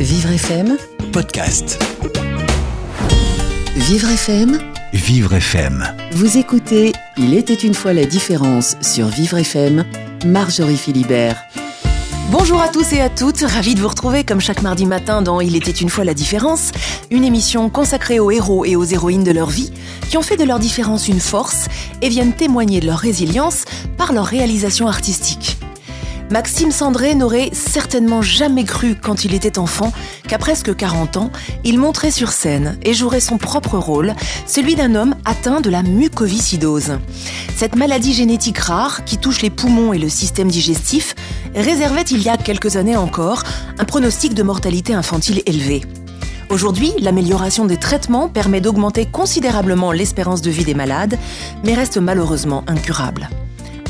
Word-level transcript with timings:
Vivre 0.00 0.30
FM, 0.30 0.76
podcast. 1.12 1.82
Vivre 3.74 4.08
FM, 4.08 4.56
Vivre 4.92 5.34
FM. 5.34 5.84
vous 6.12 6.38
écoutez 6.38 6.92
Il 7.16 7.34
était 7.34 7.54
une 7.54 7.74
fois 7.74 7.92
la 7.92 8.04
différence 8.04 8.76
sur 8.80 9.08
Vivre 9.08 9.38
FM, 9.38 9.84
Marjorie 10.24 10.76
Philibert. 10.76 11.36
Bonjour 12.30 12.60
à 12.60 12.68
tous 12.68 12.92
et 12.92 13.00
à 13.00 13.08
toutes, 13.08 13.40
ravi 13.40 13.74
de 13.74 13.80
vous 13.80 13.88
retrouver 13.88 14.22
comme 14.22 14.40
chaque 14.40 14.62
mardi 14.62 14.86
matin 14.86 15.20
dans 15.20 15.40
Il 15.40 15.56
était 15.56 15.72
une 15.72 15.88
fois 15.88 16.04
la 16.04 16.14
différence, 16.14 16.70
une 17.10 17.24
émission 17.24 17.68
consacrée 17.68 18.20
aux 18.20 18.30
héros 18.30 18.64
et 18.64 18.76
aux 18.76 18.84
héroïnes 18.84 19.24
de 19.24 19.32
leur 19.32 19.50
vie 19.50 19.72
qui 20.08 20.16
ont 20.16 20.22
fait 20.22 20.36
de 20.36 20.44
leur 20.44 20.60
différence 20.60 21.08
une 21.08 21.18
force 21.18 21.66
et 22.02 22.08
viennent 22.08 22.34
témoigner 22.34 22.78
de 22.78 22.86
leur 22.86 22.98
résilience 22.98 23.64
par 23.96 24.12
leur 24.12 24.26
réalisation 24.26 24.86
artistique. 24.86 25.57
Maxime 26.30 26.70
Sandré 26.70 27.14
n'aurait 27.14 27.48
certainement 27.52 28.20
jamais 28.20 28.64
cru 28.64 28.94
quand 28.94 29.24
il 29.24 29.32
était 29.32 29.58
enfant 29.58 29.92
qu'à 30.26 30.36
presque 30.36 30.76
40 30.76 31.16
ans, 31.16 31.30
il 31.64 31.78
monterait 31.78 32.10
sur 32.10 32.32
scène 32.32 32.78
et 32.82 32.92
jouerait 32.92 33.20
son 33.20 33.38
propre 33.38 33.78
rôle, 33.78 34.14
celui 34.46 34.74
d'un 34.74 34.94
homme 34.94 35.14
atteint 35.24 35.62
de 35.62 35.70
la 35.70 35.82
mucoviscidose. 35.82 36.98
Cette 37.56 37.76
maladie 37.76 38.12
génétique 38.12 38.58
rare 38.58 39.06
qui 39.06 39.16
touche 39.16 39.40
les 39.40 39.48
poumons 39.48 39.94
et 39.94 39.98
le 39.98 40.10
système 40.10 40.48
digestif 40.48 41.14
réservait 41.54 42.02
il 42.02 42.22
y 42.22 42.28
a 42.28 42.36
quelques 42.36 42.76
années 42.76 42.96
encore 42.96 43.42
un 43.78 43.84
pronostic 43.84 44.34
de 44.34 44.42
mortalité 44.42 44.92
infantile 44.92 45.42
élevé. 45.46 45.82
Aujourd'hui, 46.50 46.92
l'amélioration 46.98 47.64
des 47.64 47.78
traitements 47.78 48.28
permet 48.28 48.60
d'augmenter 48.60 49.06
considérablement 49.06 49.92
l'espérance 49.92 50.42
de 50.42 50.50
vie 50.50 50.64
des 50.64 50.74
malades, 50.74 51.18
mais 51.64 51.74
reste 51.74 51.96
malheureusement 51.96 52.64
incurable. 52.66 53.28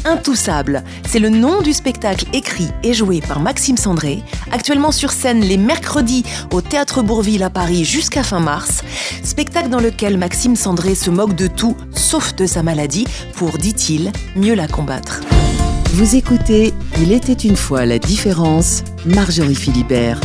Intoussable, 0.08 0.82
c'est 1.06 1.18
le 1.18 1.28
nom 1.28 1.60
du 1.60 1.74
spectacle 1.74 2.24
écrit 2.32 2.68
et 2.82 2.94
joué 2.94 3.20
par 3.20 3.40
Maxime 3.40 3.76
Sandré, 3.76 4.22
actuellement 4.50 4.90
sur 4.90 5.12
scène 5.12 5.40
les 5.42 5.58
mercredis 5.58 6.24
au 6.50 6.62
Théâtre 6.62 7.02
Bourville 7.02 7.42
à 7.42 7.50
Paris 7.50 7.84
jusqu'à 7.84 8.22
fin 8.22 8.40
mars, 8.40 8.82
spectacle 9.22 9.68
dans 9.68 9.80
lequel 9.80 10.16
Maxime 10.16 10.56
Sandré 10.56 10.94
se 10.94 11.10
moque 11.10 11.34
de 11.34 11.46
tout 11.46 11.76
sauf 11.92 12.34
de 12.36 12.46
sa 12.46 12.62
maladie 12.62 13.06
pour, 13.34 13.58
dit-il, 13.58 14.10
mieux 14.34 14.54
la 14.54 14.66
combattre. 14.66 15.20
Vous 15.92 16.16
écoutez 16.16 16.72
Il 17.02 17.12
était 17.12 17.34
une 17.34 17.56
fois 17.56 17.84
la 17.84 17.98
différence, 17.98 18.84
Marjorie 19.04 19.54
Philibert. 19.54 20.20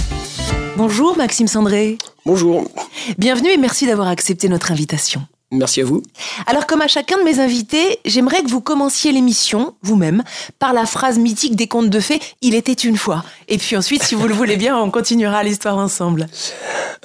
Bonjour 0.78 1.18
Maxime 1.18 1.48
Sandré, 1.48 1.98
Bonjour, 2.26 2.64
bienvenue 3.18 3.50
et 3.50 3.58
merci 3.58 3.86
d'avoir 3.86 4.08
accepté 4.08 4.48
notre 4.48 4.72
invitation. 4.72 5.24
Merci 5.54 5.82
à 5.82 5.86
vous. 5.86 6.04
Alors 6.48 6.68
comme 6.68 6.82
à 6.82 6.88
chacun 6.88 7.18
de 7.18 7.24
mes 7.24 7.40
invités, 7.40 8.00
j'aimerais 8.06 8.44
que 8.44 8.50
vous 8.50 8.62
commenciez 8.62 9.12
l'émission, 9.12 9.76
vous-même, 9.82 10.24
par 10.60 10.74
la 10.74 10.86
phrase 10.86 11.18
mythique 11.18 11.56
des 11.56 11.68
contes 11.68 11.90
de 11.90 12.00
fées 12.00 12.20
«Il 12.42 12.56
était 12.56 12.74
une 12.74 12.98
fois». 12.98 13.24
Et 13.48 13.58
puis 13.58 13.76
ensuite, 13.78 14.04
si 14.04 14.16
vous 14.16 14.28
le 14.28 14.34
voulez 14.34 14.58
bien, 14.58 14.78
on 14.78 14.92
continuera 14.92 15.44
l'histoire 15.44 15.78
ensemble. 15.78 16.28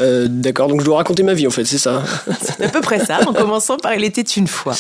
Euh, 0.00 0.26
D'accord, 0.28 0.68
donc 0.68 0.80
je 0.80 0.84
dois 0.84 0.98
raconter 0.98 1.22
ma 1.22 1.34
vie 1.34 1.46
en 1.46 1.50
fait, 1.50 1.64
c'est 1.64 1.78
ça. 1.78 2.02
C'est 2.40 2.64
à 2.64 2.68
peu 2.68 2.80
près 2.80 3.04
ça, 3.04 3.20
en 3.26 3.32
commençant 3.32 3.76
par 3.76 3.94
«Il 3.94 4.04
était 4.04 4.22
une 4.22 4.46
fois 4.46 4.74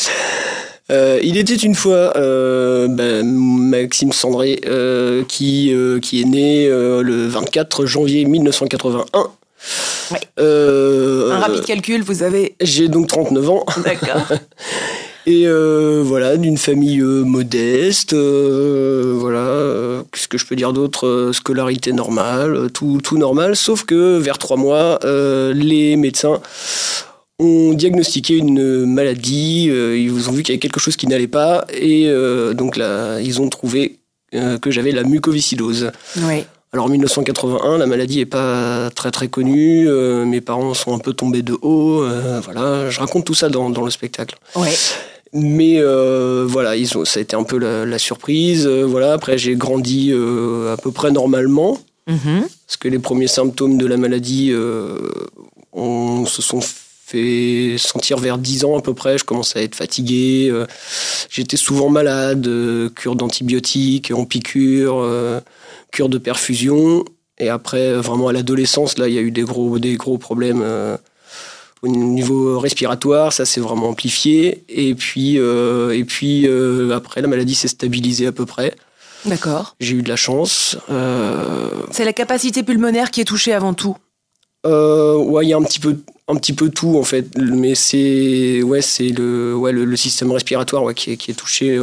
Euh, 0.90 1.20
il 1.22 1.36
était 1.36 1.54
une 1.54 1.74
fois 1.74 2.16
euh, 2.16 2.88
ben, 2.88 3.26
Maxime 3.26 4.12
Sandré 4.12 4.60
euh, 4.66 5.22
qui, 5.28 5.72
qui 6.02 6.22
est 6.22 6.24
né 6.24 6.68
le 6.68 7.26
24 7.26 7.86
janvier 7.86 8.24
1981. 8.24 9.30
Ouais. 10.10 10.20
Euh, 10.38 11.30
Un 11.32 11.38
rapide 11.38 11.64
calcul, 11.64 12.02
vous 12.02 12.22
avez... 12.22 12.54
J'ai 12.60 12.88
donc 12.88 13.08
39 13.08 13.50
ans 13.50 13.66
D'accord. 13.84 14.26
et 15.26 15.46
euh, 15.46 16.02
voilà 16.04 16.36
d'une 16.36 16.56
famille 16.56 17.00
euh, 17.00 17.22
modeste. 17.24 18.14
euh, 18.14 19.14
voilà, 19.16 20.02
qu'est-ce 20.12 20.28
que 20.28 20.38
je 20.38 20.46
peux 20.46 20.56
dire 20.56 20.72
d'autre 20.72 21.30
Scolarité 21.34 21.92
normale, 21.92 22.70
tout, 22.72 23.00
tout 23.02 23.18
normal, 23.18 23.56
sauf 23.56 23.84
que 23.84 24.16
vers 24.18 24.38
trois 24.38 24.56
mois, 24.56 24.98
les 25.04 25.96
médecins 25.96 26.40
ont 27.40 27.72
diagnostiqué 27.74 28.36
une 28.36 28.86
maladie. 28.86 29.64
ils 29.66 30.28
ont 30.28 30.32
vu 30.32 30.42
qu'il 30.42 30.54
y 30.54 30.56
avait 30.56 30.60
quelque 30.60 30.80
chose 30.80 30.96
qui 30.96 31.06
n'allait 31.06 31.28
pas 31.28 31.66
et 31.72 32.10
donc 32.54 32.76
là, 32.76 33.20
ils 33.20 33.40
ont 33.40 33.48
trouvé 33.48 33.98
que 34.32 34.70
j'avais 34.70 34.92
la 34.92 35.02
mucoviscidose. 35.04 35.90
Oui. 36.22 36.44
Alors 36.72 36.86
en 36.86 36.88
1981, 36.90 37.78
la 37.78 37.86
maladie 37.86 38.20
est 38.20 38.26
pas 38.26 38.90
très 38.94 39.10
très 39.10 39.28
connue. 39.28 39.88
euh, 39.88 40.24
mes 40.26 40.40
parents 40.42 40.74
sont 40.74 40.94
un 40.94 40.98
peu 40.98 41.12
tombés 41.14 41.42
de 41.42 41.56
haut. 41.62 42.02
euh, 42.02 42.40
voilà, 42.44 42.90
je 42.90 43.00
raconte 43.00 43.24
tout 43.24 43.34
ça 43.34 43.48
dans, 43.48 43.70
dans 43.70 43.84
le 43.84 43.90
spectacle. 43.90 44.36
Ouais. 44.54 44.72
Mais 45.32 45.76
euh, 45.78 46.44
voilà, 46.46 46.76
ils 46.76 46.96
ont, 46.96 47.04
ça 47.04 47.20
a 47.20 47.22
été 47.22 47.36
un 47.36 47.42
peu 47.44 47.58
la, 47.58 47.84
la 47.86 47.98
surprise. 47.98 48.66
euh, 48.66 48.84
voilà, 48.84 49.12
après 49.14 49.38
j'ai 49.38 49.56
grandi 49.56 50.10
euh, 50.12 50.72
à 50.72 50.76
peu 50.76 50.90
près 50.90 51.10
normalement 51.10 51.78
Mhm. 52.06 52.40
parce 52.66 52.78
que 52.78 52.88
les 52.88 52.98
premiers 52.98 53.26
symptômes 53.28 53.76
de 53.76 53.84
la 53.84 53.98
maladie 53.98 54.48
euh, 54.50 54.96
on 55.74 56.24
se 56.24 56.40
sont 56.40 56.60
fait 56.62 57.76
sentir 57.78 58.16
vers 58.16 58.38
10 58.38 58.64
ans 58.64 58.78
à 58.78 58.80
peu 58.82 58.94
près. 58.94 59.18
Je 59.18 59.24
commençais 59.24 59.58
à 59.58 59.62
être 59.62 59.74
fatigué. 59.74 60.48
euh, 60.50 60.64
J'étais 61.28 61.58
souvent 61.58 61.90
malade, 61.90 62.46
euh, 62.46 62.88
cure 62.88 63.14
d'antibiotiques, 63.14 64.10
en 64.14 64.24
piqûre, 64.24 64.94
cure 65.92 66.08
de 66.08 66.18
perfusion. 66.18 67.04
Et 67.38 67.48
après, 67.48 67.88
euh, 67.88 68.00
vraiment 68.00 68.28
à 68.28 68.32
l'adolescence, 68.32 68.98
là, 68.98 69.08
il 69.08 69.14
y 69.14 69.18
a 69.18 69.20
eu 69.20 69.30
des 69.30 69.42
gros, 69.42 69.78
des 69.78 69.96
gros 69.96 70.18
problèmes 70.18 70.60
euh, 70.62 70.96
au 71.82 71.88
niveau 71.88 72.58
respiratoire. 72.58 73.32
Ça 73.32 73.44
s'est 73.44 73.60
vraiment 73.60 73.90
amplifié. 73.90 74.64
Et 74.68 74.94
puis, 74.94 75.38
euh, 75.38 75.96
et 75.96 76.04
puis 76.04 76.46
euh, 76.46 76.94
après, 76.94 77.22
la 77.22 77.28
maladie 77.28 77.54
s'est 77.54 77.68
stabilisée 77.68 78.26
à 78.26 78.32
peu 78.32 78.44
près. 78.44 78.74
D'accord. 79.24 79.76
J'ai 79.80 79.96
eu 79.96 80.02
de 80.02 80.08
la 80.08 80.16
chance. 80.16 80.76
C'est 81.90 82.04
la 82.04 82.12
capacité 82.12 82.62
pulmonaire 82.62 83.10
qui 83.10 83.20
est 83.20 83.24
touchée 83.24 83.52
avant 83.52 83.74
tout. 83.74 83.96
Ouais, 84.64 85.46
il 85.46 85.48
y 85.48 85.52
a 85.52 85.56
un 85.56 85.62
petit 85.62 85.80
peu, 85.80 85.96
un 86.28 86.34
petit 86.34 86.52
peu 86.52 86.68
tout 86.68 86.98
en 86.98 87.02
fait, 87.02 87.26
mais 87.38 87.74
c'est, 87.74 88.62
ouais, 88.62 88.82
c'est 88.82 89.08
le, 89.08 89.54
ouais, 89.54 89.72
le, 89.72 89.86
le 89.86 89.96
système 89.96 90.30
respiratoire 90.30 90.82
ouais, 90.82 90.94
qui, 90.94 91.12
est, 91.12 91.16
qui 91.16 91.30
est 91.30 91.34
touché. 91.34 91.80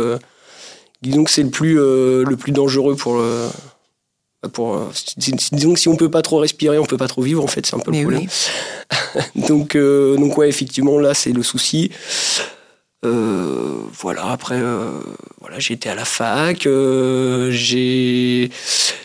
Disons 1.01 1.23
que 1.23 1.31
c'est 1.31 1.43
le 1.43 1.49
plus, 1.49 1.75
le 1.75 2.35
plus 2.35 2.51
dangereux 2.51 2.95
pour 2.95 3.15
le, 3.17 3.47
pour. 4.49 4.75
euh, 4.75 4.89
disons 5.51 5.73
que 5.73 5.79
si 5.79 5.87
on 5.87 5.95
peut 5.95 6.09
pas 6.11 6.21
trop 6.21 6.37
respirer, 6.39 6.77
on 6.77 6.85
peut 6.85 6.97
pas 6.97 7.07
trop 7.07 7.21
vivre 7.21 7.43
en 7.43 7.47
fait, 7.47 7.65
c'est 7.65 7.75
un 7.75 7.79
peu 7.79 7.91
le 7.91 8.01
problème. 8.01 8.21
oui. 8.21 8.27
Donc, 9.47 9.75
euh, 9.75 10.15
donc 10.17 10.37
ouais, 10.37 10.49
effectivement, 10.49 10.99
là, 10.99 11.13
c'est 11.13 11.31
le 11.31 11.41
souci. 11.43 11.89
Euh, 13.05 13.75
voilà, 13.99 14.25
après, 14.31 14.55
euh, 14.59 14.89
voilà, 15.39 15.59
j'ai 15.59 15.73
été 15.75 15.89
à 15.89 15.95
la 15.95 16.05
fac, 16.05 16.65
euh, 16.65 17.51
j'ai 17.51 18.49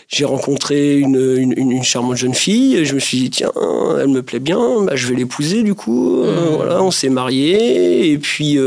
j'ai 0.08 0.24
rencontré 0.24 0.98
une, 0.98 1.36
une, 1.38 1.54
une- 1.56 1.70
une 1.70 1.82
charmante 1.84 2.16
jeune 2.16 2.34
fille, 2.34 2.76
et 2.76 2.84
je 2.84 2.94
me 2.94 2.98
suis 3.00 3.18
dit, 3.18 3.30
tiens, 3.30 3.52
elle 4.00 4.08
me 4.08 4.22
plaît 4.22 4.40
bien, 4.40 4.82
bah, 4.82 4.96
je 4.96 5.06
vais 5.06 5.14
l'épouser 5.14 5.62
du 5.62 5.74
coup. 5.74 6.24
Mhm. 6.24 6.56
voilà, 6.56 6.82
on 6.82 6.90
s'est 6.90 7.10
mariés, 7.10 8.10
et 8.10 8.18
puis, 8.18 8.58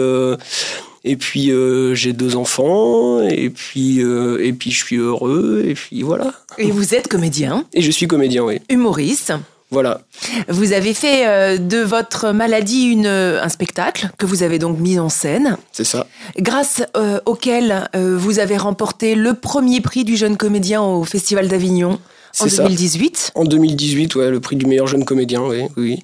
et 1.03 1.17
puis 1.17 1.51
euh, 1.51 1.93
j'ai 1.95 2.13
deux 2.13 2.35
enfants, 2.35 3.21
et 3.21 3.49
puis, 3.49 4.01
euh, 4.01 4.43
et 4.43 4.53
puis 4.53 4.71
je 4.71 4.83
suis 4.83 4.97
heureux, 4.97 5.63
et 5.67 5.73
puis 5.73 6.01
voilà. 6.01 6.33
Et 6.57 6.71
vous 6.71 6.93
êtes 6.95 7.07
comédien, 7.07 7.65
Et 7.73 7.81
je 7.81 7.91
suis 7.91 8.07
comédien, 8.07 8.43
oui. 8.43 8.59
humoriste. 8.69 9.33
Voilà. 9.69 10.01
Vous 10.49 10.71
avez 10.71 10.93
fait 10.93 11.27
euh, 11.27 11.57
de 11.57 11.79
votre 11.79 12.31
maladie 12.31 12.83
une, 12.85 13.07
un 13.07 13.49
spectacle 13.49 14.11
que 14.19 14.27
vous 14.27 14.43
avez 14.43 14.59
donc 14.59 14.77
mis 14.79 14.99
en 14.99 15.09
scène. 15.09 15.57
C'est 15.71 15.83
ça. 15.83 16.05
grâce 16.37 16.83
auquel 17.25 17.89
vous 17.95 18.37
avez 18.37 18.57
remporté 18.57 19.15
le 19.15 19.33
premier 19.33 19.81
prix 19.81 20.03
du 20.03 20.15
jeune 20.15 20.37
comédien 20.37 20.83
au 20.83 21.03
Festival 21.03 21.47
d'Avignon 21.47 21.93
en 21.93 21.99
C'est 22.43 22.49
ça. 22.49 22.63
2018. 22.63 23.31
En 23.33 23.45
2018, 23.45 24.13
ouais, 24.15 24.29
le 24.29 24.39
prix 24.39 24.55
du 24.57 24.67
meilleur 24.67 24.85
jeune 24.85 25.05
comédien, 25.05 25.41
oui, 25.41 25.63
oui. 25.75 26.03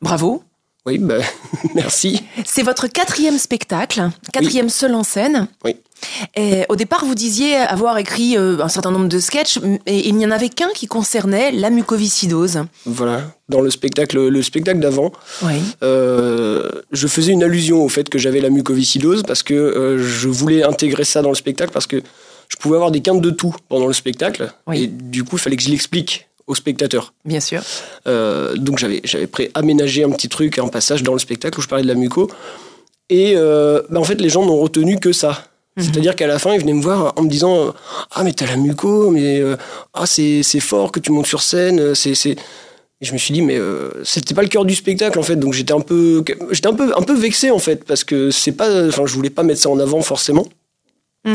Bravo. 0.00 0.42
Oui, 0.86 0.98
bah, 0.98 1.18
merci. 1.74 2.22
C'est 2.44 2.62
votre 2.62 2.86
quatrième 2.86 3.38
spectacle, 3.38 4.08
quatrième 4.32 4.68
seul 4.68 4.94
en 4.94 5.02
scène. 5.04 5.48
Oui. 5.64 5.76
Et 6.34 6.64
au 6.70 6.76
départ, 6.76 7.04
vous 7.04 7.14
disiez 7.14 7.56
avoir 7.56 7.98
écrit 7.98 8.34
euh, 8.38 8.58
un 8.62 8.68
certain 8.70 8.90
nombre 8.90 9.08
de 9.08 9.18
sketchs, 9.18 9.58
et 9.84 10.08
il 10.08 10.14
n'y 10.16 10.24
en 10.24 10.30
avait 10.30 10.48
qu'un 10.48 10.70
qui 10.74 10.86
concernait 10.86 11.52
la 11.52 11.68
mucoviscidose. 11.68 12.62
Voilà. 12.86 13.24
Dans 13.50 13.60
le 13.60 13.70
spectacle, 13.70 14.28
le 14.28 14.42
spectacle 14.42 14.80
d'avant, 14.80 15.12
Oui. 15.42 15.56
euh, 15.82 16.70
je 16.90 17.06
faisais 17.06 17.32
une 17.32 17.42
allusion 17.42 17.84
au 17.84 17.88
fait 17.90 18.08
que 18.08 18.18
j'avais 18.18 18.40
la 18.40 18.48
mucoviscidose 18.48 19.22
parce 19.24 19.42
que 19.42 19.52
euh, 19.52 19.98
je 20.02 20.28
voulais 20.28 20.62
intégrer 20.62 21.04
ça 21.04 21.20
dans 21.20 21.28
le 21.28 21.34
spectacle 21.34 21.70
parce 21.72 21.86
que 21.86 22.02
je 22.48 22.56
pouvais 22.56 22.76
avoir 22.76 22.90
des 22.90 23.02
quintes 23.02 23.20
de 23.20 23.30
tout 23.30 23.54
pendant 23.68 23.86
le 23.86 23.92
spectacle. 23.92 24.50
Oui. 24.66 24.84
Et 24.84 24.86
du 24.86 25.22
coup, 25.24 25.36
il 25.36 25.40
fallait 25.40 25.56
que 25.56 25.62
je 25.62 25.68
l'explique 25.70 26.28
aux 26.50 26.54
spectateurs. 26.54 27.14
Bien 27.24 27.40
sûr. 27.40 27.62
Euh, 28.06 28.54
donc 28.56 28.78
j'avais 28.78 29.00
j'avais 29.04 29.28
aménagé 29.54 30.04
un 30.04 30.10
petit 30.10 30.28
truc, 30.28 30.58
un 30.58 30.68
passage 30.68 31.02
dans 31.02 31.12
le 31.14 31.18
spectacle 31.18 31.58
où 31.58 31.62
je 31.62 31.68
parlais 31.68 31.84
de 31.84 31.88
la 31.88 31.94
muco. 31.94 32.30
Et 33.08 33.32
euh, 33.36 33.82
bah, 33.90 33.98
en 34.00 34.04
fait, 34.04 34.20
les 34.20 34.28
gens 34.28 34.44
n'ont 34.44 34.58
retenu 34.58 34.98
que 34.98 35.12
ça. 35.12 35.44
C'est-à-dire 35.78 36.14
qu'à 36.14 36.26
la 36.26 36.38
fin, 36.38 36.52
ils 36.52 36.60
venaient 36.60 36.74
me 36.74 36.82
voir 36.82 37.14
en 37.16 37.22
me 37.22 37.28
disant 37.30 37.72
Ah, 38.10 38.22
mais 38.22 38.32
t'as 38.34 38.46
la 38.46 38.56
muco, 38.56 39.10
mais 39.10 39.40
euh, 39.40 39.56
ah, 39.94 40.04
c'est 40.06 40.42
fort 40.60 40.92
que 40.92 41.00
tu 41.00 41.10
montes 41.12 41.26
sur 41.26 41.40
scène. 41.42 41.94
C'est 41.94 42.14
c'est- 42.14 42.36
Et 43.02 43.06
je 43.06 43.12
me 43.14 43.18
suis 43.18 43.32
dit, 43.32 43.40
mais 43.40 43.56
euh, 43.56 43.88
c'était 44.04 44.34
pas 44.34 44.42
le 44.42 44.48
cœur 44.48 44.66
du 44.66 44.74
spectacle 44.74 45.18
en 45.18 45.22
fait. 45.22 45.36
Donc 45.36 45.54
j'étais 45.54 45.72
un 45.72 45.80
peu, 45.80 46.22
j'étais 46.50 46.66
un 46.68 46.74
peu, 46.74 46.92
un 46.94 47.02
peu 47.02 47.14
vexé 47.14 47.50
en 47.50 47.58
fait 47.58 47.82
parce 47.84 48.04
que 48.04 48.30
c'est 48.30 48.52
pas, 48.52 48.88
enfin, 48.88 49.06
je 49.06 49.14
voulais 49.14 49.30
pas 49.30 49.42
mettre 49.42 49.60
ça 49.62 49.70
en 49.70 49.78
avant 49.78 50.02
forcément. 50.02 50.46
Mm. 51.24 51.32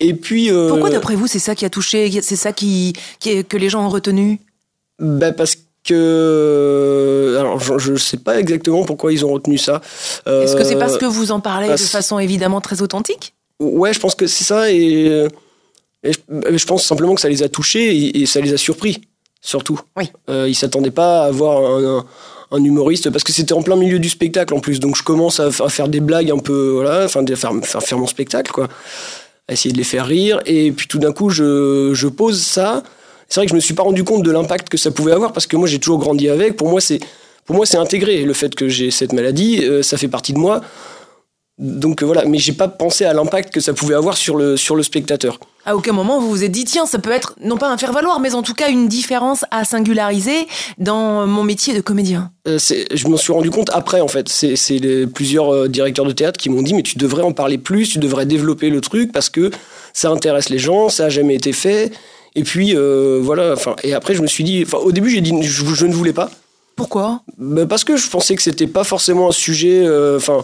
Et 0.00 0.14
puis. 0.14 0.50
euh, 0.50 0.68
Pourquoi, 0.68 0.90
d'après 0.90 1.14
vous, 1.16 1.26
c'est 1.26 1.38
ça 1.38 1.54
qui 1.54 1.64
a 1.64 1.70
touché, 1.70 2.10
c'est 2.22 2.36
ça 2.36 2.52
qui, 2.52 2.92
que 3.20 3.56
les 3.56 3.68
gens 3.68 3.84
ont 3.84 3.88
retenu? 3.88 4.40
Bah, 5.00 5.32
Parce 5.32 5.56
que 5.84 7.36
alors 7.38 7.58
je 7.78 7.92
ne 7.92 7.96
sais 7.96 8.16
pas 8.18 8.38
exactement 8.38 8.84
pourquoi 8.84 9.12
ils 9.12 9.24
ont 9.24 9.32
retenu 9.32 9.58
ça. 9.58 9.80
Est-ce 10.26 10.54
que 10.56 10.64
c'est 10.64 10.76
parce 10.78 10.98
que 10.98 11.06
vous 11.06 11.32
en 11.32 11.40
parlez 11.40 11.68
de 11.68 11.76
façon 11.76 12.18
évidemment 12.18 12.60
très 12.60 12.82
authentique? 12.82 13.34
Ouais, 13.60 13.92
je 13.92 14.00
pense 14.00 14.14
que 14.14 14.26
c'est 14.26 14.44
ça 14.44 14.70
et, 14.70 15.26
et 16.04 16.12
je, 16.12 16.18
je 16.56 16.66
pense 16.66 16.84
simplement 16.84 17.14
que 17.14 17.20
ça 17.20 17.28
les 17.28 17.42
a 17.42 17.48
touchés 17.48 17.96
et, 17.96 18.20
et 18.22 18.26
ça 18.26 18.40
les 18.40 18.52
a 18.52 18.56
surpris 18.56 19.00
surtout. 19.40 19.80
Oui. 19.96 20.10
Euh, 20.28 20.46
ils 20.48 20.54
s'attendaient 20.54 20.90
pas 20.90 21.24
à 21.24 21.30
voir 21.30 21.58
un, 21.64 21.98
un- 21.98 22.06
un 22.50 22.64
humoriste 22.64 23.10
parce 23.10 23.24
que 23.24 23.32
c'était 23.32 23.52
en 23.52 23.62
plein 23.62 23.76
milieu 23.76 23.98
du 23.98 24.08
spectacle 24.08 24.54
en 24.54 24.60
plus, 24.60 24.80
donc 24.80 24.96
je 24.96 25.02
commence 25.02 25.40
à, 25.40 25.50
faire 25.50 25.88
des 25.88 26.00
blagues 26.00 26.30
un 26.30 26.38
peu 26.38 26.70
voilà, 26.70 27.04
enfin 27.04 27.22
de 27.22 27.34
faire, 27.34 27.52
faire 27.62 27.82
faire 27.82 27.98
mon 27.98 28.06
spectacle 28.06 28.50
quoi, 28.52 28.68
à 29.48 29.52
essayer 29.52 29.72
de 29.72 29.78
les 29.78 29.84
faire 29.84 30.06
rire 30.06 30.40
et 30.46 30.72
puis 30.72 30.86
tout 30.86 30.98
d'un 30.98 31.12
coup 31.12 31.30
je, 31.30 31.92
je 31.94 32.08
pose 32.08 32.40
ça. 32.40 32.82
C'est 33.28 33.40
vrai 33.40 33.46
que 33.46 33.50
je 33.50 33.56
me 33.56 33.60
suis 33.60 33.74
pas 33.74 33.82
rendu 33.82 34.04
compte 34.04 34.22
de 34.22 34.30
l'impact 34.30 34.70
que 34.70 34.78
ça 34.78 34.90
pouvait 34.90 35.12
avoir 35.12 35.32
parce 35.32 35.46
que 35.46 35.56
moi 35.56 35.68
j'ai 35.68 35.78
toujours 35.78 35.98
grandi 35.98 36.28
avec. 36.28 36.56
Pour 36.56 36.70
moi 36.70 36.80
c'est 36.80 37.00
pour 37.44 37.56
moi 37.56 37.66
c'est 37.66 37.76
intégré 37.76 38.22
le 38.22 38.32
fait 38.32 38.54
que 38.54 38.68
j'ai 38.68 38.90
cette 38.90 39.12
maladie, 39.12 39.64
euh, 39.64 39.82
ça 39.82 39.98
fait 39.98 40.08
partie 40.08 40.32
de 40.32 40.38
moi. 40.38 40.62
Donc 41.58 42.04
voilà, 42.04 42.24
mais 42.24 42.38
j'ai 42.38 42.52
pas 42.52 42.68
pensé 42.68 43.04
à 43.04 43.12
l'impact 43.12 43.52
que 43.52 43.58
ça 43.58 43.72
pouvait 43.72 43.96
avoir 43.96 44.16
sur 44.16 44.36
le 44.36 44.56
sur 44.56 44.76
le 44.76 44.84
spectateur. 44.84 45.40
À 45.66 45.74
aucun 45.74 45.92
moment 45.92 46.20
vous 46.20 46.30
vous 46.30 46.44
êtes 46.44 46.52
dit 46.52 46.64
tiens 46.64 46.86
ça 46.86 47.00
peut 47.00 47.10
être 47.10 47.34
non 47.42 47.56
pas 47.56 47.68
un 47.68 47.76
faire 47.76 47.92
valoir 47.92 48.20
mais 48.20 48.34
en 48.34 48.42
tout 48.42 48.54
cas 48.54 48.70
une 48.70 48.86
différence 48.86 49.44
à 49.50 49.64
singulariser 49.64 50.46
dans 50.78 51.26
mon 51.26 51.42
métier 51.42 51.74
de 51.74 51.80
comédien. 51.80 52.30
Euh, 52.46 52.58
je 52.58 53.08
m'en 53.08 53.16
suis 53.16 53.32
rendu 53.32 53.50
compte 53.50 53.70
après 53.72 54.00
en 54.00 54.06
fait. 54.06 54.28
C'est 54.28 55.06
plusieurs 55.12 55.52
euh, 55.52 55.68
directeurs 55.68 56.04
de 56.06 56.12
théâtre 56.12 56.38
qui 56.38 56.48
m'ont 56.48 56.62
dit 56.62 56.74
mais 56.74 56.84
tu 56.84 56.96
devrais 56.96 57.22
en 57.22 57.32
parler 57.32 57.58
plus, 57.58 57.88
tu 57.88 57.98
devrais 57.98 58.24
développer 58.24 58.70
le 58.70 58.80
truc 58.80 59.10
parce 59.10 59.28
que 59.28 59.50
ça 59.92 60.10
intéresse 60.10 60.50
les 60.50 60.58
gens, 60.58 60.88
ça 60.88 61.06
a 61.06 61.08
jamais 61.08 61.34
été 61.34 61.52
fait. 61.52 61.90
Et 62.36 62.44
puis 62.44 62.76
euh, 62.76 63.18
voilà. 63.20 63.52
Enfin 63.52 63.74
et 63.82 63.94
après 63.94 64.14
je 64.14 64.22
me 64.22 64.28
suis 64.28 64.44
dit, 64.44 64.62
enfin 64.64 64.78
au 64.78 64.92
début 64.92 65.10
j'ai 65.10 65.20
dit 65.20 65.34
je, 65.42 65.64
je 65.64 65.86
ne 65.86 65.92
voulais 65.92 66.12
pas. 66.12 66.30
Pourquoi? 66.78 67.22
Ben, 67.38 67.66
parce 67.66 67.82
que 67.82 67.96
je 67.96 68.08
pensais 68.08 68.36
que 68.36 68.42
c'était 68.42 68.68
pas 68.68 68.84
forcément 68.84 69.28
un 69.28 69.32
sujet. 69.32 69.82
Enfin, 70.16 70.38
euh, 70.38 70.42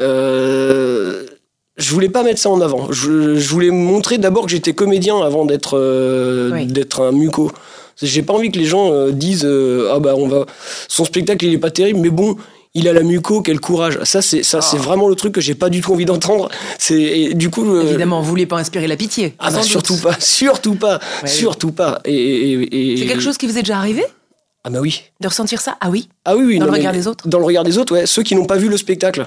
je 0.00 1.94
voulais 1.94 2.08
pas 2.08 2.22
mettre 2.22 2.40
ça 2.40 2.50
en 2.50 2.60
avant. 2.60 2.90
Je, 2.90 3.36
je 3.36 3.48
voulais 3.50 3.70
montrer 3.70 4.18
d'abord 4.18 4.44
que 4.46 4.50
j'étais 4.50 4.72
comédien 4.74 5.20
avant 5.20 5.44
d'être 5.44 5.78
euh, 5.78 6.50
Oui. 6.52 6.66
d'être 6.66 7.02
un 7.02 7.12
muco. 7.12 7.52
J'ai 8.02 8.22
pas 8.22 8.32
envie 8.34 8.50
que 8.50 8.58
les 8.58 8.64
gens 8.64 8.92
euh, 8.92 9.10
disent 9.10 9.44
euh, 9.44 9.90
ah 9.92 9.98
bah 9.98 10.14
on 10.16 10.28
va 10.28 10.46
son 10.86 11.04
spectacle 11.04 11.44
il 11.46 11.54
est 11.54 11.58
pas 11.58 11.70
terrible 11.72 11.98
mais 11.98 12.10
bon 12.10 12.36
il 12.74 12.86
a 12.86 12.92
la 12.92 13.02
muco 13.02 13.42
quel 13.42 13.58
courage. 13.60 13.98
Ça 14.04 14.22
c'est 14.22 14.42
ça 14.44 14.60
c'est 14.60 14.76
vraiment 14.76 15.08
le 15.08 15.14
truc 15.16 15.32
que 15.34 15.40
j'ai 15.40 15.54
pas 15.56 15.68
du 15.68 15.80
tout 15.80 15.92
envie 15.92 16.04
d'entendre. 16.04 16.48
C'est 16.78 17.34
du 17.34 17.50
coup 17.50 17.64
euh, 17.68 17.82
Évidemment 17.88 18.20
vous 18.20 18.28
voulez 18.28 18.46
pas 18.46 18.58
inspirer 18.58 18.86
la 18.86 18.96
pitié. 18.96 19.34
ah 19.40 19.50
bah, 19.50 19.62
surtout 19.62 19.96
pas 19.96 20.14
surtout 20.20 20.74
pas 20.76 21.00
Ouais, 21.22 21.28
surtout 21.28 21.72
pas. 21.72 22.00
Et, 22.04 22.14
et- 22.14 22.92
et- 22.92 22.96
C'est 22.98 23.06
quelque 23.06 23.22
chose 23.22 23.36
qui 23.38 23.46
vous 23.46 23.56
est 23.58 23.62
déjà 23.62 23.78
arrivé? 23.78 24.04
Ah 24.64 24.70
bah 24.70 24.80
oui. 24.80 25.02
De 25.20 25.28
ressentir 25.28 25.60
ça? 25.60 25.76
Ah 25.80 25.88
oui. 25.90 26.08
ah 26.24 26.36
oui 26.36 26.44
oui 26.44 26.58
Dans 26.58 26.66
non, 26.66 26.72
le 26.72 26.72
mais- 26.72 26.78
regard 26.78 26.92
des 26.92 27.06
autres? 27.08 27.26
dans 27.28 27.38
le 27.38 27.44
regard 27.44 27.64
des 27.64 27.78
autres 27.78 27.94
ouais. 27.94 28.06
Ceux 28.06 28.22
qui 28.22 28.34
n'ont 28.36 28.44
pas 28.46 28.56
vu 28.58 28.68
le 28.68 28.76
spectacle 28.76 29.26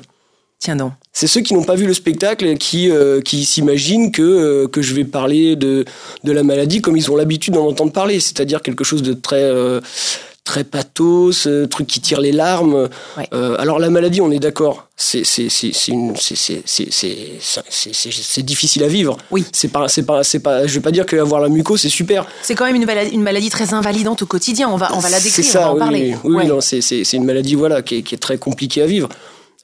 c'est 1.12 1.28
ceux 1.28 1.42
qui 1.42 1.56
n'ont 1.56 1.63
pas 1.63 1.75
vu 1.75 1.88
le 1.88 1.94
spectacle 1.94 2.56
qui 2.58 2.92
euh, 2.92 3.19
qui 3.19 3.46
s'imaginent 3.46 4.12
que 4.12 4.22
euh, 4.22 4.68
que 4.68 4.84
je 4.84 4.94
vais 4.94 5.06
parler 5.06 5.56
de 5.56 5.86
de 6.24 6.31
la 6.31 6.44
maladie 6.44 6.81
comme 6.81 6.96
ils 6.96 7.10
ont 7.10 7.16
l'habitude 7.16 7.56
d'en 7.56 7.68
entendre 7.68 7.92
parler, 7.92 8.19
c'est-à-dire 8.19 8.62
quelque 8.62 8.84
chose 8.84 9.02
de 9.02 9.13
très 9.13 9.42
euh, 9.42 9.81
très 10.44 10.63
pathos, 10.63 11.48
euh, 11.48 11.66
truc 11.66 11.88
qui 11.88 12.00
tire 12.00 12.22
les 12.22 12.31
larmes. 12.31 12.90
Alors 13.31 13.80
la 13.80 13.90
maladie, 13.90 14.22
on 14.22 14.31
est 14.31 14.40
d'accord, 14.40 14.88
c'est 14.96 15.24
difficile 18.44 18.84
à 18.84 18.88
vivre. 18.88 19.18
Oui. 19.31 19.44
C'est 19.52 19.69
pas 19.69 19.88
c'est 19.88 20.04
pas 20.04 20.24
c'est 20.24 20.42
pas 20.42 20.68
je 20.68 20.74
vais 20.75 20.80
pas 20.80 20.92
dire 20.92 21.08
que 21.08 21.16
avoir 21.16 21.42
la 21.42 21.50
muco 21.50 21.75
c'est 21.75 21.90
super. 21.90 22.28
C'est 22.44 22.54
quand 22.54 22.66
même 22.66 22.75
une 22.75 22.86
maladie, 22.86 23.16
une 23.16 23.24
maladie 23.24 23.50
très 23.50 23.74
invalidante 23.74 24.22
au 24.22 24.28
quotidien. 24.28 24.69
On 24.69 24.78
va 24.78 24.92
on 24.94 25.00
va 25.00 25.10
la 25.10 25.19
décrire, 25.19 25.44
ça, 25.44 25.60
on 25.60 25.63
va 25.63 25.69
en 25.69 25.74
oui, 25.74 25.80
parler. 25.80 26.16
Oui, 26.24 26.44
c'est 26.62 26.81
c'est 26.81 27.18
une 27.18 27.25
maladie 27.25 27.56
voilà 27.56 27.81
qui 27.81 27.96
est 27.98 28.22
très 28.22 28.38
compliquée 28.38 28.84
à 28.84 28.86
vivre. 28.86 29.10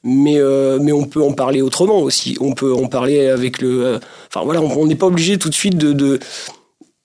Mais, 0.09 0.37
euh, 0.39 0.79
mais 0.81 0.93
on 0.93 1.03
peut 1.03 1.21
en 1.21 1.33
parler 1.33 1.61
autrement 1.61 1.99
aussi. 1.99 2.37
On 2.39 2.53
peut 2.53 2.73
en 2.73 2.87
parler 2.87 3.27
avec 3.27 3.61
le. 3.61 3.85
euh, 3.85 3.99
Enfin 4.33 4.45
voilà, 4.45 4.61
on 4.61 4.85
n'est 4.87 4.95
pas 4.95 5.07
obligé 5.07 5.37
tout 5.37 5.49
de 5.49 5.53
suite 5.55 5.77
de. 5.77 5.91
de 5.91 6.19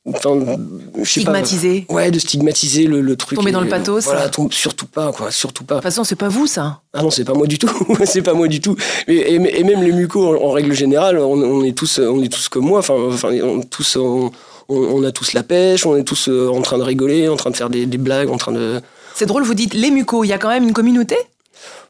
enfin, 0.07 0.31
je 0.37 0.45
sais 0.45 0.55
pas. 0.99 1.05
Stigmatiser. 1.05 1.87
Ouais, 1.89 2.11
de 2.11 2.19
stigmatiser 2.19 2.85
le, 2.87 3.01
le 3.01 3.17
truc. 3.17 3.37
Tomber 3.39 3.51
Et, 3.51 3.53
dans 3.53 3.61
le 3.61 3.69
pathos. 3.69 4.05
Voilà, 4.05 4.29
tombe- 4.29 4.53
surtout 4.53 4.87
pas, 4.87 5.13
quoi, 5.13 5.31
surtout 5.31 5.65
pas. 5.65 5.75
De 5.77 5.81
toute 5.81 5.85
façon, 5.85 6.05
c'est 6.05 6.17
pas 6.17 6.29
vous 6.29 6.47
ça. 6.47 6.81
Ah 6.93 7.03
non, 7.03 7.11
c'est 7.11 7.25
pas 7.25 7.35
moi 7.35 7.47
du 7.47 7.59
tout. 7.59 7.71
c'est 8.05 8.23
pas 8.23 8.35
moi 8.35 8.49
du 8.49 8.61
tout. 8.61 8.77
Et, 9.09 9.15
et, 9.17 9.35
et 9.61 9.65
même 9.65 9.83
les 9.83 9.93
mucos, 9.93 10.37
en, 10.37 10.49
en 10.49 10.51
règle 10.51 10.73
générale, 10.73 11.19
on, 11.19 11.33
on 11.43 11.65
est 11.65 11.77
tous, 11.77 11.99
on 11.99 12.23
est 12.23 12.33
tous 12.33 12.49
comme 12.49 12.67
moi. 12.67 12.81
Enfin, 12.81 12.95
enfin, 13.09 13.31
on, 13.43 13.63
tous, 13.63 13.97
on, 13.97 14.31
on- 14.69 14.77
on 14.77 15.03
a 15.05 15.13
tous 15.13 15.33
la 15.33 15.43
pêche. 15.43 15.87
On 15.87 15.97
est 15.97 16.05
tous 16.05 16.29
euh, 16.29 16.49
en 16.49 16.63
train 16.63 16.79
de 16.79 16.83
rigoler, 16.85 17.29
en 17.29 17.37
train 17.37 17.51
de 17.51 17.57
faire 17.57 17.71
des, 17.71 17.87
des 17.87 17.99
blagues, 17.99 18.31
en 18.31 18.37
train 18.39 18.53
de. 18.53 18.81
C'est 19.15 19.27
drôle, 19.27 19.43
vous 19.45 19.55
dites 19.55 19.75
les 19.75 19.91
mucos. 19.91 20.25
Il 20.25 20.29
y 20.29 20.33
a 20.33 20.39
quand 20.39 20.49
même 20.49 20.65
une 20.65 20.73
communauté? 20.73 21.17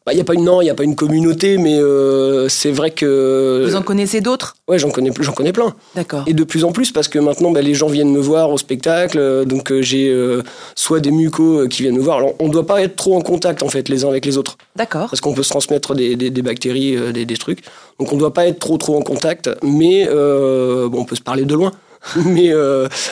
Bah, 0.04 0.12
y 0.12 0.20
a 0.20 0.24
pas 0.24 0.34
une 0.34 0.44
non, 0.44 0.60
il 0.60 0.66
y 0.66 0.70
a 0.70 0.74
pas 0.74 0.82
une 0.82 0.96
communauté, 0.96 1.58
mais 1.58 1.78
euh, 1.78 2.48
c'est 2.48 2.72
vrai 2.72 2.90
que 2.90 3.64
Vous 3.64 3.76
en 3.76 3.82
connaissez 3.82 4.20
d'autres? 4.20 4.56
Ouais, 4.66 4.76
j'en 4.76 4.90
connais, 4.90 5.12
j'en 5.20 5.32
connais 5.32 5.52
plein. 5.52 5.74
D'accord. 5.94 6.24
Et 6.26 6.34
de 6.34 6.42
plus 6.42 6.64
en 6.64 6.72
plus 6.72 6.90
parce 6.90 7.06
que 7.06 7.20
maintenant, 7.20 7.52
bah, 7.52 7.62
les 7.62 7.74
gens 7.74 7.86
viennent 7.86 8.10
me 8.10 8.20
voir 8.20 8.50
au 8.50 8.58
spectacle, 8.58 9.18
euh, 9.18 9.44
donc 9.44 9.70
euh, 9.70 9.80
j'ai 9.80 10.08
euh, 10.08 10.42
soit 10.74 10.98
des 10.98 11.12
mucos 11.12 11.68
qui 11.68 11.82
viennent 11.82 11.96
me 11.96 12.02
voir. 12.02 12.18
Alors, 12.18 12.34
on 12.40 12.48
doit 12.48 12.66
pas 12.66 12.82
être 12.82 12.96
trop 12.96 13.16
en 13.16 13.20
contact 13.20 13.62
en 13.62 13.68
fait 13.68 13.88
les 13.88 14.04
uns 14.04 14.08
avec 14.08 14.26
les 14.26 14.38
autres, 14.38 14.58
D'accord. 14.74 15.08
parce 15.08 15.20
qu'on 15.20 15.34
peut 15.34 15.44
se 15.44 15.50
transmettre 15.50 15.94
des, 15.94 16.16
des, 16.16 16.30
des 16.30 16.42
bactéries, 16.42 16.96
euh, 16.96 17.12
des, 17.12 17.24
des 17.24 17.36
trucs. 17.36 17.60
Donc 18.00 18.12
on 18.12 18.16
doit 18.16 18.34
pas 18.34 18.48
être 18.48 18.58
trop 18.58 18.78
trop 18.78 18.96
en 18.96 19.02
contact, 19.02 19.50
mais 19.62 20.06
bon, 20.06 20.98
on 21.00 21.04
peut 21.04 21.16
se 21.16 21.22
parler 21.22 21.44
de 21.44 21.54
loin. 21.54 21.70
mais 22.16 22.50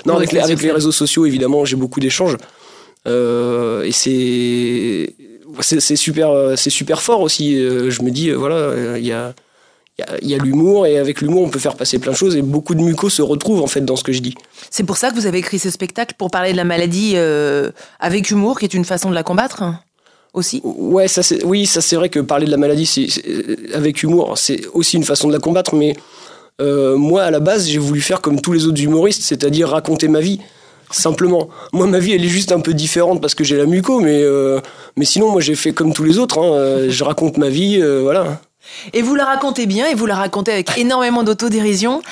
non, 0.06 0.16
avec, 0.16 0.32
les, 0.32 0.40
avec 0.40 0.60
les 0.60 0.72
réseaux 0.72 0.90
sociaux, 0.90 1.24
évidemment, 1.24 1.64
j'ai 1.64 1.76
beaucoup 1.76 2.00
d'échanges. 2.00 2.36
Et 3.06 3.92
c'est 3.92 5.14
c'est 5.60 5.96
super 5.96 6.30
euh, 6.30 6.54
c'est 6.56 6.70
super 6.70 7.02
fort 7.02 7.20
aussi. 7.20 7.56
Euh, 7.58 7.90
je 7.90 8.02
me 8.02 8.10
dis 8.10 8.30
euh, 8.30 8.36
voilà 8.36 8.98
il 8.98 9.06
y 9.06 9.12
a 9.12 9.34
il 10.22 10.30
y 10.30 10.34
a- 10.34 10.38
l'humour 10.38 10.86
et 10.86 10.96
avec 10.98 11.20
l'humour 11.20 11.42
on 11.42 11.50
peut 11.50 11.58
faire 11.58 11.76
passer 11.76 11.98
plein 11.98 12.12
de 12.12 12.16
choses 12.16 12.34
et 12.34 12.40
beaucoup 12.40 12.74
de 12.74 12.80
mucos 12.80 13.10
se 13.10 13.20
retrouvent 13.20 13.60
en 13.62 13.66
fait 13.66 13.82
dans 13.82 13.96
ce 13.96 14.04
que 14.04 14.12
je 14.12 14.20
dis. 14.20 14.34
C'est 14.70 14.84
pour 14.84 14.96
ça 14.96 15.10
que 15.10 15.14
vous 15.14 15.26
avez 15.26 15.38
écrit 15.38 15.58
ce 15.58 15.68
spectacle 15.68 16.14
pour 16.16 16.30
parler 16.30 16.52
de 16.52 16.56
la 16.56 16.64
maladie 16.64 17.12
euh, 17.16 17.70
avec 17.98 18.30
humour, 18.30 18.58
qui 18.58 18.64
est 18.64 18.72
une 18.72 18.86
façon 18.86 19.10
de 19.10 19.14
la 19.14 19.22
combattre 19.22 19.62
hein, 19.62 19.80
aussi? 20.32 20.62
ouais 20.64 21.06
ça 21.06 21.22
c'est 21.22 21.44
oui 21.44 21.66
ça 21.66 21.82
c'est 21.82 21.96
vrai 21.96 22.08
que 22.08 22.18
parler 22.20 22.46
de 22.46 22.50
la 22.50 22.56
maladie 22.56 22.88
avec 23.74 24.02
humour 24.02 24.38
c'est 24.38 24.62
aussi 24.72 24.96
une 24.96 25.04
façon 25.04 25.28
de 25.28 25.32
la 25.34 25.38
combattre 25.38 25.74
mais 25.74 25.94
euh, 26.62 26.96
moi 26.96 27.24
à 27.24 27.30
la 27.30 27.40
base 27.40 27.68
j'ai 27.68 27.78
voulu 27.78 28.00
faire 28.00 28.22
comme 28.22 28.40
tous 28.40 28.52
les 28.52 28.64
autres 28.66 28.82
humoristes 28.82 29.22
c'est-à-dire 29.22 29.68
raconter 29.68 30.08
ma 30.08 30.20
vie 30.20 30.40
simplement. 30.90 31.48
Moi 31.72 31.86
ma 31.86 31.98
vie 31.98 32.12
elle 32.12 32.24
est 32.24 32.28
juste 32.28 32.52
un 32.52 32.60
peu 32.60 32.74
différente 32.74 33.20
parce 33.20 33.34
que 33.34 33.44
j'ai 33.44 33.56
la 33.56 33.66
muco 33.66 34.00
mais 34.00 34.22
euh, 34.22 34.60
mais 34.96 35.04
sinon 35.04 35.30
moi 35.30 35.40
j'ai 35.40 35.54
fait 35.54 35.72
comme 35.72 35.92
tous 35.92 36.04
les 36.04 36.18
autres 36.18 36.38
hein, 36.38 36.52
euh, 36.52 36.86
je 36.90 37.04
raconte 37.04 37.38
ma 37.38 37.48
vie 37.48 37.78
euh, 37.80 38.00
voilà 38.02 38.40
Et 38.92 39.02
vous 39.02 39.14
la 39.14 39.24
racontez 39.24 39.66
bien, 39.66 39.86
et 39.88 39.94
vous 39.94 40.06
la 40.06 40.14
racontez 40.16 40.52
avec 40.52 40.78
énormément 40.78 41.22
d'autodérision, 41.22 42.02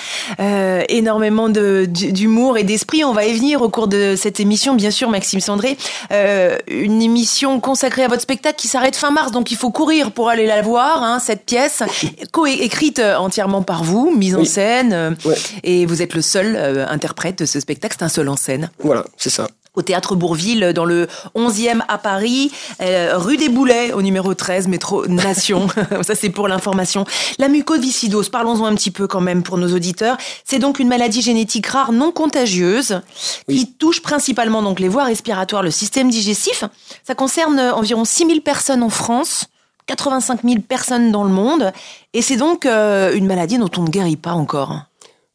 euh, 0.41 0.83
énormément 0.89 1.49
de- 1.49 1.87
d'humour 1.89 2.59
et 2.59 2.65
d'esprit. 2.65 3.05
On 3.05 3.13
va 3.13 3.27
y 3.27 3.33
venir 3.35 3.63
au 3.63 3.69
cours 3.69 3.87
de 3.89 4.15
cette 4.17 4.41
émission, 4.41 4.75
bien 4.75 4.91
sûr, 4.91 5.09
Maxime 5.09 5.41
Sandré. 5.41 5.77
Euh, 6.13 6.57
une 6.69 7.01
émission 7.03 7.61
consacrée 7.61 8.05
à 8.05 8.09
votre 8.09 8.23
spectacle 8.23 8.57
qui 8.57 8.69
s'arrête 8.69 8.97
fin 8.97 9.11
mars, 9.11 9.31
donc 9.33 9.51
il 9.51 9.57
faut 9.57 9.71
courir 9.71 10.11
pour 10.13 10.29
aller 10.29 10.47
la 10.47 10.63
voir, 10.63 11.03
hein, 11.03 11.19
cette 11.21 11.45
pièce, 11.45 11.83
co-écrite 12.33 12.99
euh, 12.99 13.17
entièrement 13.17 13.63
par 13.63 13.85
vous, 13.85 14.11
mise 14.17 14.35
en 14.37 14.45
scène, 14.45 14.93
euh, 14.93 15.11
Ouais. 15.25 15.37
et 15.65 15.87
vous 15.87 16.03
êtes 16.03 16.15
le 16.15 16.23
seul 16.23 16.55
euh, 16.57 16.87
interprète 16.89 17.39
de 17.39 17.47
ce 17.47 17.61
spectacle, 17.61 17.97
c'est 17.99 18.05
un 18.05 18.09
seul 18.09 18.29
en 18.29 18.37
scène. 18.37 18.71
voilà 18.81 19.05
c'est 19.17 19.31
ça 19.31 19.49
au 19.79 19.83
théâtre 19.83 20.17
Bourville, 20.17 20.73
dans 20.75 20.85
le 20.85 21.07
11e 21.37 21.81
à 21.89 21.99
Paris, 21.99 22.51
euh, 22.83 23.17
rue 23.17 23.37
des 23.37 23.49
Boulets, 23.49 23.93
au 23.93 24.03
numéro 24.03 24.35
13, 24.35 24.67
métro 24.69 25.07
Nation. 25.07 25.69
Ça, 26.03 26.15
c'est 26.15 26.31
pour 26.31 26.49
l'information. 26.49 27.05
La 27.39 27.49
mucoviscidose, 27.49 28.29
parlons-en 28.29 28.67
un 28.67 28.75
petit 28.75 28.91
peu 28.91 29.07
quand 29.07 29.21
même 29.21 29.43
pour 29.43 29.57
nos 29.57 29.73
auditeurs. 29.75 30.17
C'est 30.45 30.59
donc 30.59 30.81
une 30.81 30.89
maladie 30.89 31.23
génétique 31.23 31.69
rare 31.69 31.93
non 31.93 32.11
contagieuse 32.11 33.01
qui 33.49 33.73
touche 33.73 34.03
principalement 34.03 34.63
donc 34.63 34.81
les 34.81 34.89
voies 34.89 35.05
respiratoires, 35.05 35.63
le 35.63 35.71
système 35.71 36.11
digestif. 36.11 36.65
Ça 37.07 37.15
concerne 37.15 37.59
environ 37.61 38.05
6000 38.05 38.43
personnes 38.43 38.83
en 38.83 38.91
France. 38.91 39.47
85 39.87 40.41
000 40.45 40.57
personnes 40.69 41.11
dans 41.11 41.25
le 41.25 41.31
monde, 41.31 41.73
et 42.13 42.21
c'est 42.21 42.37
donc 42.37 42.67
euh, 42.67 43.11
une 43.15 43.27
maladie 43.27 43.57
dont 43.57 43.71
on 43.79 43.85
ne 43.85 43.89
guérit 43.89 44.19
pas 44.19 44.33
encore. 44.33 44.83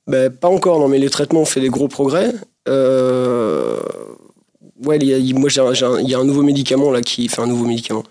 Ben, 0.06 0.30
pas 0.30 0.48
encore, 0.48 0.80
non, 0.80 0.88
mais 0.88 1.00
les 1.00 1.10
traitements 1.10 1.42
ont 1.42 1.46
fait 1.46 1.60
des 1.60 1.70
gros 1.70 1.88
progrès. 1.88 2.36
Euh, 2.68 3.80
Ouais, 4.84 4.98
il 5.00 5.08
y 5.08 5.14
a, 5.34 5.38
moi, 5.40 5.50
il 6.02 6.10
y 6.10 6.16
a 6.16 6.20
un 6.20 6.24
nouveau 6.24 6.42
médicament 6.42 6.90
là 6.92 7.02
qui 7.02 7.28
fait 7.28 7.42
un 7.42 7.46
nouveau 7.48 7.66
médicament. 7.66 8.04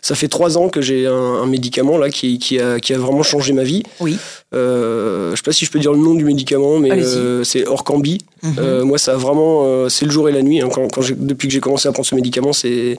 Ça 0.00 0.14
fait 0.14 0.28
trois 0.28 0.56
ans 0.56 0.68
que 0.68 0.80
j'ai 0.80 1.06
un, 1.08 1.12
un 1.12 1.46
médicament 1.46 1.98
là 1.98 2.08
qui, 2.08 2.38
qui, 2.38 2.60
a, 2.60 2.78
qui 2.78 2.94
a 2.94 2.98
vraiment 2.98 3.24
changé 3.24 3.52
ma 3.52 3.64
vie. 3.64 3.82
Oui. 4.00 4.16
Euh, 4.54 5.32
je 5.32 5.36
sais 5.36 5.42
pas 5.42 5.52
si 5.52 5.64
je 5.64 5.70
peux 5.72 5.80
dire 5.80 5.92
le 5.92 5.98
nom 5.98 6.14
du 6.14 6.24
médicament, 6.24 6.78
mais 6.78 6.90
euh, 6.92 7.42
c'est 7.44 7.66
Orcambi. 7.66 8.18
Mhm. 8.42 8.54
Euh, 8.58 8.84
moi, 8.84 8.98
ça 8.98 9.14
a 9.14 9.16
vraiment, 9.16 9.62
euh, 9.64 9.88
c'est 9.88 10.04
le 10.04 10.12
jour 10.12 10.28
et 10.28 10.32
la 10.32 10.42
nuit. 10.42 10.60
hein. 10.60 10.68
Quand, 10.72 10.86
quand 10.92 11.02
j'ai- 11.02 11.16
depuis 11.18 11.48
que 11.48 11.54
j'ai 11.54 11.60
commencé 11.60 11.88
à 11.88 11.92
prendre 11.92 12.06
ce 12.06 12.14
médicament, 12.14 12.52
c'est 12.52 12.96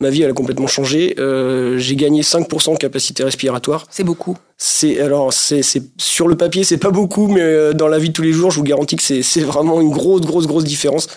ma 0.00 0.10
vie, 0.10 0.22
elle 0.22 0.30
a 0.30 0.34
complètement 0.34 0.68
changé. 0.68 1.16
Euh, 1.18 1.76
j'ai 1.78 1.96
gagné 1.96 2.22
5% 2.22 2.72
de 2.74 2.78
capacité 2.78 3.24
respiratoire. 3.24 3.86
C'est 3.90 4.04
beaucoup. 4.04 4.36
C'est 4.56 5.00
alors 5.00 5.32
c'est 5.32 5.62
sur 5.98 6.28
le 6.28 6.36
papier 6.36 6.62
c'est 6.62 6.76
pas 6.78 6.90
beaucoup 6.90 7.26
mais 7.26 7.74
dans 7.74 7.88
la 7.88 7.98
vie 7.98 8.08
de 8.10 8.12
tous 8.12 8.22
les 8.22 8.32
jours 8.32 8.52
je 8.52 8.58
vous 8.58 8.62
garantis 8.62 8.94
que 8.94 9.02
c'est 9.02 9.22
c'est 9.22 9.40
vraiment 9.40 9.80
une 9.80 9.90
grosse 9.90 10.20
grosse 10.20 10.46
grosse 10.46 10.62
différence. 10.64 11.08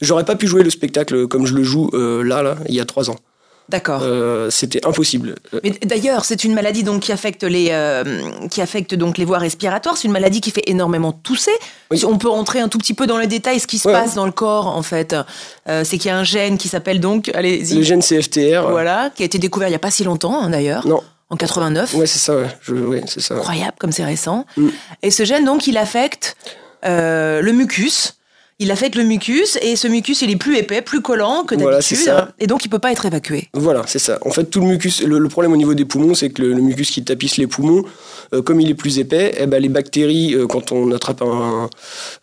J'aurais 0.00 0.24
pas 0.24 0.36
pu 0.36 0.46
jouer 0.46 0.62
le 0.62 0.70
spectacle 0.70 1.26
comme 1.28 1.46
je 1.46 1.54
le 1.54 1.62
joue 1.62 1.90
euh, 1.94 2.22
là, 2.22 2.42
là, 2.42 2.56
il 2.68 2.74
y 2.74 2.80
a 2.80 2.84
trois 2.84 3.10
ans. 3.10 3.16
D'accord. 3.68 4.00
Euh, 4.02 4.48
C'était 4.48 4.86
impossible. 4.86 5.34
Euh, 5.52 5.60
Mais 5.62 5.72
d'ailleurs, 5.84 6.24
c'est 6.24 6.42
une 6.44 6.54
maladie 6.54 6.84
donc 6.84 7.02
qui 7.02 7.12
affecte 7.12 7.42
les 7.44 7.68
euh, 7.70 8.02
qui 8.50 8.62
affecte 8.62 8.94
donc 8.94 9.18
les 9.18 9.26
voies 9.26 9.36
respiratoires. 9.36 9.98
C'est 9.98 10.06
une 10.08 10.12
maladie 10.12 10.40
qui 10.40 10.50
fait 10.50 10.62
énormément 10.66 11.12
tousser. 11.12 11.50
Oui. 11.90 12.02
On 12.06 12.16
peut 12.16 12.30
rentrer 12.30 12.60
un 12.60 12.68
tout 12.68 12.78
petit 12.78 12.94
peu 12.94 13.06
dans 13.06 13.18
les 13.18 13.26
détails, 13.26 13.60
ce 13.60 13.66
qui 13.66 13.78
se 13.78 13.86
Ouais. 13.86 13.92
passe 13.92 14.14
dans 14.14 14.24
le 14.24 14.32
corps 14.32 14.68
en 14.68 14.80
fait. 14.82 15.14
Euh, 15.68 15.84
c'est 15.84 15.98
qu'il 15.98 16.08
y 16.08 16.12
a 16.12 16.16
un 16.16 16.24
gène 16.24 16.56
qui 16.56 16.68
s'appelle 16.68 16.98
donc, 16.98 17.30
allez-y, 17.34 17.74
le 17.74 17.82
gène 17.82 18.00
CFTR. 18.00 18.70
voilà, 18.70 19.10
qui 19.14 19.22
a 19.22 19.26
été 19.26 19.38
découvert 19.38 19.68
il 19.68 19.72
y 19.72 19.74
a 19.74 19.78
pas 19.80 19.90
si 19.90 20.02
longtemps 20.02 20.40
hein, 20.40 20.48
d'ailleurs, 20.48 20.86
Non. 20.86 21.02
en 21.28 21.36
89. 21.36 21.92
Ouais, 21.92 22.06
c'est 22.06 22.20
ça. 22.20 22.36
Ouais, 22.36 22.46
Je- 22.62 22.72
ouais, 22.74 23.02
c'est 23.06 23.20
ça. 23.20 23.34
Incroyable 23.34 23.74
comme 23.78 23.92
c'est 23.92 24.04
récent. 24.04 24.46
Mm. 24.56 24.68
Et 25.02 25.10
ce 25.10 25.24
gène 25.26 25.44
donc, 25.44 25.66
il 25.66 25.76
affecte 25.76 26.38
le 26.84 27.50
mucus. 27.52 28.14
Il 28.60 28.72
affecte 28.72 28.96
le 28.96 29.04
mucus 29.04 29.56
et 29.62 29.76
ce 29.76 29.86
mucus 29.86 30.20
il 30.22 30.30
est 30.32 30.36
plus 30.36 30.56
épais, 30.56 30.82
plus 30.82 31.00
collant 31.00 31.44
que 31.44 31.54
d'habitude, 31.54 31.98
et 32.40 32.48
donc 32.48 32.64
il 32.64 32.68
peut 32.68 32.80
pas 32.80 32.90
être 32.90 33.06
évacué. 33.06 33.48
Voilà, 33.54 33.84
c'est 33.86 34.00
ça. 34.00 34.18
En 34.22 34.30
fait, 34.30 34.46
tout 34.46 34.58
le 34.60 34.66
mucus, 34.66 35.00
le, 35.02 35.18
le 35.20 35.28
problème 35.28 35.52
au 35.52 35.56
niveau 35.56 35.74
des 35.74 35.84
poumons, 35.84 36.14
c'est 36.14 36.30
que 36.30 36.42
le, 36.42 36.54
le 36.54 36.60
mucus 36.60 36.90
qui 36.90 37.04
tapisse 37.04 37.36
les 37.36 37.46
poumons, 37.46 37.84
euh, 38.34 38.42
comme 38.42 38.60
il 38.60 38.68
est 38.68 38.74
plus 38.74 38.98
épais, 38.98 39.32
eh 39.38 39.46
ben, 39.46 39.62
les 39.62 39.68
bactéries, 39.68 40.34
euh, 40.34 40.48
quand 40.48 40.72
on 40.72 40.90
attrape 40.90 41.22
un, 41.22 41.70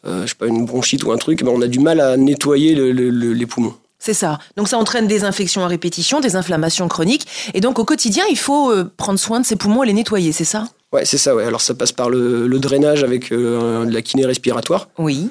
euh, 0.05 0.23
je 0.23 0.27
sais 0.27 0.35
pas, 0.37 0.47
une 0.47 0.65
bronchite 0.65 1.05
ou 1.05 1.13
un 1.13 1.17
truc, 1.17 1.39
eh 1.41 1.45
ben, 1.45 1.51
on 1.55 1.61
a 1.61 1.67
du 1.67 1.79
mal 1.79 2.01
à 2.01 2.17
nettoyer 2.17 2.75
le- 2.75 2.91
le- 2.91 3.09
le- 3.11 3.31
les 3.33 3.45
poumons. 3.45 3.73
C'est 3.97 4.13
ça. 4.13 4.37
Donc 4.57 4.67
ça 4.67 4.77
entraîne 4.77 5.07
des 5.07 5.23
infections 5.23 5.63
à 5.63 5.67
répétition, 5.69 6.19
des 6.19 6.35
inflammations 6.35 6.89
chroniques. 6.89 7.25
Et 7.53 7.61
donc 7.61 7.79
au 7.79 7.85
quotidien, 7.85 8.25
il 8.29 8.37
faut 8.37 8.73
prendre 8.97 9.17
soin 9.19 9.39
de 9.39 9.45
ses 9.45 9.55
poumons 9.55 9.83
et 9.83 9.87
les 9.87 9.93
nettoyer, 9.93 10.33
c'est 10.33 10.43
ça? 10.43 10.67
Ouais, 10.91 11.05
c'est 11.05 11.17
ça. 11.17 11.33
Ouais. 11.33 11.45
Alors, 11.45 11.61
ça 11.61 11.73
passe 11.73 11.91
par 11.93 12.09
le, 12.09 12.45
le 12.47 12.59
drainage 12.59 13.03
avec 13.03 13.31
euh, 13.31 13.85
de 13.85 13.93
la 13.93 14.01
kiné 14.01 14.25
respiratoire. 14.25 14.89
Oui. 14.97 15.29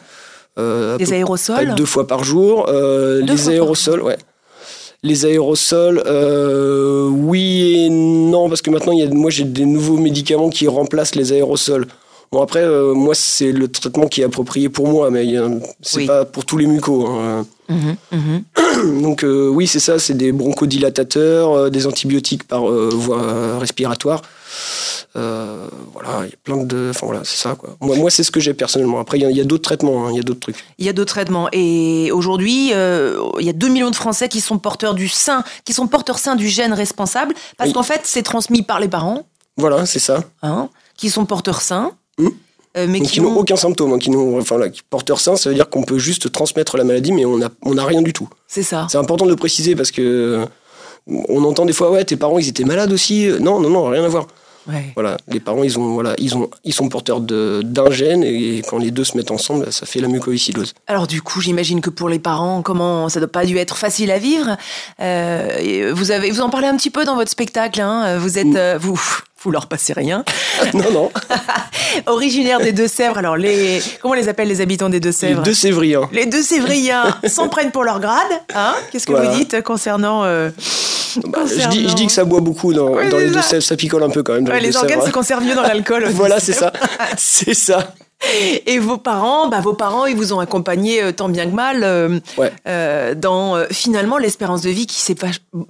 Euh, 0.58 0.96
Des 0.99 1.06
peu 1.06 1.12
aérosols 1.12 1.75
deux 1.75 1.84
fois 1.84 2.06
par 2.06 2.23
jour. 2.25 2.66
Euh, 2.68 3.20
les 3.23 3.49
aérosols, 3.49 4.02
ouais. 4.02 4.16
Les 5.02 5.26
aérosols, 5.26 6.02
euh, 6.06 7.08
oui 7.11 7.84
et 7.87 7.88
non, 7.90 8.49
parce 8.49 8.62
que 8.62 8.70
maintenant, 8.70 8.92
il 8.92 9.00
y 9.00 9.02
a, 9.02 9.08
moi, 9.12 9.30
j'ai 9.30 9.44
des 9.44 9.66
nouveaux 9.66 9.99
médicaments 9.99 10.49
qui 10.49 10.66
remplacent 10.66 11.14
les 11.14 11.32
aérosols. 11.32 11.87
Bon, 12.32 12.40
après, 12.42 12.62
euh, 12.62 12.94
moi, 12.94 13.14
c'est 13.14 13.52
le 13.52 13.68
traitement 13.68 14.06
qui 14.06 14.23
est 14.23 14.25
approprié 14.25 14.68
pour 14.70 14.88
moi, 14.88 15.11
mais 15.11 15.26
c'est 15.82 15.99
Oui. 15.99 16.06
pas 16.06 16.25
pour 16.25 16.44
tous 16.46 16.56
les 16.56 16.66
mucos. 16.66 17.06
hein. 17.06 17.44
Mhm, 17.68 17.97
mhm. 18.12 18.44
Donc, 19.02 19.25
euh, 19.25 19.49
oui, 19.49 19.66
c'est 19.66 19.80
ça, 19.80 19.99
c'est 19.99 20.14
des 20.14 20.33
bronchodilatateurs, 20.33 21.52
euh, 21.52 21.71
des 21.71 21.87
antibiotiques 21.87 22.44
par 22.44 22.68
euh, 22.68 22.90
voie 22.92 23.59
respiratoire. 23.59 24.23
Voilà, 25.14 26.23
il 26.25 26.30
y 26.30 26.33
a 26.33 26.37
plein 26.42 26.56
de. 26.59 26.88
Enfin, 26.90 27.06
voilà, 27.06 27.23
c'est 27.25 27.37
ça, 27.37 27.54
quoi. 27.54 27.76
Moi, 27.80 27.97
moi 27.97 28.11
c'est 28.11 28.23
ce 28.25 28.30
que 28.30 28.40
j'ai 28.40 28.52
personnellement. 28.54 28.99
Après, 29.00 29.18
il 29.18 29.30
y 29.30 29.40
a, 29.40 29.44
d'autres 29.44 29.62
traitements, 29.62 30.06
hein, 30.06 30.11
il 30.12 30.16
y 30.16 30.21
a 30.21 30.23
d'autres 30.23 30.40
trucs. 30.40 30.56
Il 30.78 30.85
y 30.85 30.88
a 30.88 30.92
d'autres 30.92 31.12
traitements. 31.14 31.49
Et 31.52 32.11
aujourd'hui, 32.12 32.71
il 32.71 33.47
y 33.47 33.49
a 33.49 33.52
2 33.52 33.68
millions 33.68 33.90
de 33.90 33.97
Français 33.97 34.28
qui 34.28 34.40
sont 34.40 34.59
porteurs 34.59 34.94
du 34.94 35.09
sein, 35.09 35.44
qui 35.64 35.73
sont 35.73 35.87
porteurs 35.87 36.18
sains 36.18 36.37
du 36.37 36.49
gène 36.49 36.73
responsable, 36.73 37.35
parce 37.56 37.68
Oui. 37.68 37.75
qu'en 37.75 37.83
fait, 37.83 38.00
c'est 38.04 38.23
transmis 38.23 38.62
par 38.62 38.80
les 38.80 38.88
parents, 38.88 39.26
Voilà, 39.56 39.87
c'est 39.87 40.00
ça. 40.00 40.25
hein, 40.42 40.68
qui 40.97 41.11
sont 41.11 41.25
porteurs 41.26 41.61
sains, 41.62 41.92
Mhm. 42.18 42.30
Euh, 42.76 42.86
mais 42.88 42.98
Donc, 42.98 43.08
qui 43.08 43.14
qui 43.14 43.20
n'ont 43.20 43.30
ont... 43.34 43.38
aucun 43.38 43.56
symptôme, 43.56 43.92
hein, 43.92 43.98
qui 43.98 44.10
n'ont, 44.10 44.38
enfin, 44.38 44.58
là, 44.58 44.68
qui- 44.68 44.82
porteur 44.88 45.20
sain, 45.20 45.36
ça 45.36 45.48
veut 45.50 45.54
dire 45.54 45.68
qu'on 45.70 45.82
peut 45.84 45.98
juste 45.98 46.30
transmettre 46.32 46.76
la 46.76 46.84
maladie, 46.84 47.12
mais 47.12 47.24
on 47.24 47.38
n'a 47.38 47.48
on 47.62 47.78
a 47.78 47.84
rien 47.84 48.02
du 48.02 48.12
tout. 48.12 48.28
C'est 48.48 48.62
ça. 48.62 48.86
C'est 48.90 48.98
important 48.98 49.24
de 49.26 49.30
le 49.30 49.36
préciser 49.36 49.74
parce 49.76 49.90
que 49.90 50.02
euh, 50.02 50.44
on 51.28 51.44
entend 51.44 51.66
des 51.66 51.72
fois, 51.72 51.90
ouais, 51.90 52.04
tes 52.04 52.16
parents, 52.16 52.38
ils 52.38 52.48
étaient 52.48 52.64
malades 52.64 52.92
aussi. 52.92 53.28
Non, 53.40 53.60
non, 53.60 53.70
non, 53.70 53.84
rien 53.90 54.04
à 54.04 54.08
voir. 54.08 54.26
Ouais. 54.66 54.92
Voilà, 54.94 55.18
les 55.28 55.40
parents, 55.40 55.62
ils 55.62 55.78
ont, 55.78 55.92
voilà, 55.92 56.14
ils 56.16 56.34
ont, 56.38 56.48
ils 56.64 56.72
sont 56.72 56.88
porteurs 56.88 57.20
d'un 57.20 57.90
gène 57.90 58.24
et 58.24 58.62
quand 58.66 58.78
les 58.78 58.90
deux 58.90 59.04
se 59.04 59.14
mettent 59.14 59.30
ensemble, 59.30 59.70
ça 59.70 59.84
fait 59.84 60.00
la 60.00 60.08
mucoviscidose. 60.08 60.72
Alors 60.86 61.06
du 61.06 61.20
coup, 61.20 61.42
j'imagine 61.42 61.82
que 61.82 61.90
pour 61.90 62.08
les 62.08 62.18
parents, 62.18 62.62
comment 62.62 63.10
ça 63.10 63.20
doit 63.20 63.28
pas 63.30 63.44
dû 63.44 63.58
être 63.58 63.76
facile 63.76 64.10
à 64.10 64.18
vivre. 64.18 64.56
Euh, 65.00 65.92
vous 65.94 66.10
avez, 66.12 66.30
vous 66.30 66.40
en 66.40 66.48
parlez 66.48 66.66
un 66.68 66.76
petit 66.78 66.88
peu 66.88 67.04
dans 67.04 67.14
votre 67.14 67.30
spectacle. 67.30 67.82
Hein. 67.82 68.16
Vous 68.16 68.38
êtes, 68.38 68.56
euh, 68.56 68.78
vous, 68.80 68.98
vous 69.44 69.50
leur 69.50 69.66
passez 69.66 69.92
rien. 69.92 70.24
non, 70.74 70.90
non, 70.92 71.10
Originaire 72.06 72.60
des 72.60 72.72
Deux-Sèvres. 72.72 73.18
Alors 73.18 73.36
les, 73.36 73.80
comment 74.00 74.12
on 74.14 74.16
les 74.16 74.28
appelle 74.28 74.48
les 74.48 74.60
habitants 74.60 74.88
des 74.88 74.94
les 74.96 75.00
Deux-Sèvres? 75.00 75.42
Deux 75.42 75.54
Sévriens. 75.54 76.08
Les 76.12 76.26
deux 76.26 76.42
Sévriens 76.42 77.16
s'en 77.28 77.48
prennent 77.48 77.70
pour 77.70 77.84
leur 77.84 78.00
grade. 78.00 78.20
Hein? 78.54 78.74
Qu'est-ce 78.90 79.06
que 79.06 79.12
Voilà. 79.12 79.30
vous 79.30 79.36
dites 79.36 79.62
concernant, 79.62 80.24
euh, 80.24 80.50
Bah, 81.26 81.40
je, 81.44 81.54
dis, 81.54 81.54
concernant- 81.62 81.88
je 81.90 81.94
dis 81.94 82.06
que 82.06 82.12
ça 82.12 82.24
boit 82.24 82.40
beaucoup 82.40 82.72
dans, 82.72 82.88
Oui, 82.94 83.08
dans 83.08 83.18
c'est 83.18 83.24
les 83.24 83.30
deux 83.30 83.60
ça. 83.60 83.76
Picole 83.76 84.02
un 84.02 84.10
peu 84.10 84.22
quand 84.22 84.32
même. 84.34 84.46
Ouais, 84.48 84.60
les 84.60 84.66
Deux-Sèvres, 84.68 84.84
organes 84.84 85.00
hein. 85.02 85.06
se 85.06 85.12
conservent 85.12 85.44
mieux 85.44 85.54
dans 85.54 85.62
l'alcool. 85.62 86.06
Voilà, 86.14 86.40
c'est 86.40 86.52
ça. 86.52 86.72
C'est 87.16 87.54
ça. 87.54 87.94
Et 88.66 88.78
vos 88.78 88.96
parents, 88.96 89.48
bah, 89.48 89.60
vos 89.60 89.74
parents, 89.74 90.06
ils 90.06 90.16
vous 90.16 90.32
ont 90.32 90.40
accompagné 90.40 91.02
euh, 91.02 91.12
tant 91.12 91.28
bien 91.28 91.44
que 91.46 91.54
mal 91.54 91.82
euh, 91.84 92.18
Ouais. 92.38 92.50
euh, 92.66 93.14
dans 93.14 93.62
finalement 93.70 94.16
l'espérance 94.16 94.62
de 94.62 94.70
vie 94.70 94.86
qui 94.86 95.00
s'est 95.00 95.16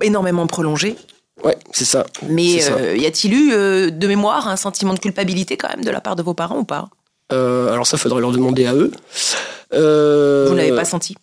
énormément 0.02 0.47
prolongée. 0.47 0.97
Ouais, 1.43 1.57
c'est 1.73 1.85
ça. 1.85 2.07
Mais 2.29 2.64
euh, 2.71 2.97
y 2.97 3.07
a-t-il 3.07 3.35
eu 3.35 3.53
euh, 3.53 3.91
de 3.91 4.07
mémoire 4.07 4.47
un 4.49 4.57
sentiment 4.57 4.95
de 4.95 5.00
culpabilité 5.00 5.57
quand 5.57 5.69
même 5.69 5.85
de 5.85 5.91
la 5.91 6.00
part 6.00 6.14
de 6.14 6.23
vos 6.23 6.35
parents 6.35 6.59
ou 6.59 6.64
pas? 6.64 6.88
Euh, 7.33 7.73
alors 7.73 7.87
ça, 7.87 7.97
faudrait 7.97 8.21
leur 8.21 8.31
demander 8.31 8.67
à 8.67 8.75
eux. 8.75 8.93
Vous 9.73 10.55
n'avez 10.55 10.75
pas 10.75 10.85
senti? 10.85 11.17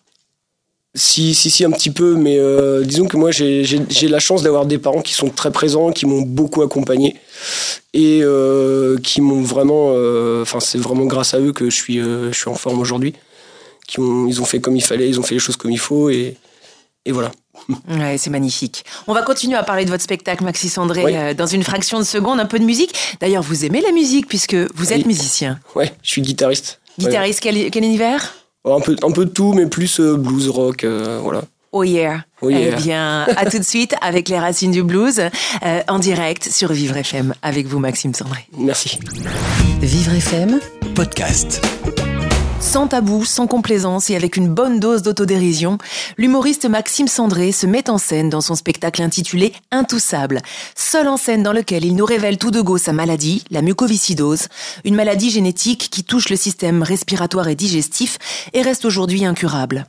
Si, 0.94 1.34
si, 1.34 1.50
si, 1.50 1.64
un 1.64 1.70
petit 1.70 1.90
peu, 1.90 2.16
mais 2.16 2.38
disons 2.84 3.06
que 3.06 3.16
moi, 3.16 3.30
j'ai 3.30 4.08
la 4.08 4.18
chance 4.18 4.42
d'avoir 4.42 4.66
des 4.66 4.78
parents 4.78 5.00
qui 5.00 5.14
sont 5.14 5.30
très 5.30 5.50
présents, 5.50 5.90
qui 5.90 6.04
m'ont 6.04 6.22
beaucoup 6.22 6.60
accompagné 6.62 7.16
et 7.94 8.22
qui 9.02 9.20
m'ont 9.22 9.42
vraiment. 9.42 9.94
Enfin, 10.42 10.60
c'est 10.60 10.78
vraiment 10.78 11.06
grâce 11.06 11.32
à 11.32 11.40
eux 11.40 11.52
que 11.52 11.70
je 11.70 11.74
suis, 11.74 11.98
je 11.98 12.36
suis 12.36 12.50
en 12.50 12.54
forme 12.54 12.80
aujourd'hui. 12.80 13.14
Qui 13.88 13.98
ont, 13.98 14.28
ils 14.28 14.40
ont 14.40 14.44
fait 14.44 14.60
comme 14.60 14.76
il 14.76 14.84
fallait, 14.84 15.08
ils 15.08 15.18
ont 15.18 15.24
fait 15.24 15.34
les 15.34 15.40
choses 15.40 15.56
comme 15.56 15.72
il 15.72 15.78
faut 15.78 16.08
et, 16.08 16.36
et 17.04 17.12
voilà. 17.12 17.30
Ouais, 17.88 18.16
c'est 18.18 18.30
magnifique. 18.30 18.84
On 19.06 19.12
va 19.14 19.22
continuer 19.22 19.56
à 19.56 19.62
parler 19.62 19.84
de 19.84 19.90
votre 19.90 20.02
spectacle, 20.02 20.42
Maxis 20.44 20.72
André, 20.78 21.04
Oui. 21.04 21.12
euh, 21.14 21.34
dans 21.34 21.46
une 21.46 21.62
fraction 21.62 21.98
de 21.98 22.04
seconde, 22.04 22.40
un 22.40 22.46
peu 22.46 22.58
de 22.58 22.64
musique. 22.64 22.94
D'ailleurs, 23.20 23.42
vous 23.42 23.64
aimez 23.64 23.80
la 23.80 23.92
musique 23.92 24.26
puisque 24.26 24.54
vous 24.74 24.92
êtes 24.92 24.98
Oui. 25.02 25.06
musicien. 25.08 25.58
Ouais, 25.74 25.92
je 26.02 26.10
suis 26.10 26.22
guitariste. 26.22 26.80
Ouais. 26.98 27.04
Guitariste, 27.06 27.40
quel, 27.40 27.70
quel 27.70 27.84
univers? 27.84 28.34
Un, 28.64 28.80
peu, 28.80 28.96
un 29.02 29.10
peu 29.10 29.24
de 29.26 29.30
tout, 29.30 29.52
mais 29.52 29.66
plus 29.66 30.00
euh, 30.00 30.16
blues, 30.16 30.48
rock, 30.48 30.84
euh, 30.84 31.18
voilà. 31.22 31.42
Oh 31.72 31.84
yeah. 31.84 32.24
Oh 32.42 32.50
yeah. 32.50 32.60
Eh 32.78 32.82
bien, 32.82 33.22
à 33.36 33.46
tout 33.50 33.58
de 33.58 33.64
suite 33.64 33.94
avec 34.02 34.28
les 34.28 34.38
racines 34.38 34.72
du 34.72 34.82
blues, 34.82 35.20
euh, 35.64 35.80
en 35.88 35.98
direct 35.98 36.50
sur 36.50 36.70
Vivre 36.72 36.96
FM, 36.98 37.32
avec 37.42 37.66
vous, 37.66 37.78
Maxime 37.78 38.12
Sandré. 38.14 38.46
Merci. 38.58 38.98
Vivre 39.80 40.12
FM, 40.14 40.60
Podcast. 40.94 41.62
Sans 42.62 42.86
tabou, 42.86 43.24
sans 43.24 43.48
complaisance 43.48 44.08
et 44.08 44.16
avec 44.16 44.36
une 44.36 44.48
bonne 44.48 44.78
dose 44.78 45.02
d'autodérision, 45.02 45.78
l'humoriste 46.16 46.64
Maxime 46.66 47.08
Sandré 47.08 47.50
se 47.50 47.66
met 47.66 47.90
en 47.90 47.98
scène 47.98 48.30
dans 48.30 48.40
son 48.40 48.54
spectacle 48.54 49.02
intitulé 49.02 49.52
Intoussable, 49.72 50.40
seul 50.76 51.08
en 51.08 51.16
scène 51.16 51.42
dans 51.42 51.52
lequel 51.52 51.84
il 51.84 51.96
nous 51.96 52.06
révèle 52.06 52.38
tout 52.38 52.52
de 52.52 52.60
go 52.60 52.78
sa 52.78 52.92
maladie, 52.92 53.44
la 53.50 53.62
mucoviscidose, 53.62 54.46
une 54.84 54.94
maladie 54.94 55.30
génétique 55.30 55.90
qui 55.90 56.04
touche 56.04 56.30
le 56.30 56.36
système 56.36 56.82
respiratoire 56.82 57.48
et 57.48 57.56
digestif 57.56 58.16
et 58.54 58.62
reste 58.62 58.84
aujourd'hui 58.84 59.26
incurable. 59.26 59.84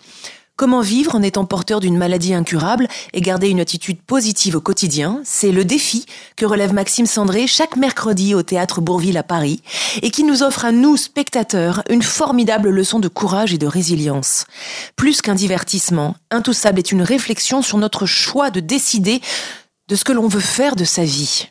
Comment 0.56 0.82
vivre 0.82 1.16
en 1.16 1.24
étant 1.24 1.46
porteur 1.46 1.80
d'une 1.80 1.98
maladie 1.98 2.36
incurable 2.36 2.88
et 3.14 3.22
garder 3.22 3.50
une 3.50 3.60
attitude 3.60 4.00
positive 4.00 4.56
au 4.56 4.62
quotidien? 4.62 5.20
C'est 5.24 5.52
le 5.52 5.66
défi 5.66 6.06
que 6.36 6.46
relève 6.46 6.74
Maxime 6.74 7.08
Sandré 7.08 7.48
chaque 7.48 7.76
mercredi 7.76 8.36
au 8.36 8.44
théâtre 8.44 8.80
Bourville 8.80 9.18
à 9.18 9.24
Paris 9.24 9.64
et 10.04 10.12
qui 10.12 10.24
nous 10.24 10.44
offre 10.44 10.66
à 10.66 10.72
nous, 10.72 10.96
spectateurs, 10.96 11.82
une 11.90 12.04
formidable 12.04 12.70
leçon 12.70 13.00
de 13.00 13.08
courage 13.08 13.52
et 13.52 13.58
de 13.58 13.66
résilience. 13.66 14.46
Plus 14.96 15.24
qu'un 15.24 15.34
divertissement, 15.34 16.16
Intoussable 16.30 16.78
est 16.78 16.92
une 16.92 17.02
réflexion 17.02 17.64
sur 17.64 17.80
notre 17.80 18.06
choix 18.06 18.52
de 18.52 18.60
décider 18.60 19.22
de 19.88 19.96
ce 19.96 20.04
que 20.04 20.14
l'on 20.14 20.28
veut 20.28 20.40
faire 20.40 20.76
de 20.76 20.86
sa 20.86 21.04
vie. 21.04 21.48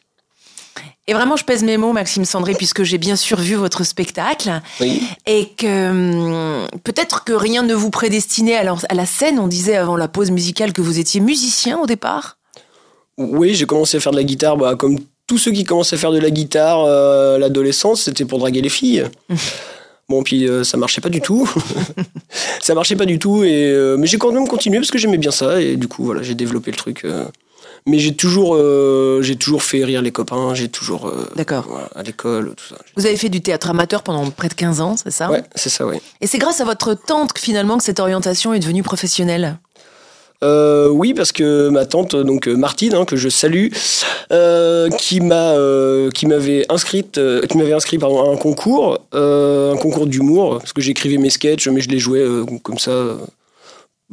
Et 1.08 1.14
vraiment, 1.14 1.36
je 1.36 1.44
pèse 1.44 1.64
mes 1.64 1.76
mots, 1.76 1.92
Maxime 1.92 2.24
Sandré, 2.24 2.54
puisque 2.54 2.84
j'ai 2.84 2.98
bien 2.98 3.16
sûr 3.16 3.40
vu 3.40 3.54
votre 3.54 3.82
spectacle 3.82 4.60
Oui. 4.80 5.02
et 5.26 5.48
que 5.48 5.90
hum, 5.90 6.66
peut-être 6.84 7.24
que 7.24 7.32
rien 7.32 7.62
ne 7.62 7.74
vous 7.74 7.90
prédestinait 7.90 8.54
à 8.54 8.62
la, 8.62 8.76
à 8.88 8.94
la 8.94 9.06
scène. 9.06 9.40
On 9.40 9.48
disait 9.48 9.76
avant 9.76 9.96
la 9.96 10.06
pause 10.06 10.30
musicale 10.30 10.72
que 10.72 10.80
vous 10.80 11.00
étiez 11.00 11.20
musicien 11.20 11.78
au 11.78 11.86
départ. 11.86 12.38
Oui, 13.18 13.54
j'ai 13.54 13.66
commencé 13.66 13.96
à 13.96 14.00
faire 14.00 14.12
de 14.12 14.16
la 14.16 14.24
guitare, 14.24 14.56
bah, 14.56 14.76
comme 14.76 14.98
tous 15.26 15.38
ceux 15.38 15.50
qui 15.50 15.64
commencent 15.64 15.92
à 15.92 15.96
faire 15.96 16.12
de 16.12 16.18
la 16.18 16.30
guitare 16.30 16.84
euh, 16.84 17.36
à 17.36 17.38
l'adolescence, 17.38 18.02
c'était 18.02 18.24
pour 18.24 18.38
draguer 18.38 18.60
les 18.62 18.68
filles. 18.70 19.04
Bon, 20.08 20.22
puis 20.22 20.46
euh, 20.46 20.62
ça 20.62 20.76
marchait 20.76 21.00
pas 21.00 21.08
du 21.08 21.22
tout. 21.22 21.48
ça 22.60 22.74
marchait 22.74 22.96
pas 22.96 23.06
du 23.06 23.18
tout, 23.18 23.44
et, 23.44 23.70
euh, 23.70 23.96
mais 23.96 24.06
j'ai 24.06 24.18
quand 24.18 24.30
même 24.30 24.46
continué 24.46 24.78
parce 24.78 24.90
que 24.90 24.98
j'aimais 24.98 25.16
bien 25.16 25.30
ça, 25.30 25.62
et 25.62 25.76
du 25.76 25.88
coup, 25.88 26.04
voilà, 26.04 26.22
j'ai 26.22 26.34
développé 26.34 26.70
le 26.70 26.76
truc. 26.76 27.06
Mais 27.86 27.98
j'ai 27.98 28.14
toujours, 28.14 28.54
euh, 28.54 29.20
j'ai 29.22 29.34
toujours 29.36 29.62
fait 29.62 29.82
rire 29.84 30.02
les 30.02 30.12
copains, 30.12 30.54
j'ai 30.54 30.68
toujours. 30.68 31.08
euh, 31.08 31.28
D'accord. 31.34 31.66
voilà, 31.68 31.88
à 31.96 32.02
l'école, 32.02 32.54
tout 32.56 32.64
ça. 32.68 32.76
Vous 32.96 33.06
avez 33.06 33.16
fait 33.16 33.28
du 33.28 33.40
théâtre 33.40 33.70
amateur 33.70 34.02
pendant 34.02 34.30
près 34.30 34.48
de 34.48 34.54
15 34.54 34.80
ans, 34.80 34.96
c'est 34.96 35.10
ça 35.10 35.30
Ouais, 35.30 35.42
c'est 35.56 35.68
ça, 35.68 35.84
ouais. 35.86 36.00
Et 36.20 36.26
c'est 36.28 36.38
grâce 36.38 36.60
à 36.60 36.64
votre 36.64 36.94
tante 36.94 37.32
que 37.32 37.40
finalement 37.40 37.78
que 37.78 37.84
cette 37.84 37.98
orientation 37.98 38.54
est 38.54 38.60
devenue 38.60 38.82
professionnelle. 38.84 39.58
Euh, 40.44 40.88
oui, 40.88 41.14
parce 41.14 41.30
que 41.32 41.68
ma 41.68 41.86
tante, 41.86 42.16
donc 42.16 42.48
Martine, 42.48 42.94
hein, 42.94 43.04
que 43.04 43.14
je 43.16 43.28
salue, 43.28 43.68
euh, 44.32 44.88
qui 44.90 45.20
m'a, 45.20 45.52
euh, 45.52 46.10
qui 46.10 46.26
m'avait 46.26 46.66
inscrite, 46.68 47.20
qui 47.48 47.56
m'avait 47.58 47.72
inscrit 47.72 47.98
pardon, 47.98 48.28
à 48.28 48.32
un 48.32 48.36
concours, 48.36 48.98
un 49.12 49.76
concours 49.80 50.06
d'humour, 50.06 50.58
parce 50.58 50.72
que 50.72 50.80
j'écrivais 50.82 51.16
mes 51.18 51.30
sketchs, 51.30 51.68
mais 51.68 51.80
je 51.80 51.88
les 51.88 51.98
jouais 52.00 52.24
comme 52.64 52.78
ça, 52.78 53.16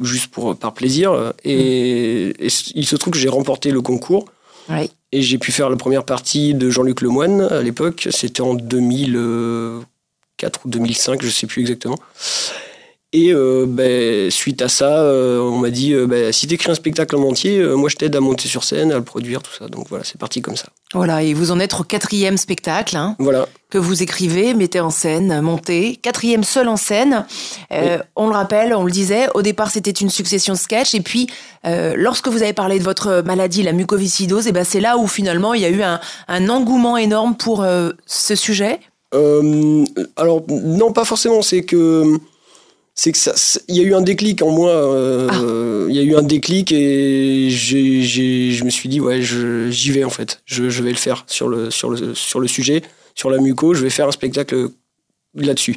juste 0.00 0.28
pour 0.28 0.56
par 0.56 0.74
plaisir. 0.74 1.32
Et, 1.44 2.34
et 2.38 2.48
il 2.74 2.86
se 2.86 2.96
trouve 2.96 3.12
que 3.12 3.18
j'ai 3.18 3.28
remporté 3.28 3.70
le 3.70 3.80
concours. 3.80 4.24
Oui. 4.68 4.90
Et 5.12 5.22
j'ai 5.22 5.38
pu 5.38 5.52
faire 5.52 5.70
la 5.70 5.76
première 5.76 6.04
partie 6.04 6.54
de 6.54 6.70
Jean-Luc 6.70 7.00
Lemoine 7.00 7.42
à 7.42 7.62
l'époque. 7.62 8.08
C'était 8.10 8.42
en 8.42 8.54
2004 8.54 10.60
ou 10.64 10.68
2005, 10.68 11.22
je 11.22 11.28
sais 11.28 11.46
plus 11.46 11.62
exactement. 11.62 11.98
Et 13.12 13.32
euh, 13.32 13.66
ben, 13.68 14.30
suite 14.30 14.62
à 14.62 14.68
ça, 14.68 15.00
euh, 15.00 15.40
on 15.40 15.58
m'a 15.58 15.70
dit 15.70 15.94
euh, 15.94 16.06
ben, 16.06 16.32
si 16.32 16.46
tu 16.46 16.54
écris 16.54 16.70
un 16.70 16.76
spectacle 16.76 17.16
en 17.16 17.22
entier, 17.22 17.60
moi 17.74 17.88
je 17.88 17.96
t'aide 17.96 18.14
à 18.14 18.20
monter 18.20 18.46
sur 18.46 18.62
scène, 18.62 18.92
à 18.92 18.96
le 18.98 19.02
produire, 19.02 19.42
tout 19.42 19.50
ça. 19.52 19.66
Donc 19.66 19.88
voilà, 19.88 20.04
c'est 20.04 20.16
parti 20.18 20.42
comme 20.42 20.54
ça. 20.54 20.68
Voilà, 20.94 21.24
et 21.24 21.34
vous 21.34 21.50
en 21.50 21.58
êtes 21.58 21.74
au 21.78 21.82
quatrième 21.82 22.36
spectacle 22.36 22.96
hein, 22.96 23.16
Voilà. 23.18 23.48
que 23.68 23.78
vous 23.78 24.04
écrivez, 24.04 24.54
mettez 24.54 24.78
en 24.78 24.90
scène, 24.90 25.40
montez. 25.40 25.96
Quatrième 25.96 26.44
seul 26.44 26.68
en 26.68 26.76
scène. 26.76 27.26
On 28.14 28.28
le 28.28 28.32
rappelle, 28.32 28.74
on 28.74 28.84
le 28.84 28.92
disait, 28.92 29.26
au 29.34 29.42
départ 29.42 29.70
c'était 29.72 29.90
une 29.90 30.10
succession 30.10 30.52
de 30.54 30.58
sketchs. 30.58 30.94
Et 30.94 31.00
puis, 31.00 31.26
lorsque 31.64 32.28
vous 32.28 32.44
avez 32.44 32.52
parlé 32.52 32.78
de 32.78 32.84
votre 32.84 33.22
maladie, 33.26 33.64
la 33.64 33.72
mucoviscidose, 33.72 34.46
et 34.46 34.52
ben 34.52 34.64
c'est 34.64 34.80
là 34.80 34.98
où 34.98 35.08
finalement 35.08 35.54
il 35.54 35.62
y 35.62 35.64
a 35.64 35.70
eu 35.70 35.82
un, 35.82 35.98
un 36.28 36.48
engouement 36.48 36.96
énorme 36.96 37.36
pour 37.36 37.64
ce 38.06 38.34
sujet. 38.36 38.78
Alors 39.12 40.42
non, 40.48 40.92
pas 40.92 41.04
forcément. 41.04 41.42
C'est 41.42 41.62
que 41.62 42.20
c'est 42.94 43.12
que 43.12 43.18
ça, 43.18 43.32
il 43.68 43.76
y 43.76 43.80
a 43.80 43.82
eu 43.82 43.94
un 43.94 44.02
déclic 44.02 44.42
en 44.42 44.50
moi. 44.50 44.70
euh, 44.70 45.86
Il 45.88 45.96
y 45.96 45.98
a 45.98 46.02
eu 46.02 46.14
un 46.14 46.22
déclic 46.22 46.70
et 46.72 47.48
j'ai, 47.50 48.02
j'ai- 48.02 48.52
je 48.52 48.64
me 48.64 48.70
suis 48.70 48.88
dit 48.88 49.00
ouais, 49.00 49.22
je- 49.22 49.68
j'y 49.70 49.90
vais 49.90 50.04
en 50.04 50.10
fait. 50.10 50.40
Je, 50.44 50.68
je 50.70 50.82
vais 50.84 50.90
le 50.90 50.96
faire 50.96 51.24
sur 51.26 51.48
le 51.48 51.70
sur 51.70 51.90
le 51.90 52.14
sur 52.14 52.38
le 52.40 52.46
sujet, 52.46 52.82
sur 53.16 53.28
la 53.30 53.38
muco. 53.38 53.74
Je 53.74 53.82
vais 53.82 53.90
faire 53.90 54.06
un 54.06 54.12
spectacle 54.12 54.68
là-dessus. 55.34 55.76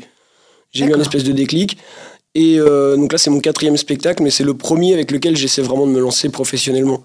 J'ai 0.71 0.85
eu 0.85 0.93
un 0.93 0.99
espèce 0.99 1.23
de 1.23 1.31
déclic. 1.31 1.77
Et 2.35 2.59
euh, 2.59 2.95
donc 2.97 3.11
là, 3.11 3.17
c'est 3.19 3.29
mon 3.29 3.39
quatrième 3.39 3.77
spectacle, 3.77 4.21
mais 4.23 4.29
c'est 4.31 4.43
le 4.43 4.53
premier 4.55 4.93
avec 4.93 5.11
lequel 5.11 5.35
j'essaie 5.37 5.61
vraiment 5.61 5.85
de 5.87 5.91
me 5.91 5.99
lancer 5.99 6.29
professionnellement. 6.29 7.03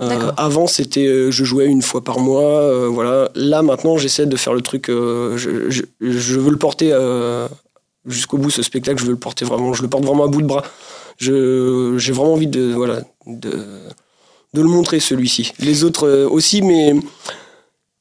Euh, 0.00 0.32
avant, 0.36 0.66
c'était, 0.66 1.06
euh, 1.06 1.30
je 1.32 1.44
jouais 1.44 1.66
une 1.66 1.82
fois 1.82 2.02
par 2.02 2.18
mois, 2.18 2.60
euh, 2.62 2.88
voilà. 2.88 3.30
Là, 3.34 3.62
maintenant, 3.62 3.98
j'essaie 3.98 4.26
de 4.26 4.36
faire 4.36 4.54
le 4.54 4.60
truc. 4.62 4.86
je, 4.88 5.36
je, 5.68 5.82
je 6.00 6.38
veux 6.40 6.50
le 6.50 6.56
porter 6.58 6.92
jusqu'au 8.06 8.38
bout, 8.38 8.50
ce 8.50 8.62
spectacle. 8.62 8.98
Je 8.98 9.04
veux 9.04 9.12
le 9.12 9.18
porter 9.18 9.44
vraiment. 9.44 9.72
Je 9.72 9.82
le 9.82 9.88
porte 9.88 10.04
vraiment 10.04 10.24
à 10.24 10.28
bout 10.28 10.42
de 10.42 10.46
bras. 10.46 10.64
J'ai 11.18 12.12
vraiment 12.12 12.32
envie 12.32 12.46
de, 12.46 12.72
voilà, 12.72 13.02
de, 13.26 13.52
de 14.54 14.60
le 14.60 14.68
montrer 14.68 15.00
celui-ci. 15.00 15.52
Les 15.58 15.84
autres 15.84 16.06
euh, 16.06 16.28
aussi, 16.28 16.62
mais 16.62 16.94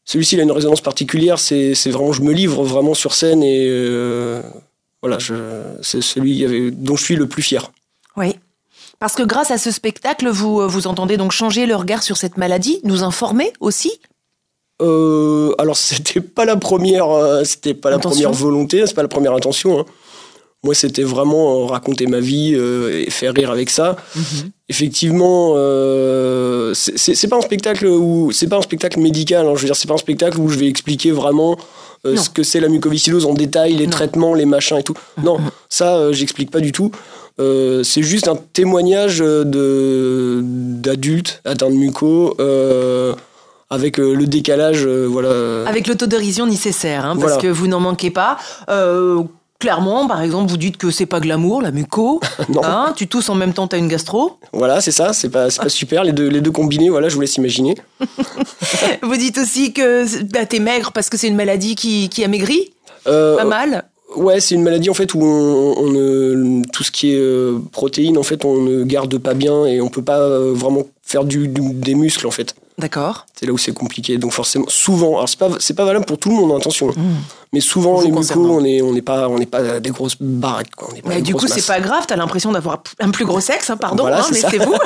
celui-ci, 0.06 0.40
a 0.40 0.44
une 0.44 0.52
résonance 0.52 0.82
particulière. 0.82 1.40
C'est, 1.40 1.74
vraiment, 1.88 2.12
je 2.12 2.22
me 2.22 2.34
livre 2.34 2.64
vraiment 2.64 2.94
sur 2.94 3.14
scène 3.14 3.44
et 3.44 3.68
euh, 3.70 4.42
voilà, 5.02 5.18
c'est 5.82 6.02
celui 6.02 6.72
dont 6.72 6.96
je 6.96 7.04
suis 7.04 7.16
le 7.16 7.28
plus 7.28 7.44
fier. 7.44 7.72
Oui. 8.18 8.36
Parce 9.00 9.16
que 9.16 9.24
grâce 9.24 9.50
à 9.50 9.58
ce 9.58 9.72
spectacle, 9.72 10.30
vous, 10.30 10.62
euh, 10.62 10.68
vous 10.68 10.86
entendez 10.86 11.18
donc 11.18 11.32
changer 11.32 11.66
le 11.66 11.76
regard 11.76 12.04
sur 12.04 12.18
cette 12.18 12.38
maladie, 12.38 12.82
nous 12.84 13.04
informer 13.04 13.52
aussi. 13.60 13.92
Euh, 14.82 15.54
alors 15.58 15.78
c'était 15.78 16.22
pas 16.22 16.46
la 16.46 16.56
première, 16.58 17.10
euh, 17.10 17.44
c'était 17.44 17.74
pas 17.74 17.90
la 17.90 17.98
Intention. 17.98 18.30
première 18.32 18.34
volonté, 18.34 18.84
c'est 18.88 18.94
pas 18.96 19.04
la 19.04 19.08
première 19.08 19.34
intention. 19.34 19.80
hein. 19.80 19.86
Moi, 20.64 20.76
c'était 20.76 21.02
vraiment 21.04 21.64
euh, 21.64 21.66
raconter 21.66 22.06
ma 22.06 22.20
vie 22.20 22.54
euh, 22.56 23.04
et 23.06 23.10
faire 23.10 23.34
rire 23.34 23.50
avec 23.50 23.70
ça. 23.72 23.96
Effectivement, 24.70 25.54
euh, 25.56 26.74
c'est- 26.76 27.28
pas 27.28 27.38
un 27.38 27.42
spectacle 27.42 27.88
où 27.88 28.32
c'est 28.32 28.48
pas 28.48 28.58
un 28.58 28.62
spectacle 28.62 29.00
médical. 29.00 29.46
hein. 29.48 29.54
je 29.56 29.62
veux 29.62 29.66
dire, 29.66 29.76
c'est 29.76 29.88
pas 29.88 29.96
un 29.96 29.98
spectacle 29.98 30.40
où 30.40 30.50
je 30.50 30.58
vais 30.60 30.68
expliquer 30.68 31.12
vraiment 31.12 31.58
ce 32.04 32.30
que 32.30 32.42
c'est 32.44 32.60
la 32.60 32.68
mucoviscidose 32.70 33.26
en 33.26 33.34
détail, 33.34 33.74
les 33.76 33.86
Non. 33.86 33.92
traitements, 33.92 34.34
les 34.34 34.46
machins 34.46 34.78
et 34.78 34.84
tout. 34.84 34.96
Non, 35.24 35.38
ça, 35.70 36.12
j'explique 36.12 36.50
pas 36.52 36.60
du 36.60 36.72
tout. 36.72 36.92
Euh, 37.40 37.84
c'est 37.84 38.04
juste 38.04 38.28
un 38.28 38.36
témoignage 38.54 39.20
de 39.20 40.42
d'adultes 40.44 41.42
atteints 41.46 41.70
de 41.70 41.76
muco. 41.76 42.36
euh, 42.40 43.14
avec 43.72 44.00
euh, 44.00 44.14
le 44.14 44.28
décalage, 44.28 44.86
euh, 44.86 45.08
voilà. 45.10 45.68
Avec 45.68 45.88
l'autodérision 45.88 46.46
nécessaire, 46.46 47.06
hein, 47.06 47.16
parce 47.16 47.34
Voilà. 47.34 47.38
que 47.42 47.48
vous 47.48 47.66
n'en 47.68 47.80
manquez 47.80 48.12
pas. 48.12 48.38
Euh, 48.70 49.24
clairement, 49.60 50.08
par 50.08 50.22
exemple, 50.22 50.50
vous 50.52 50.58
dites 50.58 50.78
que 50.78 50.92
c'est 50.92 51.06
pas 51.06 51.20
glamour, 51.20 51.62
la 51.62 51.72
muco. 51.72 52.20
Non. 52.50 52.62
Hein, 52.64 52.94
tu 52.96 53.08
tousses 53.08 53.30
en 53.30 53.36
même 53.36 53.54
temps, 53.54 53.68
t'as 53.68 53.78
une 53.78 53.88
gastro. 53.88 54.38
Voilà, 54.54 54.82
c'est 54.82 54.92
ça, 54.92 55.14
c'est 55.14 55.30
pas, 55.30 55.48
pas 55.50 55.70
super. 55.70 56.04
Les 56.04 56.12
deux, 56.12 56.28
les 56.28 56.42
deux 56.42 56.52
combinés, 56.52 56.90
voilà, 56.90 57.08
je 57.10 57.16
vous 57.16 57.22
laisse 57.22 57.38
imaginer. 57.38 57.76
Vous 59.04 59.16
dites 59.16 59.38
aussi 59.38 59.74
que 59.74 60.06
bah, 60.32 60.46
t'es 60.46 60.60
maigre 60.60 60.92
parce 60.92 61.10
que 61.10 61.18
c'est 61.18 61.28
une 61.28 61.36
maladie 61.36 61.76
qui, 61.76 62.10
qui 62.10 62.24
amaigrit, 62.24 62.72
Euh, 63.08 63.38
pas 63.38 63.46
mal. 63.46 63.86
Ouais, 64.16 64.42
c'est 64.42 64.56
une 64.56 64.64
maladie 64.64 64.90
en 64.90 64.94
fait 64.94 65.14
où 65.14 65.22
on, 65.24 65.76
on 65.78 65.90
ne- 65.90 66.64
tout 66.74 66.84
ce 66.84 66.92
qui 66.92 67.14
est 67.14 67.18
euh, 67.20 67.58
protéines, 67.72 68.18
en 68.18 68.24
fait, 68.24 68.44
on 68.44 68.58
ne 68.62 68.84
garde 68.84 69.18
pas 69.18 69.34
bien 69.34 69.66
et 69.66 69.80
on 69.80 69.88
peut 69.88 70.02
pas 70.04 70.28
vraiment 70.52 70.84
faire 71.02 71.24
du, 71.24 71.48
du- 71.48 71.74
des 71.74 71.96
muscles 71.96 72.28
en 72.28 72.32
fait. 72.32 72.54
D'accord. 72.78 73.26
C'est 73.36 73.46
là 73.46 73.52
où 73.52 73.58
c'est 73.58 73.74
compliqué. 73.74 74.18
Donc 74.18 74.32
forcément, 74.32 74.66
souvent, 74.68 75.18
alors 75.18 75.30
c'est 75.30 75.38
pas, 75.38 75.50
c'est 75.60 75.74
pas 75.74 75.86
valable 75.86 76.06
pour 76.06 76.18
tout 76.18 76.30
le 76.30 76.36
monde, 76.36 76.52
hein, 76.52 76.58
attention. 76.58 76.94
Mais 77.54 77.60
souvent, 77.60 77.96
Vous 77.96 78.06
les 78.06 78.12
mucos, 78.12 78.40
on 78.40 78.64
est, 78.64 78.82
on 78.82 78.94
n'est 78.94 79.02
pas, 79.02 79.28
on 79.28 79.38
n'est 79.38 79.46
pas 79.46 79.80
des 79.80 79.90
grosses 79.90 80.16
baraques. 80.20 80.74
Quoi. 80.76 80.88
On 80.90 80.94
n'est 80.94 81.02
pas 81.02 81.10
Mais 81.10 81.22
du 81.22 81.36
coup, 81.36 81.48
c'est 81.48 81.66
pas 81.66 81.80
grave, 81.80 82.06
t'as 82.08 82.16
l'impression 82.16 82.52
d'avoir 82.52 82.82
un 83.00 83.12
plus 83.12 83.26
gros 83.26 83.40
sexe, 83.42 83.70
hein, 83.70 83.78
pardon, 83.78 84.04
Voilà, 84.04 84.22
hein, 84.22 84.30
mais 84.32 84.40
c'est 84.40 84.58
vous. 84.58 84.76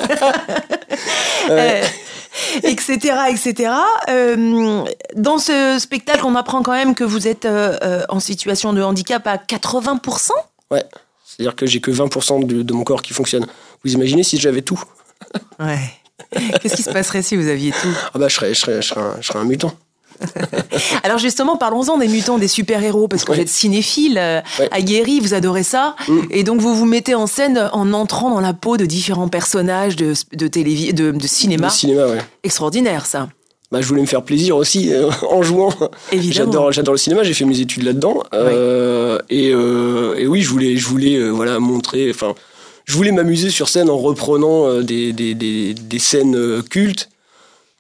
Euh, 1.48 1.84
etc., 2.64 3.16
etc. 3.30 3.72
Euh, 4.10 4.84
dans 5.16 5.38
ce 5.38 5.78
spectacle, 5.80 6.22
on 6.26 6.34
apprend 6.34 6.64
quand 6.64 6.72
même 6.72 6.96
que 6.96 7.04
vous 7.04 7.28
êtes 7.28 7.46
euh, 7.46 8.02
en 8.10 8.20
situation 8.20 8.74
de 8.74 8.82
handicap 8.82 9.28
à 9.28 9.38
80%. 9.38 10.32
Ouais. 10.72 10.84
C'est-à-dire 11.24 11.56
que 11.56 11.68
j'ai 11.68 11.82
que 11.82 11.92
20% 11.92 12.48
de, 12.48 12.64
de 12.64 12.74
mon 12.74 12.84
corps 12.84 13.04
qui 13.04 13.14
fonctionne. 13.14 13.46
Vous 13.84 13.94
imaginez 13.94 14.24
si 14.24 14.40
j'avais 14.40 14.64
tout? 14.64 14.82
Ouais. 15.60 15.78
Qu'est-ce 16.62 16.76
qui 16.76 16.84
se 16.84 16.92
passerait 16.92 17.22
si 17.22 17.36
vous 17.36 17.48
aviez 17.48 17.72
tout 17.72 17.88
Ah 18.14 18.20
bah 18.20 18.28
je 18.28 18.36
serais, 18.36 18.54
je 18.54 18.60
serais, 18.60 18.82
je 18.82 18.88
serais, 18.88 19.02
un, 19.02 19.16
je 19.22 19.28
serais 19.28 19.40
un 19.40 19.46
mutant. 19.46 19.74
Alors 21.04 21.18
justement, 21.18 21.58
parlons-en 21.58 21.98
des 21.98 22.08
mutants, 22.08 22.38
des 22.38 22.48
super-héros, 22.48 23.08
parce 23.08 23.26
que 23.26 23.34
vous 23.34 23.40
êtes 23.40 23.50
cinéphile, 23.50 24.18
euh, 24.18 24.42
aguerri, 24.72 25.20
vous 25.20 25.34
adorez 25.34 25.64
ça, 25.64 25.96
Mm. 26.08 26.20
et 26.32 26.44
donc 26.44 26.62
vous 26.62 26.74
vous 26.76 26.86
mettez 26.86 27.16
en 27.16 27.28
scène 27.28 27.70
en 27.74 27.92
entrant 27.94 28.30
dans 28.30 28.40
la 28.40 28.54
peau 28.54 28.78
de 28.78 28.86
différents 28.86 29.28
personnages 29.28 29.96
de, 29.98 30.14
de, 30.34 30.48
télévi- 30.48 30.94
de, 30.94 31.12
de 31.12 31.28
cinéma. 31.28 31.68
Le 31.68 31.74
cinéma, 31.74 32.08
ouais. 32.08 32.20
Extraordinaire, 32.44 33.06
ça. 33.06 33.28
Bah, 33.72 33.82
je 33.82 33.88
voulais 33.88 34.02
me 34.02 34.06
faire 34.08 34.22
plaisir 34.24 34.56
aussi 34.56 34.94
euh, 34.94 35.10
en 35.30 35.42
jouant. 35.44 35.74
Évidemment. 36.12 36.52
J'adore, 36.52 36.72
j'adore 36.72 36.94
le 36.94 36.98
cinéma. 37.00 37.24
J'ai 37.24 37.34
fait 37.34 37.46
mes 37.46 37.60
études 37.60 37.84
là-dedans. 37.84 38.24
Euh, 38.34 39.18
et, 39.30 39.50
euh, 39.52 40.16
et 40.18 40.28
oui, 40.28 40.44
je 40.44 40.50
voulais, 40.50 40.78
je 40.78 40.88
voulais, 40.88 41.30
voilà, 41.30 41.60
montrer. 41.60 42.10
Enfin, 42.12 42.36
je 42.86 42.94
voulais 42.94 43.12
m'amuser 43.12 43.50
sur 43.50 43.68
scène 43.68 43.90
en 43.90 43.98
reprenant 43.98 44.68
euh, 44.68 44.84
des, 44.84 46.00
scènes 46.00 46.36
euh, 46.36 46.62
cultes, 46.62 47.10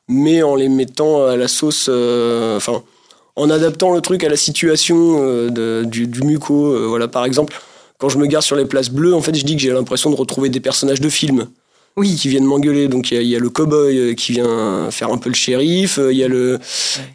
mais 0.07 0.43
en 0.43 0.55
les 0.55 0.69
mettant 0.69 1.25
à 1.25 1.35
la 1.35 1.47
sauce. 1.47 1.87
euh, 1.89 2.59
en 3.37 3.49
adaptant 3.49 3.93
le 3.93 3.99
truc 3.99 4.23
à 4.23 4.29
la 4.29 4.37
situation 4.37 5.49
du, 5.49 6.21
muco. 6.23 6.87
voilà, 6.87 7.09
par 7.09 7.25
exemple, 7.25 7.53
quand 7.97 8.07
je 8.07 8.17
me 8.17 8.27
gare 8.27 8.41
sur 8.41 8.55
les 8.55 8.63
places 8.63 8.89
bleues, 8.89 9.13
en 9.13 9.21
fait, 9.21 9.35
je 9.35 9.43
dis 9.43 9.57
que 9.57 9.61
j'ai 9.61 9.71
l'impression 9.71 10.09
de 10.09 10.15
retrouver 10.15 10.47
des 10.47 10.61
personnages 10.61 11.01
de 11.01 11.09
films 11.09 11.49
Oui. 11.97 12.15
qui 12.15 12.27
viennent 12.29 12.43
m'engueuler. 12.45 12.87
Donc 12.87 13.11
il 13.11 13.15
y 13.15 13.17
a- 13.17 13.21
il 13.21 13.27
y, 13.29 13.35
a 13.35 13.39
le 13.39 13.49
cow-boy 13.49 13.97
euh, 13.97 14.13
qui 14.13 14.33
vient 14.33 14.89
faire 14.91 15.11
un 15.11 15.17
peu 15.17 15.29
le 15.29 15.35
shérif, 15.35 15.97
euh, 15.97 16.11
il 16.11 16.17
y 16.17 16.23
a 16.23 16.27
le 16.27 16.59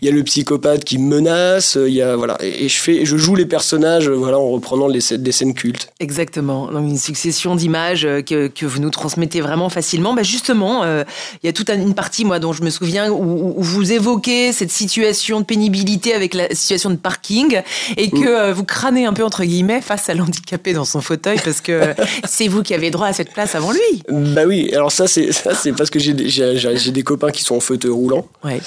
il 0.00 0.06
y 0.06 0.10
a 0.10 0.14
le 0.14 0.22
psychopathe 0.22 0.84
qui 0.84 0.98
me 0.98 1.16
menace, 1.16 1.76
euh, 1.76 1.88
il 1.88 1.94
y 1.94 2.02
a 2.02 2.16
voilà 2.16 2.38
et, 2.40 2.64
et 2.64 2.68
je 2.68 2.76
fais 2.78 3.04
je 3.04 3.16
joue 3.16 3.34
les 3.34 3.46
personnages 3.46 4.08
voilà 4.08 4.38
en 4.38 4.48
reprenant 4.50 4.86
les, 4.88 5.00
des 5.18 5.32
scènes 5.32 5.54
cultes. 5.54 5.92
Exactement. 6.00 6.70
Donc 6.70 6.82
une 6.88 6.98
succession 6.98 7.54
d'images 7.56 8.06
que, 8.26 8.46
que 8.48 8.66
vous 8.66 8.78
nous 8.80 8.90
transmettez 8.90 9.40
vraiment 9.40 9.68
facilement. 9.68 10.14
Bah 10.14 10.22
justement, 10.22 10.82
euh, 10.84 11.04
il 11.42 11.46
y 11.46 11.50
a 11.50 11.52
toute 11.52 11.68
un- 11.70 11.80
une 11.80 11.94
partie, 11.94 12.24
moi, 12.24 12.38
dont 12.38 12.52
je 12.52 12.62
me 12.62 12.70
souviens, 12.70 13.10
où, 13.10 13.54
où 13.58 13.62
vous 13.62 13.92
évoquez 13.92 14.52
cette 14.52 14.70
situation 14.70 15.40
de 15.40 15.44
pénibilité 15.44 16.14
avec 16.14 16.32
la 16.34 16.54
situation 16.54 16.90
de 16.90 16.96
parking 16.96 17.60
et 17.96 18.10
que 18.10 18.26
euh, 18.26 18.52
vous 18.54 18.64
crânez 18.64 19.04
un 19.04 19.12
peu, 19.12 19.24
entre 19.24 19.44
guillemets, 19.44 19.80
face 19.82 20.08
à 20.08 20.14
l'handicapé 20.14 20.72
dans 20.72 20.84
son 20.86 21.00
fauteuil 21.00 21.38
parce 21.44 21.60
que 21.60 21.94
c'est 22.28 22.48
vous 22.48 22.62
qui 22.62 22.72
avez 22.74 22.90
droit 22.90 23.06
à 23.08 23.12
cette 23.12 23.32
place 23.32 23.54
avant 23.54 23.72
lui. 23.72 24.02
Bah 24.08 24.42
oui, 24.46 24.69
alors 24.74 24.92
ça 24.92 25.06
c'est 25.06 25.32
ça 25.32 25.54
c'est 25.54 25.72
parce 25.72 25.90
que 25.90 25.98
j'ai 25.98 26.12
des- 26.12 26.28
j'ai 26.28 26.56
j'ai- 26.56 26.76
j'ai 26.76 26.90
des 26.90 27.02
copains 27.02 27.30
qui 27.30 27.42
sont 27.44 27.56
en 27.56 27.60
fauteuil 27.60 27.90
roulant 27.90 28.26
Ouais. 28.44 28.60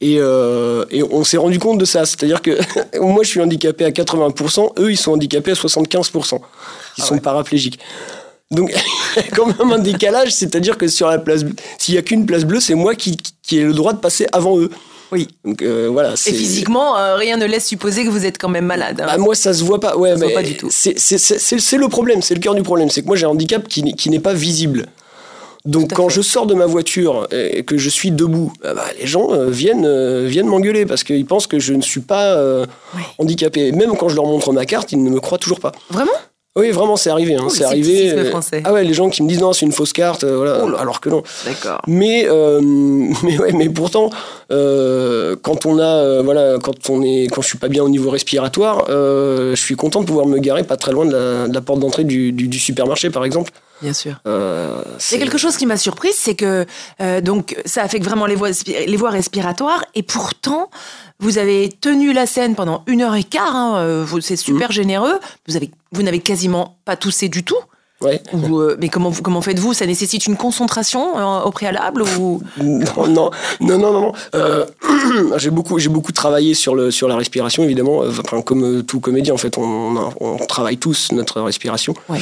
et 0.00 0.16
euh, 0.18 0.84
et 0.90 1.02
on 1.02 1.24
s'est 1.24 1.36
rendu 1.36 1.58
compte 1.58 1.78
de 1.78 1.84
ça, 1.84 2.04
c'est-à-dire 2.06 2.42
que 2.42 2.58
moi 3.00 3.22
je 3.24 3.28
suis 3.28 3.40
handicapé 3.40 3.84
à 3.84 3.90
80%, 3.90 4.72
eux 4.78 4.90
ils 4.92 4.96
sont 4.96 5.12
handicapés 5.12 5.50
à 5.52 5.54
75%. 5.54 6.40
Ils 6.98 7.04
sont 7.04 7.18
paraplégiques. 7.18 7.78
Donc, 8.50 8.72
il 9.16 9.22
y 9.22 9.26
a 9.26 9.36
quand 9.36 9.46
même 9.46 9.72
un 9.72 9.78
décalage, 9.78 10.32
c'est-à-dire 10.32 10.78
que 10.78 10.88
sur 10.88 11.06
la 11.08 11.18
place, 11.18 11.42
s'il 11.76 11.94
y 11.94 11.98
a 11.98 12.02
qu'une 12.02 12.24
place 12.24 12.44
bleue, 12.44 12.60
c'est 12.60 12.74
moi 12.74 12.94
qui, 12.94 13.16
qui 13.42 13.58
ai 13.58 13.62
le 13.62 13.74
droit 13.74 13.92
de 13.92 13.98
passer 13.98 14.26
avant 14.32 14.58
eux. 14.58 14.70
Oui. 15.12 15.28
Donc 15.44 15.60
euh, 15.62 15.88
voilà. 15.92 16.12
Et 16.14 16.32
physiquement, 16.32 16.96
euh, 16.98 17.16
rien 17.16 17.36
ne 17.36 17.44
laisse 17.46 17.66
supposer 17.66 18.04
que 18.04 18.10
vous 18.10 18.24
êtes 18.26 18.38
quand 18.38 18.48
même 18.48 18.64
malade. 18.66 19.00
hein. 19.02 19.06
Bah, 19.06 19.18
moi, 19.18 19.34
ça 19.34 19.52
se 19.52 19.62
voit 19.64 19.80
pas. 19.80 19.96
Ouais, 19.98 20.12
se 20.14 20.16
voit 20.18 20.28
mais 20.28 20.34
pas 20.34 20.42
du 20.42 20.56
tout. 20.56 20.68
C'est 20.70 20.94
le 20.94 21.88
problème, 21.88 22.20
c'est 22.22 22.34
le 22.34 22.40
cœur 22.40 22.54
du 22.54 22.62
problème. 22.62 22.88
C'est 22.90 23.02
que 23.02 23.06
moi, 23.06 23.16
j'ai 23.16 23.26
un 23.26 23.30
handicap 23.30 23.68
qui 23.68 24.08
n'est 24.10 24.18
pas 24.20 24.32
visible. 24.34 24.86
Donc, 25.64 25.92
quand 25.92 26.08
fait. 26.08 26.16
je 26.16 26.22
sors 26.22 26.46
de 26.46 26.54
ma 26.54 26.66
voiture 26.66 27.26
et 27.32 27.62
que 27.64 27.76
je 27.78 27.88
suis 27.88 28.10
debout, 28.10 28.52
ah 28.64 28.74
bah, 28.74 28.84
les 28.98 29.06
gens 29.06 29.32
euh, 29.32 29.50
viennent, 29.50 29.86
euh, 29.86 30.26
viennent 30.26 30.46
m'engueuler 30.46 30.86
parce 30.86 31.04
qu'ils 31.04 31.26
pensent 31.26 31.46
que 31.46 31.58
je 31.58 31.74
ne 31.74 31.82
suis 31.82 32.00
pas 32.00 32.34
euh, 32.36 32.64
handicapé. 33.18 33.72
Même 33.72 33.96
quand 33.96 34.08
je 34.08 34.16
leur 34.16 34.26
montre 34.26 34.52
ma 34.52 34.66
carte, 34.66 34.92
ils 34.92 35.02
ne 35.02 35.10
me 35.10 35.20
croient 35.20 35.38
toujours 35.38 35.60
pas. 35.60 35.72
Vraiment? 35.90 36.12
Oui, 36.56 36.70
vraiment, 36.70 36.96
c'est 36.96 37.10
arrivé. 37.10 37.36
Hein, 37.36 37.44
Oh, 37.46 37.50
c'est 37.50 37.64
arrivé. 37.64 38.12
Ah 38.64 38.72
ouais, 38.72 38.82
les 38.82 38.94
gens 38.94 39.10
qui 39.10 39.22
me 39.22 39.28
disent 39.28 39.40
non, 39.40 39.52
c'est 39.52 39.64
une 39.64 39.72
fausse 39.72 39.92
carte, 39.92 40.24
voilà, 40.24 40.64
Oh 40.64 40.76
alors 40.76 41.00
que 41.00 41.08
non. 41.08 41.22
D'accord. 41.44 41.80
Mais 41.86 42.26
mais 43.22 43.38
ouais, 43.38 43.52
mais 43.52 43.68
pourtant, 43.68 44.10
quand 44.48 45.66
on 45.66 45.78
a 45.78 46.22
voilà, 46.22 46.56
quand 46.60 46.90
on 46.90 47.02
est, 47.02 47.28
quand 47.30 47.42
je 47.42 47.48
suis 47.48 47.58
pas 47.58 47.68
bien 47.68 47.84
au 47.84 47.88
niveau 47.88 48.10
respiratoire, 48.10 48.86
je 48.88 49.54
suis 49.54 49.76
content 49.76 50.00
de 50.00 50.06
pouvoir 50.06 50.26
me 50.26 50.38
garer 50.38 50.64
pas 50.64 50.76
très 50.76 50.90
loin 50.90 51.04
de 51.04 51.12
la, 51.12 51.46
de 51.46 51.54
la 51.54 51.60
porte 51.60 51.78
d'entrée 51.78 52.04
du, 52.04 52.32
du, 52.32 52.48
du 52.48 52.58
supermarché, 52.58 53.10
par 53.10 53.24
exemple. 53.24 53.52
Bien 53.82 53.92
sûr. 53.92 54.20
Euh, 54.26 54.82
c'est- 54.98 55.16
a 55.16 55.18
quelque 55.18 55.38
chose 55.38 55.56
qui 55.56 55.66
m'a 55.66 55.76
surprise, 55.76 56.14
c'est 56.16 56.34
que 56.34 56.66
euh, 57.00 57.20
donc 57.20 57.56
ça 57.64 57.82
affecte 57.82 58.04
vraiment 58.04 58.26
les 58.26 58.34
voies, 58.34 58.50
les 58.66 58.96
voies 58.96 59.10
respiratoires 59.10 59.84
et 59.94 60.02
pourtant 60.02 60.70
vous 61.20 61.38
avez 61.38 61.68
tenu 61.80 62.12
la 62.12 62.26
scène 62.26 62.54
pendant 62.54 62.82
une 62.86 63.02
heure 63.02 63.14
et 63.14 63.24
quart. 63.24 63.54
hein, 63.54 63.76
euh, 63.78 64.06
c'est 64.20 64.36
super 64.36 64.72
généreux. 64.72 65.18
Vous 65.46 65.56
avez, 65.56 65.70
vous 65.92 66.02
n'avez 66.02 66.20
quasiment 66.20 66.78
pas 66.84 66.96
toussé 66.96 67.28
du 67.28 67.44
tout. 67.44 67.58
Ouais. 68.00 68.22
Ou, 68.32 68.58
euh, 68.60 68.76
mais 68.80 68.88
comment, 68.88 69.10
vous- 69.10 69.22
comment 69.22 69.42
faites-vous? 69.42 69.74
Ça 69.74 69.84
nécessite 69.84 70.26
une 70.26 70.36
concentration 70.36 71.18
euh, 71.18 71.42
au 71.44 71.50
préalable 71.50 72.02
ou 72.02 72.40
Non, 72.62 73.06
non, 73.08 73.30
non, 73.60 73.78
non, 73.78 73.92
non. 73.92 74.12
Euh, 74.36 74.64
j'ai 75.36 75.50
beaucoup, 75.50 75.78
j'ai 75.80 75.88
beaucoup 75.88 76.12
travaillé 76.12 76.54
sur 76.54 76.74
le, 76.76 76.90
sur 76.92 77.08
la 77.08 77.16
respiration, 77.16 77.64
évidemment. 77.64 77.98
Enfin, 78.06 78.40
comme 78.42 78.84
tout 78.84 79.00
comédien, 79.00 79.34
en 79.34 79.38
fait, 79.38 79.58
on, 79.58 79.96
on, 79.96 80.12
on 80.20 80.46
travaille 80.46 80.76
tous 80.78 81.10
notre 81.12 81.40
respiration. 81.40 81.94
Ouais. 82.08 82.20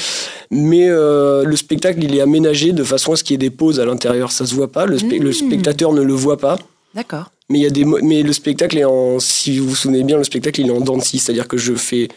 Mais 0.51 0.89
le 0.89 1.55
spectacle, 1.57 2.03
il 2.03 2.15
est 2.15 2.21
aménagé 2.23 2.73
de 2.73 2.85
façon 2.85 3.13
à 3.13 3.17
ce 3.17 3.25
qu'il 3.25 3.35
y 3.35 3.37
ait 3.37 3.49
des 3.49 3.55
pauses 3.55 3.79
à 3.81 3.85
l'intérieur. 3.85 4.33
Ça 4.33 4.47
se 4.47 4.55
voit 4.55 4.73
pas. 4.73 4.87
Le, 4.87 4.97
spe- 4.97 5.21
le 5.21 5.33
spectateur 5.33 5.93
ne 5.93 6.01
le 6.03 6.15
voit 6.15 6.39
pas. 6.39 6.59
D'accord. 6.95 7.27
Mais 7.51 7.59
il 7.59 7.63
y 7.63 7.67
a 7.67 7.71
des, 7.71 7.85
mo- 7.85 7.99
mais 8.03 8.23
le 8.23 8.33
spectacle 8.33 8.79
est 8.79 8.85
en, 8.85 9.21
si 9.21 9.59
vous 9.59 9.69
vous 9.69 9.75
souvenez 9.77 10.03
bien, 10.03 10.17
le 10.17 10.25
spectacle 10.25 10.63
il 10.63 10.69
est 10.69 10.73
en 10.73 10.81
dents 10.81 10.97
de 10.97 11.03
c'est-à-dire 11.03 11.47
que 11.47 11.57
je 11.59 11.75
fais, 11.75 12.09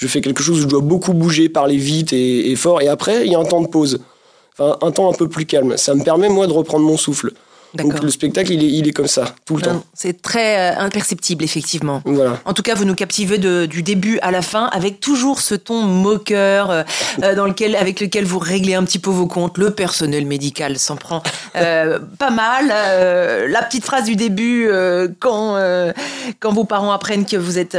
je 0.00 0.06
fais 0.06 0.22
quelque 0.22 0.42
chose 0.42 0.60
où 0.60 0.62
je 0.62 0.66
dois 0.66 0.80
beaucoup 0.80 1.12
bouger, 1.12 1.50
parler 1.50 1.76
vite 1.76 2.14
et, 2.14 2.50
et 2.50 2.56
fort, 2.56 2.80
et 2.80 2.88
après 2.88 3.26
il 3.26 3.32
y 3.32 3.34
a 3.34 3.38
un 3.38 3.44
temps 3.44 3.60
de 3.60 3.68
pause, 3.68 4.00
enfin 4.58 4.78
un 4.80 4.90
temps 4.90 5.10
un 5.10 5.14
peu 5.14 5.28
plus 5.28 5.44
calme. 5.44 5.76
Ça 5.76 5.94
me 5.94 6.02
permet 6.02 6.30
moi 6.30 6.46
de 6.46 6.52
reprendre 6.52 6.86
mon 6.86 6.96
souffle. 6.96 7.32
Donc 7.74 8.02
le 8.02 8.10
spectacle 8.10 8.52
il 8.52 8.62
est, 8.64 8.68
il 8.78 8.88
est 8.88 8.92
comme 8.92 9.06
ça 9.06 9.34
tout 9.44 9.56
le 9.56 9.62
temps. 9.62 9.84
C'est 9.94 10.20
très 10.22 10.72
euh, 10.74 10.78
imperceptible 10.80 11.44
effectivement. 11.44 12.02
Voilà. 12.04 12.38
En 12.44 12.52
tout 12.52 12.62
cas, 12.62 12.74
vous 12.74 12.84
nous 12.84 12.94
captivez 12.94 13.38
de- 13.38 13.66
du 13.66 13.82
début 13.82 14.18
à 14.22 14.30
la 14.30 14.42
fin 14.42 14.66
avec 14.72 14.98
toujours 15.00 15.40
ce 15.40 15.54
ton 15.54 15.82
moqueur 15.82 16.70
euh, 16.70 16.82
euh, 17.22 17.34
dans 17.34 17.46
lequel, 17.46 17.76
avec 17.76 18.00
lequel 18.00 18.24
vous 18.24 18.38
réglez 18.38 18.74
un 18.74 18.84
petit 18.84 18.98
peu 18.98 19.10
vos 19.10 19.26
comptes. 19.26 19.56
Le 19.58 19.70
personnel 19.70 20.26
médical 20.26 20.78
s'en 20.78 20.96
prend 20.96 21.22
euh, 21.56 21.98
pas 22.18 22.30
mal. 22.30 22.72
Euh, 22.72 23.46
la 23.48 23.62
petite 23.62 23.84
phrase 23.84 24.04
du 24.04 24.16
début 24.16 24.68
quand 25.20 25.56
quand 26.40 26.52
vos 26.52 26.64
parents 26.64 26.92
apprennent 26.92 27.24
que 27.26 27.36
vous 27.36 27.58
êtes 27.58 27.76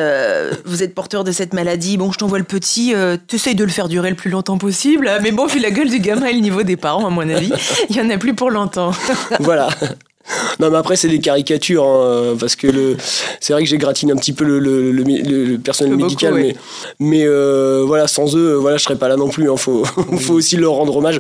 vous 0.66 0.84
êtes 0.84 0.96
porteur 0.96 1.24
de 1.24 1.32
cette 1.32 1.54
maladie. 1.54 1.98
Bon, 1.98 2.12
je 2.12 2.18
t'envoie 2.18 2.38
le 2.40 2.44
petit. 2.44 2.94
T'essayes 3.28 3.56
de 3.56 3.64
le 3.64 3.70
faire 3.72 3.88
durer 3.88 4.10
le 4.10 4.16
plus 4.16 4.30
longtemps 4.30 4.58
possible. 4.58 5.12
Mais 5.22 5.32
bon, 5.32 5.46
vu 5.48 5.60
la 5.60 5.72
gueule 5.72 5.90
du 5.90 6.00
gamin 6.00 6.28
et 6.28 6.34
le 6.34 6.40
niveau 6.40 6.64
des 6.64 6.78
parents, 6.78 7.06
à 7.06 7.10
mon 7.10 7.28
avis, 7.30 7.52
il 7.90 7.96
y 7.96 8.02
en 8.02 8.10
a 8.10 8.18
plus 8.18 8.34
pour 8.34 8.52
longtemps. 8.52 8.92
voilà. 9.40 9.70
Non 10.60 10.70
mais 10.70 10.78
après 10.78 10.96
c'est 10.96 11.08
des 11.10 11.20
caricatures 11.20 11.84
hein, 11.84 12.36
parce 12.40 12.56
que 12.56 12.68
le 12.68 12.96
c'est 13.40 13.54
vrai 13.54 13.64
que 13.64 13.68
j'ai 13.68 13.80
gratiné 13.80 14.12
un 14.14 14.16
petit 14.16 14.34
peu 14.34 14.46
le, 14.46 14.60
le, 14.60 14.92
le, 14.92 15.04
le- 15.04 15.44
le 15.46 15.58
personnel 15.58 15.94
Beaucoup, 15.94 16.04
médical 16.06 16.36
mais 16.36 16.56
mais 17.00 17.24
euh, 17.26 17.84
voilà 17.86 18.08
sans 18.08 18.36
eux 18.38 18.54
voilà 18.54 18.78
je 18.78 18.84
serais 18.84 18.96
pas 18.98 19.10
là 19.10 19.18
non 19.18 19.30
plus 19.30 19.50
hein, 19.50 19.58
faut 19.58 19.84
faut 20.20 20.34
aussi 20.36 20.58
leur 20.58 20.74
rendre 20.74 20.96
hommage. 20.96 21.20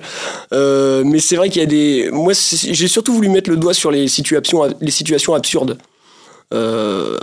Euh, 0.53 1.03
mais 1.03 1.19
c'est 1.19 1.35
vrai 1.35 1.49
qu'il 1.49 1.61
y 1.61 1.65
a 1.65 1.67
des 1.67 2.09
moi 2.11 2.33
j'ai 2.35 2.87
surtout 2.87 3.13
voulu 3.13 3.27
mettre 3.27 3.49
le 3.49 3.57
doigt 3.57 3.73
sur 3.73 3.89
les 3.91 4.07
situations 4.07 4.69
les 4.79 4.91
situations 4.91 5.33
absurdes. 5.33 5.77
Euh, 6.53 7.17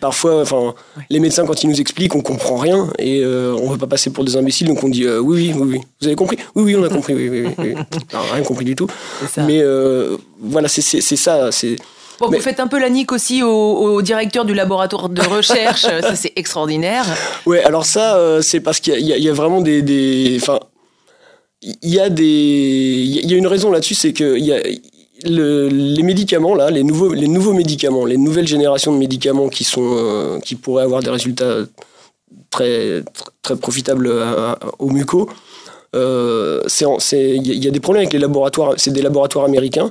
Parfois, 0.00 0.42
enfin, 0.42 0.74
les 1.08 1.18
médecins 1.20 1.44
quand 1.46 1.62
ils 1.64 1.68
nous 1.70 1.80
expliquent, 1.80 2.14
on 2.14 2.20
comprend 2.20 2.56
rien 2.56 2.88
et 2.98 3.22
euh, 3.24 3.56
on 3.60 3.70
veut 3.70 3.78
pas 3.78 3.86
passer 3.86 4.10
pour 4.10 4.24
des 4.24 4.36
imbéciles, 4.36 4.68
donc 4.68 4.84
on 4.84 4.88
dit 4.88 5.04
euh, 5.04 5.18
oui, 5.18 5.52
oui, 5.54 5.60
oui, 5.60 5.68
oui. 5.72 5.80
Vous 6.00 6.06
avez 6.06 6.16
compris? 6.16 6.36
Oui, 6.54 6.62
oui, 6.62 6.76
on 6.76 6.84
a 6.84 6.88
compris. 6.94 7.14
Oui, 7.14 7.28
oui, 7.28 7.42
oui, 7.46 7.54
oui. 7.58 7.74
Alors, 8.12 8.26
rien 8.32 8.42
compris 8.44 8.64
du 8.64 8.76
tout. 8.76 8.86
Mais 9.38 9.60
euh, 9.62 10.16
voilà, 10.40 10.68
c'est 10.68 10.82
ça. 10.82 11.50
C'est 11.50 11.76
Bon, 12.20 12.28
Mais- 12.28 12.36
vous 12.36 12.42
faites 12.42 12.60
un 12.60 12.66
peu 12.66 12.78
la 12.78 12.90
nique 12.90 13.12
aussi 13.12 13.42
au, 13.42 13.48
au 13.48 14.02
directeur 14.02 14.44
du 14.44 14.52
laboratoire 14.52 15.08
de 15.08 15.22
recherche. 15.22 15.80
ça, 16.02 16.14
c'est 16.14 16.34
extraordinaire. 16.36 17.06
ouais. 17.46 17.62
Alors 17.64 17.86
ça, 17.86 18.16
euh, 18.16 18.42
c'est 18.42 18.60
parce 18.60 18.78
qu'il 18.78 19.00
y, 19.00 19.12
a- 19.14 19.16
y 19.16 19.28
vraiment 19.30 19.62
des, 19.62 19.80
des, 19.80 20.36
enfin, 20.40 20.60
il 21.62 21.90
y 21.90 21.98
a 21.98 22.10
des, 22.10 22.24
il 22.24 23.30
y 23.30 23.34
a 23.34 23.36
une 23.38 23.46
raison 23.46 23.70
là-dessus, 23.70 23.94
c'est 23.94 24.12
que 24.12 24.36
il 24.36 24.44
y 24.44 24.52
a 24.52 24.60
le- 25.24 25.68
les 25.68 26.02
médicaments 26.02 26.54
là, 26.54 26.70
les 26.70 26.82
nouveaux, 26.82 27.12
les 27.12 27.28
nouveaux 27.28 27.52
médicaments, 27.52 28.04
les 28.04 28.16
nouvelles 28.16 28.48
générations 28.48 28.92
de 28.92 28.98
médicaments 28.98 29.48
qui 29.48 29.64
sont, 29.64 29.82
euh, 29.96 30.38
qui 30.40 30.54
pourraient 30.56 30.84
avoir 30.84 31.02
des 31.02 31.10
résultats 31.10 31.58
très, 32.50 33.02
très, 33.14 33.24
très 33.42 33.56
profitables 33.56 34.10
à- 34.10 34.52
à- 34.52 34.58
aux 34.78 34.90
mucos. 34.90 35.28
Euh, 35.96 36.62
en- 36.84 36.98
c'est- 36.98 37.36
il 37.36 37.46
y, 37.46 37.50
a- 37.50 37.54
il 37.54 37.64
y 37.64 37.68
a 37.68 37.70
des 37.70 37.80
problèmes 37.80 38.02
avec 38.02 38.12
les 38.12 38.18
laboratoires. 38.20 38.74
C'est 38.76 38.92
des 38.92 39.02
laboratoires 39.02 39.44
américains. 39.44 39.90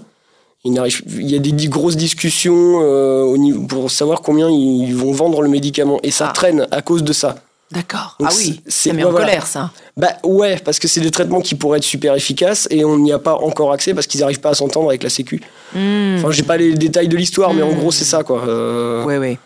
Il 0.66 0.74
y 0.74 1.36
a 1.36 1.40
des 1.40 1.68
grosses 1.70 1.96
discussions 1.96 2.82
euh, 2.82 3.22
au 3.24 3.38
niveau, 3.38 3.62
pour 3.66 3.90
savoir 3.92 4.22
combien 4.22 4.50
ils 4.50 4.94
vont 4.94 5.12
vendre 5.14 5.42
le 5.42 5.48
médicament. 5.50 6.00
Et 6.04 6.12
ça 6.12 6.28
Ah. 6.30 6.34
traîne 6.34 6.68
à 6.72 6.82
cause 6.82 7.04
de 7.04 7.14
ça. 7.14 7.36
D'accord. 7.72 8.18
Ah 8.24 8.30
oui, 8.38 8.62
c'est- 8.68 8.92
ouais, 8.92 9.04
en 9.04 9.12
voilà. 9.12 9.28
colère, 9.28 9.46
ça. 9.48 9.72
Bah 9.96 10.14
ouais, 10.24 10.58
parce 10.64 10.80
que 10.80 10.88
c'est 10.88 11.02
des 11.02 11.12
traitements 11.12 11.42
qui 11.42 11.54
pourraient 11.56 11.78
être 11.78 11.84
super 11.84 12.16
efficaces 12.16 12.68
et 12.72 12.84
on 12.84 12.98
n'y 12.98 13.12
a 13.12 13.20
pas 13.20 13.36
encore 13.36 13.72
accès 13.74 13.94
parce 13.94 14.08
qu'ils 14.08 14.22
n'arrivent 14.22 14.40
pas 14.40 14.50
à 14.50 14.54
s'entendre 14.56 14.90
avec 14.90 15.04
la 15.04 15.10
Sécu. 15.10 15.42
Hmm. 15.76 16.16
Enfin, 16.18 16.32
j'ai 16.32 16.44
pas 16.44 16.58
les 16.58 16.74
détails 16.74 17.08
de 17.10 17.18
l'histoire, 17.18 17.54
mais 17.54 17.62
en 17.62 17.74
gros, 17.74 17.92
c'est 17.92 18.06
ça, 18.06 18.24
quoi. 18.24 18.44
Euh, 18.48 19.04
Oui, 19.06 19.18
oui. 19.18 19.38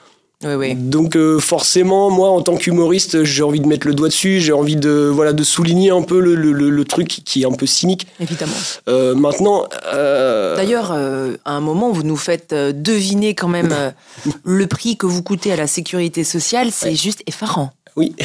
Oui, 0.45 0.55
oui. 0.55 0.75
Donc 0.75 1.15
euh, 1.15 1.39
forcément, 1.39 2.09
moi, 2.09 2.29
en 2.29 2.41
tant 2.41 2.57
qu'humoriste, 2.57 3.23
j'ai 3.23 3.43
envie 3.43 3.61
de 3.61 3.67
mettre 3.67 3.87
le 3.87 3.93
doigt 3.93 4.09
dessus, 4.09 4.41
j'ai 4.41 4.51
envie 4.51 4.75
de 4.75 5.09
voilà 5.09 5.31
de 5.31 5.41
souligner 5.41 5.91
un 5.91 6.01
peu 6.01 6.19
le, 6.19 6.35
le- 6.35 6.51
le- 6.51 6.69
le 6.69 6.83
truc 6.83 7.07
qui 7.07 7.43
est 7.43 7.45
un 7.45 7.53
peu 7.53 7.65
cynique. 7.65 8.07
Évidemment. 8.19 8.51
Euh, 8.89 9.15
maintenant, 9.15 9.63
euh, 9.93 10.57
D'ailleurs, 10.57 10.91
à 10.91 11.51
un 11.51 11.59
moment, 11.61 11.91
vous 11.93 12.03
nous 12.03 12.17
faites 12.17 12.53
deviner 12.53 13.35
quand 13.35 13.47
même 13.47 13.73
le 14.43 14.67
prix 14.67 14.97
que 14.97 15.05
vous 15.05 15.23
coûtez 15.23 15.53
à 15.53 15.55
la 15.55 15.67
sécurité 15.67 16.25
sociale. 16.25 16.71
C'est 16.73 16.95
juste 16.95 17.23
effarant. 17.25 17.71
Oui, 17.95 18.15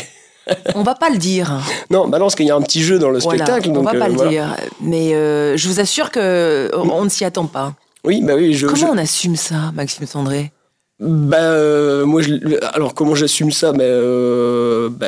On 0.74 0.82
va 0.82 0.94
pas 0.94 1.10
le 1.10 1.18
dire. 1.18 1.60
non, 1.90 2.08
bah 2.08 2.18
non, 2.18 2.24
parce 2.26 2.34
qu'il 2.34 2.46
y 2.46 2.50
a 2.50 2.56
un 2.56 2.62
petit 2.62 2.82
jeu 2.82 2.98
dans 2.98 3.10
le 3.10 3.18
Voilà, 3.18 3.44
spectacle, 3.44 3.70
on 3.70 3.74
donc 3.74 3.84
va 3.84 3.92
euh, 3.94 3.98
pas 3.98 4.08
le 4.08 4.14
voilà. 4.14 4.30
dire. 4.30 4.56
Mais 4.80 5.14
euh, 5.14 5.56
je 5.56 5.68
vous 5.68 5.78
assure 5.80 6.10
que 6.10 6.70
on 6.74 6.88
on 6.90 7.04
ne 7.04 7.08
s'y 7.10 7.24
attend 7.24 7.46
pas. 7.46 7.74
Oui, 8.04 8.22
bah 8.22 8.34
oui, 8.36 8.54
je. 8.54 8.66
Comment 8.66 8.86
je- 8.86 8.92
on 8.92 8.98
assume 8.98 9.36
ça, 9.36 9.72
Maxime 9.74 10.06
Sandré? 10.06 10.52
Bah, 11.00 11.36
euh, 11.38 12.04
moi, 12.06 12.22
je, 12.22 12.32
alors 12.74 12.94
comment 12.94 13.14
j'assume 13.14 13.52
ça? 13.52 13.72
Mais 13.72 13.84
euh, 13.86 14.88
bah, 14.90 15.06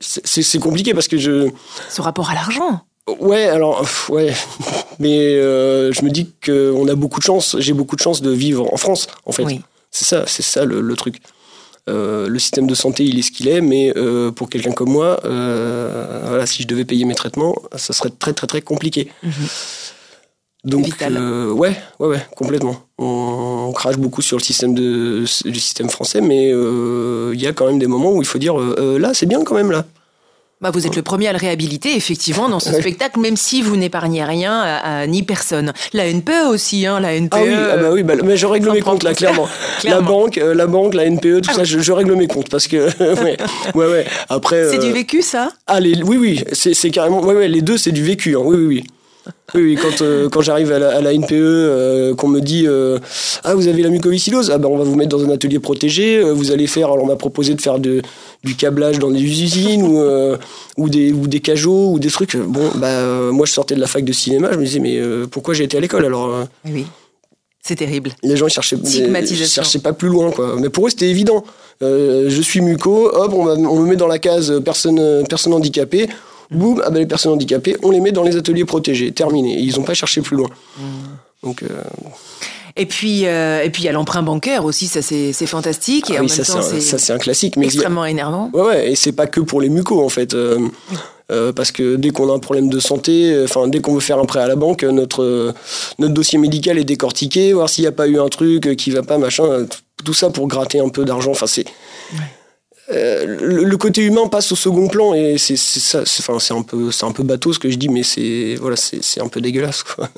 c'est 0.00 0.58
compliqué 0.58 0.94
parce 0.94 1.08
que 1.08 1.16
je. 1.16 1.48
Ce 1.88 2.02
rapport 2.02 2.30
à 2.30 2.34
l'argent? 2.34 2.82
Ouais, 3.20 3.46
alors, 3.46 3.84
ouais. 4.10 4.32
Mais 5.00 5.34
euh, 5.36 5.92
je 5.92 6.04
me 6.04 6.10
dis 6.10 6.30
qu'on 6.44 6.86
a 6.88 6.94
beaucoup 6.94 7.18
de 7.20 7.24
chance, 7.24 7.56
j'ai 7.58 7.72
beaucoup 7.72 7.96
de 7.96 8.00
chance 8.00 8.22
de 8.22 8.30
vivre 8.30 8.72
en 8.72 8.76
France, 8.76 9.08
en 9.26 9.32
fait. 9.32 9.42
Oui. 9.44 9.60
C'est 9.90 10.04
ça, 10.04 10.24
c'est 10.26 10.42
ça 10.42 10.64
le, 10.64 10.80
le 10.80 10.94
truc. 10.96 11.16
Euh, 11.90 12.28
le 12.28 12.38
système 12.38 12.68
de 12.68 12.74
santé, 12.76 13.04
il 13.04 13.18
est 13.18 13.22
ce 13.22 13.32
qu'il 13.32 13.48
est, 13.48 13.60
mais 13.60 13.92
euh, 13.96 14.30
pour 14.30 14.48
quelqu'un 14.48 14.70
comme 14.72 14.90
moi, 14.90 15.20
euh, 15.24 16.22
voilà, 16.28 16.46
si 16.46 16.62
je 16.62 16.68
devais 16.68 16.84
payer 16.84 17.04
mes 17.04 17.16
traitements, 17.16 17.56
ça 17.74 17.92
serait 17.92 18.10
très 18.16 18.32
très 18.32 18.46
très 18.46 18.62
compliqué. 18.62 19.10
Donc, 20.64 20.84
Vital. 20.84 21.16
euh, 21.16 21.50
ouais, 21.50 21.76
ouais, 21.98 22.06
ouais, 22.08 22.26
complètement. 22.36 22.76
On, 22.98 23.66
on 23.68 23.72
crache 23.72 23.96
beaucoup 23.96 24.22
sur 24.22 24.36
le 24.36 24.42
système 24.44 24.74
de, 24.74 25.24
du 25.44 25.58
système 25.58 25.88
français, 25.90 26.20
mais 26.20 26.52
euh, 26.52 27.32
il 27.34 27.42
y 27.42 27.48
a 27.48 27.52
quand 27.52 27.66
même 27.66 27.80
des 27.80 27.88
moments 27.88 28.12
où 28.12 28.22
il 28.22 28.28
faut 28.28 28.38
dire, 28.38 28.56
là, 28.56 29.12
c'est 29.12 29.26
bien 29.26 29.42
quand 29.42 29.56
même 29.56 29.72
là. 29.72 29.84
Bah, 30.62 30.70
vous 30.72 30.86
êtes 30.86 30.94
le 30.94 31.02
premier 31.02 31.26
à 31.26 31.32
le 31.32 31.38
réhabiliter, 31.38 31.96
effectivement, 31.96 32.48
dans 32.48 32.60
ce 32.60 32.70
Ouais. 32.70 32.80
spectacle, 32.80 33.18
même 33.18 33.36
si 33.36 33.62
vous 33.62 33.76
n'épargnez 33.76 34.22
rien 34.24 34.52
à, 34.52 35.00
à 35.00 35.06
ni 35.08 35.24
personne. 35.24 35.72
La 35.92 36.06
NPE 36.08 36.46
aussi, 36.48 36.86
hein, 36.86 37.00
la 37.00 37.14
NPE. 37.18 37.34
Ah 37.36 37.42
oui, 37.44 37.52
ah 37.54 37.76
bah 37.78 37.90
oui 37.92 38.02
bah, 38.04 38.14
mais 38.24 38.36
je 38.36 38.46
règle 38.46 38.70
mes 38.70 38.80
comptes 38.80 39.02
là, 39.02 39.12
clairement. 39.12 39.48
Clairement. 39.80 40.00
La 40.00 40.06
banque, 40.06 40.38
euh, 40.38 40.54
la 40.54 40.66
banque, 40.68 40.94
la 40.94 41.04
NPE, 41.10 41.40
tout 41.42 41.48
Ah 41.50 41.54
ça, 41.54 41.60
oui. 41.62 41.66
je, 41.66 41.80
je 41.80 41.92
règle 41.92 42.14
mes 42.14 42.28
comptes 42.28 42.48
parce 42.48 42.68
que 42.68 42.86
ouais, 43.24 43.36
ouais, 43.74 43.86
ouais. 43.86 44.04
Après, 44.28 44.68
C'est 44.70 44.78
euh, 44.78 44.82
du 44.86 44.92
vécu, 44.92 45.20
ça? 45.22 45.50
Ah 45.66 45.80
les, 45.80 46.00
oui, 46.02 46.16
oui, 46.16 46.44
c'est 46.52 46.74
c'est 46.74 46.90
carrément, 46.90 47.20
ouais, 47.22 47.34
ouais, 47.34 47.48
les 47.48 47.60
deux, 47.62 47.76
c'est 47.76 47.92
du 47.92 48.04
vécu, 48.04 48.36
hein, 48.36 48.42
oui, 48.44 48.56
oui, 48.56 48.66
oui. 48.66 48.84
Oui, 49.54 49.62
oui, 49.62 49.78
quand, 49.80 50.02
euh, 50.02 50.28
quand 50.28 50.40
j'arrive 50.40 50.72
à 50.72 50.78
la, 50.78 50.96
à 50.96 51.00
la 51.00 51.12
NPE, 51.12 51.32
euh, 51.32 52.14
qu'on 52.14 52.28
me 52.28 52.40
dit 52.40 52.64
euh, 52.66 52.98
Ah, 53.44 53.54
vous 53.54 53.68
avez 53.68 53.82
la 53.82 53.90
mucoviscidose? 53.90 54.50
Ah, 54.50 54.58
ben 54.58 54.68
on 54.68 54.78
va 54.78 54.84
vous 54.84 54.96
mettre 54.96 55.16
dans 55.16 55.24
un 55.24 55.30
atelier 55.30 55.58
protégé, 55.58 56.22
vous 56.22 56.50
allez 56.50 56.66
faire. 56.66 56.90
Alors, 56.90 57.04
on 57.04 57.06
m'a 57.06 57.16
proposé 57.16 57.54
de 57.54 57.60
faire 57.60 57.78
de, 57.78 58.02
du 58.44 58.56
câblage 58.56 58.98
dans 58.98 59.10
des 59.10 59.22
usines 59.22 59.82
ou, 59.82 60.02
ou, 60.76 60.88
des, 60.88 61.12
ou 61.12 61.26
des 61.26 61.40
cajots 61.40 61.92
ou 61.92 61.98
des 61.98 62.10
trucs. 62.10 62.36
Bon, 62.36 62.70
bah, 62.76 63.30
moi, 63.30 63.46
je 63.46 63.52
sortais 63.52 63.74
de 63.74 63.80
la 63.80 63.86
fac 63.86 64.04
de 64.04 64.12
cinéma, 64.12 64.50
je 64.52 64.58
me 64.58 64.64
disais 64.64 64.80
Mais 64.80 65.00
pourquoi 65.30 65.54
j'ai 65.54 65.64
été 65.64 65.76
à 65.76 65.80
l'école 65.80 66.04
alors 66.04 66.46
Oui, 66.64 66.70
oui. 66.72 66.86
C'est 67.64 67.76
terrible. 67.76 68.10
les 68.24 68.36
gens 68.36 68.48
ils 68.48 68.50
cherchaient, 68.50 68.74
ils 68.74 69.46
cherchaient 69.46 69.78
pas 69.78 69.92
plus 69.92 70.08
loin 70.08 70.32
quoi. 70.32 70.56
Mais 70.58 70.68
pour 70.68 70.88
eux 70.88 70.90
c'était 70.90 71.08
évident. 71.08 71.44
Je 71.80 72.40
suis 72.42 72.60
muco, 72.60 73.08
hop, 73.14 73.32
on, 73.34 73.80
me 73.80 73.86
met 73.86 73.94
dans 73.96 74.08
la 74.08 74.18
case 74.18 74.60
personne, 74.64 75.24
personne 75.28 75.52
handicapée. 75.52 76.08
Boum, 76.52 76.82
ah 76.84 76.90
ben 76.90 76.98
les 76.98 77.06
personnes 77.06 77.32
handicapées, 77.32 77.76
on 77.82 77.90
les 77.90 78.00
met 78.00 78.12
dans 78.12 78.22
les 78.22 78.36
ateliers 78.36 78.64
protégés. 78.64 79.12
Terminé. 79.12 79.58
Ils 79.58 79.78
ont 79.78 79.82
pas 79.84 79.94
cherché 79.94 80.20
plus 80.20 80.36
loin. 80.36 80.48
Mm. 80.78 80.82
Donc 81.42 81.62
euh, 81.62 81.66
Et 82.76 82.86
puis, 82.86 83.26
euh, 83.26 83.62
et 83.62 83.70
puis 83.70 83.82
il 83.82 83.86
y 83.86 83.88
a 83.88 83.92
l'emprunt 83.92 84.22
bancaire 84.22 84.64
aussi, 84.64 84.86
ça 84.86 85.02
c'est 85.02 85.32
fantastique. 85.46 86.10
Et 86.10 86.14
Ah 86.16 86.20
en 86.20 86.24
oui, 86.24 86.30
même 86.30 86.44
ça 86.44 86.62
c'est 86.62 87.12
un, 87.12 87.18
classique. 87.18 87.56
Mais 87.56 87.66
a- 87.66 87.68
extrêmement 87.68 88.04
énervant. 88.04 88.50
Ouais, 88.54 88.62
ouais, 88.62 88.92
et 88.92 88.96
c'est 88.96 89.12
pas 89.12 89.26
que 89.26 89.40
pour 89.40 89.60
les 89.60 89.68
mucos 89.68 90.02
en 90.04 90.08
fait. 90.08 90.34
Euh, 90.34 90.58
euh, 91.30 91.52
parce 91.52 91.72
que 91.72 91.96
dès 91.96 92.10
qu'on 92.10 92.30
a 92.30 92.34
un 92.34 92.38
problème 92.38 92.68
de 92.68 92.78
santé, 92.78 93.34
enfin 93.44 93.66
dès 93.66 93.80
qu'on 93.80 93.94
veut 93.94 94.00
faire 94.00 94.18
un 94.18 94.24
prêt 94.26 94.40
à 94.40 94.46
la 94.46 94.56
banque, 94.56 94.82
notre 94.84 95.54
notre 95.98 96.12
dossier 96.14 96.38
médical 96.38 96.78
est 96.78 96.84
décortiqué, 96.84 97.52
voir 97.54 97.68
s'il 97.70 97.82
n'y 97.84 97.88
a 97.88 97.92
pas 97.92 98.06
eu 98.06 98.18
un 98.20 98.28
truc 98.28 98.76
qui 98.76 98.90
va 98.90 99.02
pas, 99.02 99.16
machin, 99.18 99.66
tout 100.04 100.14
ça 100.14 100.30
pour 100.30 100.46
gratter 100.46 100.80
un 100.80 100.90
peu 100.90 101.04
d'argent. 101.04 101.30
Enfin 101.30 101.46
c'est 101.46 101.64
Euh, 102.92 103.24
le, 103.40 103.64
le 103.64 103.76
côté 103.76 104.02
humain 104.02 104.26
passe 104.28 104.52
au 104.52 104.56
second 104.56 104.88
plan 104.88 105.14
et 105.14 105.38
c'est 105.38 105.56
ça. 105.56 106.00
Enfin 106.02 106.38
c'est 106.38 106.54
un 106.54 106.62
peu 106.62 106.90
c'est 106.90 107.06
un 107.06 107.12
peu 107.12 107.22
bateau 107.22 107.52
ce 107.52 107.58
que 107.58 107.70
je 107.70 107.76
dis, 107.76 107.88
mais 107.88 108.02
c'est 108.02 108.56
voilà 108.60 108.76
c'est 108.76 109.20
un 109.20 109.28
peu 109.28 109.40
dégueulasse 109.40 109.82
quoi. 109.82 110.08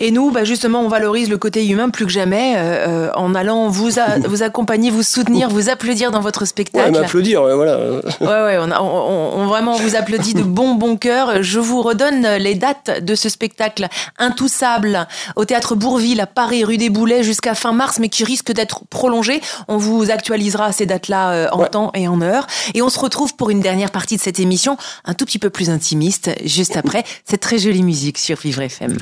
Et 0.00 0.10
nous, 0.10 0.30
bah 0.30 0.44
justement, 0.44 0.80
on 0.80 0.88
valorise 0.88 1.28
le 1.28 1.38
côté 1.38 1.66
humain 1.66 1.88
plus 1.90 2.06
que 2.06 2.12
jamais 2.12 2.54
euh, 2.56 3.08
euh, 3.08 3.10
en 3.14 3.34
allant 3.34 3.68
vous 3.68 3.98
a- 3.98 4.18
vous 4.28 4.42
accompagner, 4.42 4.90
vous 4.90 5.02
soutenir, 5.02 5.48
vous 5.48 5.68
applaudir 5.68 6.10
dans 6.10 6.20
votre 6.20 6.42
Ouais, 6.42 6.46
spectacle. 6.46 6.92
m'applaudir, 6.92 7.42
ouais, 7.42 7.54
voilà. 7.54 7.78
Ouais, 8.20 8.26
ouais, 8.26 8.58
on, 8.60 8.70
a- 8.70 8.80
on, 8.80 9.40
on- 9.40 9.46
vraiment 9.46 9.76
vous 9.76 9.96
applaudit 9.96 10.34
de 10.34 10.42
bon 10.42 10.74
bon 10.74 10.96
cœur. 10.96 11.42
Je 11.42 11.58
vous 11.58 11.82
redonne 11.82 12.26
les 12.38 12.54
dates 12.54 13.04
de 13.04 13.14
ce 13.14 13.28
spectacle 13.28 13.88
intoussable 14.18 15.06
au 15.36 15.44
théâtre 15.44 15.74
Bourville 15.74 16.20
à 16.20 16.26
Paris, 16.26 16.64
rue 16.64 16.76
des 16.76 16.90
Boulets, 16.90 17.22
jusqu'à 17.22 17.54
fin 17.54 17.72
mars, 17.72 17.98
mais 18.00 18.08
qui 18.08 18.24
risque 18.24 18.52
d'être 18.52 18.82
prolongé. 18.90 19.40
On 19.68 19.76
vous 19.78 20.10
actualisera 20.10 20.72
ces 20.72 20.86
dates-là 20.86 21.48
en 21.54 21.60
Ouais. 21.62 21.68
temps 21.68 21.90
et 21.94 22.06
en 22.07 22.07
heure. 22.20 22.46
Et 22.74 22.82
on 22.82 22.88
se 22.88 22.98
retrouve 22.98 23.34
pour 23.36 23.50
une 23.50 23.60
dernière 23.60 23.90
partie 23.90 24.16
de 24.16 24.20
cette 24.20 24.40
émission, 24.40 24.76
un 25.04 25.14
tout 25.14 25.24
petit 25.24 25.38
peu 25.38 25.50
plus 25.50 25.70
intimiste, 25.70 26.30
juste 26.44 26.76
après 26.76 27.04
cette 27.24 27.40
très 27.40 27.58
jolie 27.58 27.82
musique 27.82 28.18
sur 28.18 28.38
Vivre 28.38 28.62
FM. 28.62 28.96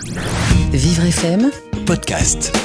Vivre 0.73 1.05
FM, 1.05 1.51
Podcast. 1.87 2.57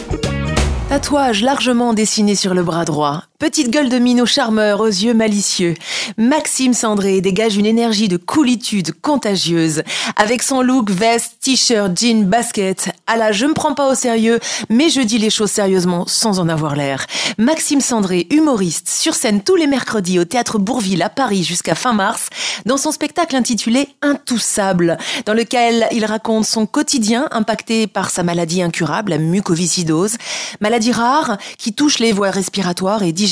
Tatouage 0.90 1.42
largement 1.42 1.94
dessiné 1.94 2.36
sur 2.36 2.54
le 2.54 2.64
bras 2.64 2.86
droit. 2.86 3.24
Petite 3.42 3.72
gueule 3.72 3.90
de 3.90 3.98
minot 3.98 4.28
charmeur 4.28 4.82
aux 4.82 4.86
yeux 4.86 5.16
malicieux. 5.16 5.74
Maxime 6.16 6.76
Sandré 6.76 7.22
dégage 7.22 7.58
une 7.58 7.66
énergie 7.66 8.08
de 8.08 8.18
coolitude 8.18 8.92
contagieuse. 9.02 9.82
Avec 10.16 10.44
son 10.44 10.62
look 10.62 10.92
veste, 10.92 11.38
t-shirt, 11.42 12.00
jean, 12.00 12.28
basket. 12.28 12.92
À 13.08 13.18
la 13.18 13.32
je 13.32 13.48
me 13.48 13.56
prends 13.56 13.74
pas 13.74 13.92
au 13.92 13.96
sérieux, 13.96 14.40
mais 14.70 14.90
je 14.90 15.02
dis 15.02 15.18
les 15.18 15.32
choses 15.32 15.50
sérieusement 15.50 16.06
sans 16.06 16.40
en 16.40 16.50
avoir 16.50 16.76
l'air. 16.76 17.08
Maxime 17.40 17.82
Sandré, 17.82 18.28
humoriste, 18.30 18.88
sur 18.88 19.16
scène 19.16 19.42
tous 19.42 19.56
les 19.56 19.66
mercredis 19.66 20.20
au 20.20 20.26
théâtre 20.26 20.60
Bourville 20.60 21.02
à 21.02 21.10
Paris 21.10 21.44
jusqu'à 21.44 21.74
fin 21.74 21.94
mars, 21.94 22.28
dans 22.68 22.78
son 22.78 22.92
spectacle 22.92 23.36
intitulé 23.36 23.88
Intoussable, 24.04 25.00
dans 25.26 25.34
lequel 25.34 25.88
il 25.92 26.06
raconte 26.06 26.46
son 26.46 26.68
quotidien 26.68 27.28
impacté 27.32 27.88
par 27.88 28.12
sa 28.12 28.22
maladie 28.22 28.62
incurable, 28.62 29.10
la 29.10 29.18
mucoviscidose, 29.18 30.18
maladie 30.60 30.92
rare 30.92 31.40
qui 31.58 31.74
touche 31.74 31.98
les 31.98 32.12
voies 32.12 32.30
respiratoires 32.30 33.02
et 33.02 33.12
digestives. 33.12 33.31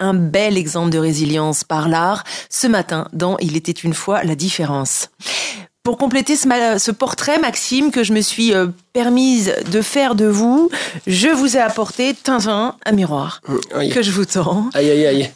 Un 0.00 0.14
bel 0.14 0.56
exemple 0.58 0.90
de 0.90 0.98
résilience 0.98 1.64
par 1.64 1.88
l'art 1.88 2.24
ce 2.50 2.66
matin 2.66 3.08
dans 3.12 3.36
Il 3.38 3.56
était 3.56 3.72
une 3.72 3.94
fois 3.94 4.22
la 4.24 4.34
différence. 4.34 5.08
Pour 5.82 5.98
compléter 5.98 6.34
ce, 6.34 6.90
portrait, 6.90 7.38
Maxime, 7.38 7.90
que 7.92 8.02
je 8.02 8.12
me 8.12 8.20
suis 8.20 8.52
euh, 8.52 8.66
permise 8.92 9.54
de 9.70 9.80
faire 9.80 10.16
de 10.16 10.26
vous, 10.26 10.68
je 11.06 11.28
vous 11.28 11.56
ai 11.56 11.60
apporté 11.60 12.12
Tintin, 12.14 12.74
un 12.84 12.92
miroir 12.92 13.40
Aïe, 13.72 13.90
que 13.90 14.02
je 14.02 14.10
vous 14.10 14.24
tends. 14.24 14.68
aïe, 14.74 14.90
aïe. 14.90 15.06
aïe. 15.06 15.30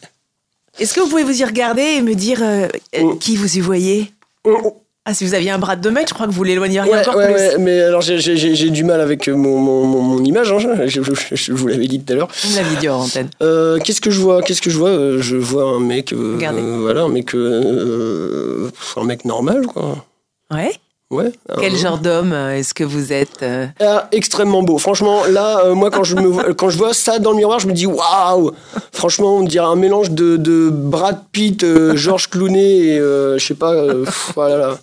Est-ce 0.79 0.93
que 0.93 0.99
vous 0.99 1.07
pouvez 1.07 1.23
vous 1.23 1.41
y 1.41 1.45
regarder 1.45 1.81
et 1.83 2.01
me 2.01 2.15
dire 2.15 2.39
euh, 2.41 2.67
Mm. 2.97 3.17
qui 3.19 3.37
vous 3.37 3.57
y 3.57 3.61
voyez? 3.61 4.11
Ah, 5.05 5.15
si 5.15 5.25
vous 5.25 5.33
aviez 5.33 5.49
un 5.49 5.57
bras 5.57 5.75
de 5.75 5.81
2 5.81 5.89
mètres, 5.89 6.09
je 6.09 6.13
crois 6.13 6.27
que 6.27 6.31
vous 6.31 6.43
l'éloigneriez 6.43 6.91
Ouais, 6.91 6.99
encore 6.99 7.15
ouais, 7.15 7.25
plus. 7.25 7.33
ouais, 7.33 7.57
mais 7.57 7.81
alors 7.81 8.01
j'ai- 8.01 8.69
du 8.69 8.83
mal 8.83 9.01
avec 9.01 9.27
mon, 9.29 9.57
mon, 9.57 9.83
mon, 9.83 10.01
mon 10.01 10.23
image, 10.23 10.51
hein, 10.51 10.59
je, 10.85 11.01
je- 11.01 11.35
je 11.35 11.53
vous 11.53 11.65
l'avais 11.65 11.87
dit 11.87 11.99
tout 11.99 12.13
à 12.13 12.15
l'heure. 12.17 12.27
Vous 12.43 12.51
me 12.51 12.55
l'aviez 12.57 12.77
dit 12.77 12.87
hors 12.87 13.01
antenne. 13.01 13.29
Euh, 13.41 13.79
Qu'est-ce 13.79 13.99
que 13.99 14.11
je 14.11 14.19
vois? 14.21 14.43
Qu'est-ce 14.43 14.61
que 14.61 14.69
je 14.69 14.77
vois? 14.77 14.89
Euh, 14.89 15.19
Je 15.19 15.37
vois 15.37 15.63
un 15.63 15.79
mec, 15.79 16.13
euh, 16.13 16.33
Regardez. 16.35 16.61
voilà, 16.61 17.01
un 17.01 17.09
mec, 17.09 17.33
euh, 17.33 18.69
un 18.95 19.03
mec 19.03 19.25
normal, 19.25 19.65
quoi. 19.65 20.05
Ouais. 20.53 20.71
Ouais. 21.09 21.31
Quel 21.59 21.75
genre 21.75 21.97
d'homme 21.97 22.31
est-ce 22.31 22.73
que 22.73 22.83
vous 22.85 23.11
êtes 23.11 23.43
ah, 23.81 24.07
extrêmement 24.13 24.61
beau. 24.63 24.77
Franchement, 24.77 25.23
là, 25.29 25.65
euh, 25.65 25.73
moi, 25.73 25.89
quand 25.91 26.03
je 26.05 26.15
me 26.15 26.27
vois, 26.27 26.53
quand 26.57 26.69
je 26.69 26.77
vois 26.77 26.93
ça 26.93 27.17
dans 27.19 27.31
le 27.31 27.37
miroir, 27.37 27.59
je 27.59 27.67
me 27.67 27.73
dis 27.73 27.85
waouh. 27.87 28.51
Franchement, 28.93 29.37
on 29.37 29.43
dirait 29.43 29.65
un 29.65 29.75
mélange 29.75 30.11
de, 30.11 30.37
de 30.37 30.69
Brad 30.71 31.23
Pitt, 31.33 31.63
euh, 31.63 31.97
Georges 31.97 32.29
Clooney 32.29 32.85
et 32.93 32.99
euh, 32.99 33.37
je 33.39 33.45
sais 33.45 33.55
pas. 33.55 33.73
pff, 34.05 34.31
voilà. 34.35 34.57
là. 34.57 34.79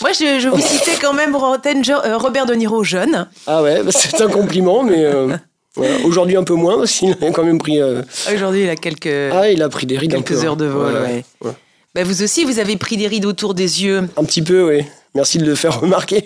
Moi, 0.00 0.12
je, 0.12 0.40
je 0.40 0.48
vous 0.48 0.60
citais 0.60 0.96
quand 1.00 1.12
même 1.12 1.34
euh, 1.34 2.16
Robert 2.18 2.46
De 2.46 2.54
Niro 2.54 2.82
jeune. 2.82 3.28
Ah 3.46 3.62
ouais, 3.62 3.82
bah, 3.82 3.90
c'est 3.92 4.20
un 4.20 4.28
compliment, 4.28 4.82
mais 4.82 5.04
euh, 5.04 5.36
voilà. 5.74 5.94
aujourd'hui 6.04 6.36
un 6.36 6.44
peu 6.44 6.54
moins 6.54 6.78
parce 6.78 6.92
qu'il 6.92 7.12
a 7.12 7.30
quand 7.30 7.44
même 7.44 7.58
pris. 7.58 7.80
euh, 7.80 8.02
Aujourd'hui, 8.34 8.64
il 8.64 8.68
a 8.68 8.76
quelques, 8.76 9.06
Ah, 9.32 9.48
il 9.50 9.62
a 9.62 9.68
pris 9.68 9.86
des 9.86 9.96
rides 9.98 10.14
un 10.14 10.22
quelques 10.22 10.34
peu, 10.34 10.40
hein. 10.40 10.44
heures 10.50 10.56
de 10.56 10.66
vol. 10.66 10.92
Ouais, 10.94 11.00
ouais. 11.00 11.24
ouais. 11.42 11.52
Bah, 11.94 12.02
vous 12.04 12.22
aussi, 12.22 12.44
vous 12.44 12.58
avez 12.58 12.76
pris 12.76 12.96
des 12.96 13.06
rides 13.06 13.24
autour 13.24 13.54
des 13.54 13.84
yeux. 13.84 14.08
Un 14.16 14.24
petit 14.24 14.42
peu, 14.42 14.68
oui. 14.68 14.84
Merci 15.14 15.38
de 15.38 15.46
le 15.46 15.54
faire 15.54 15.80
remarquer. 15.80 16.24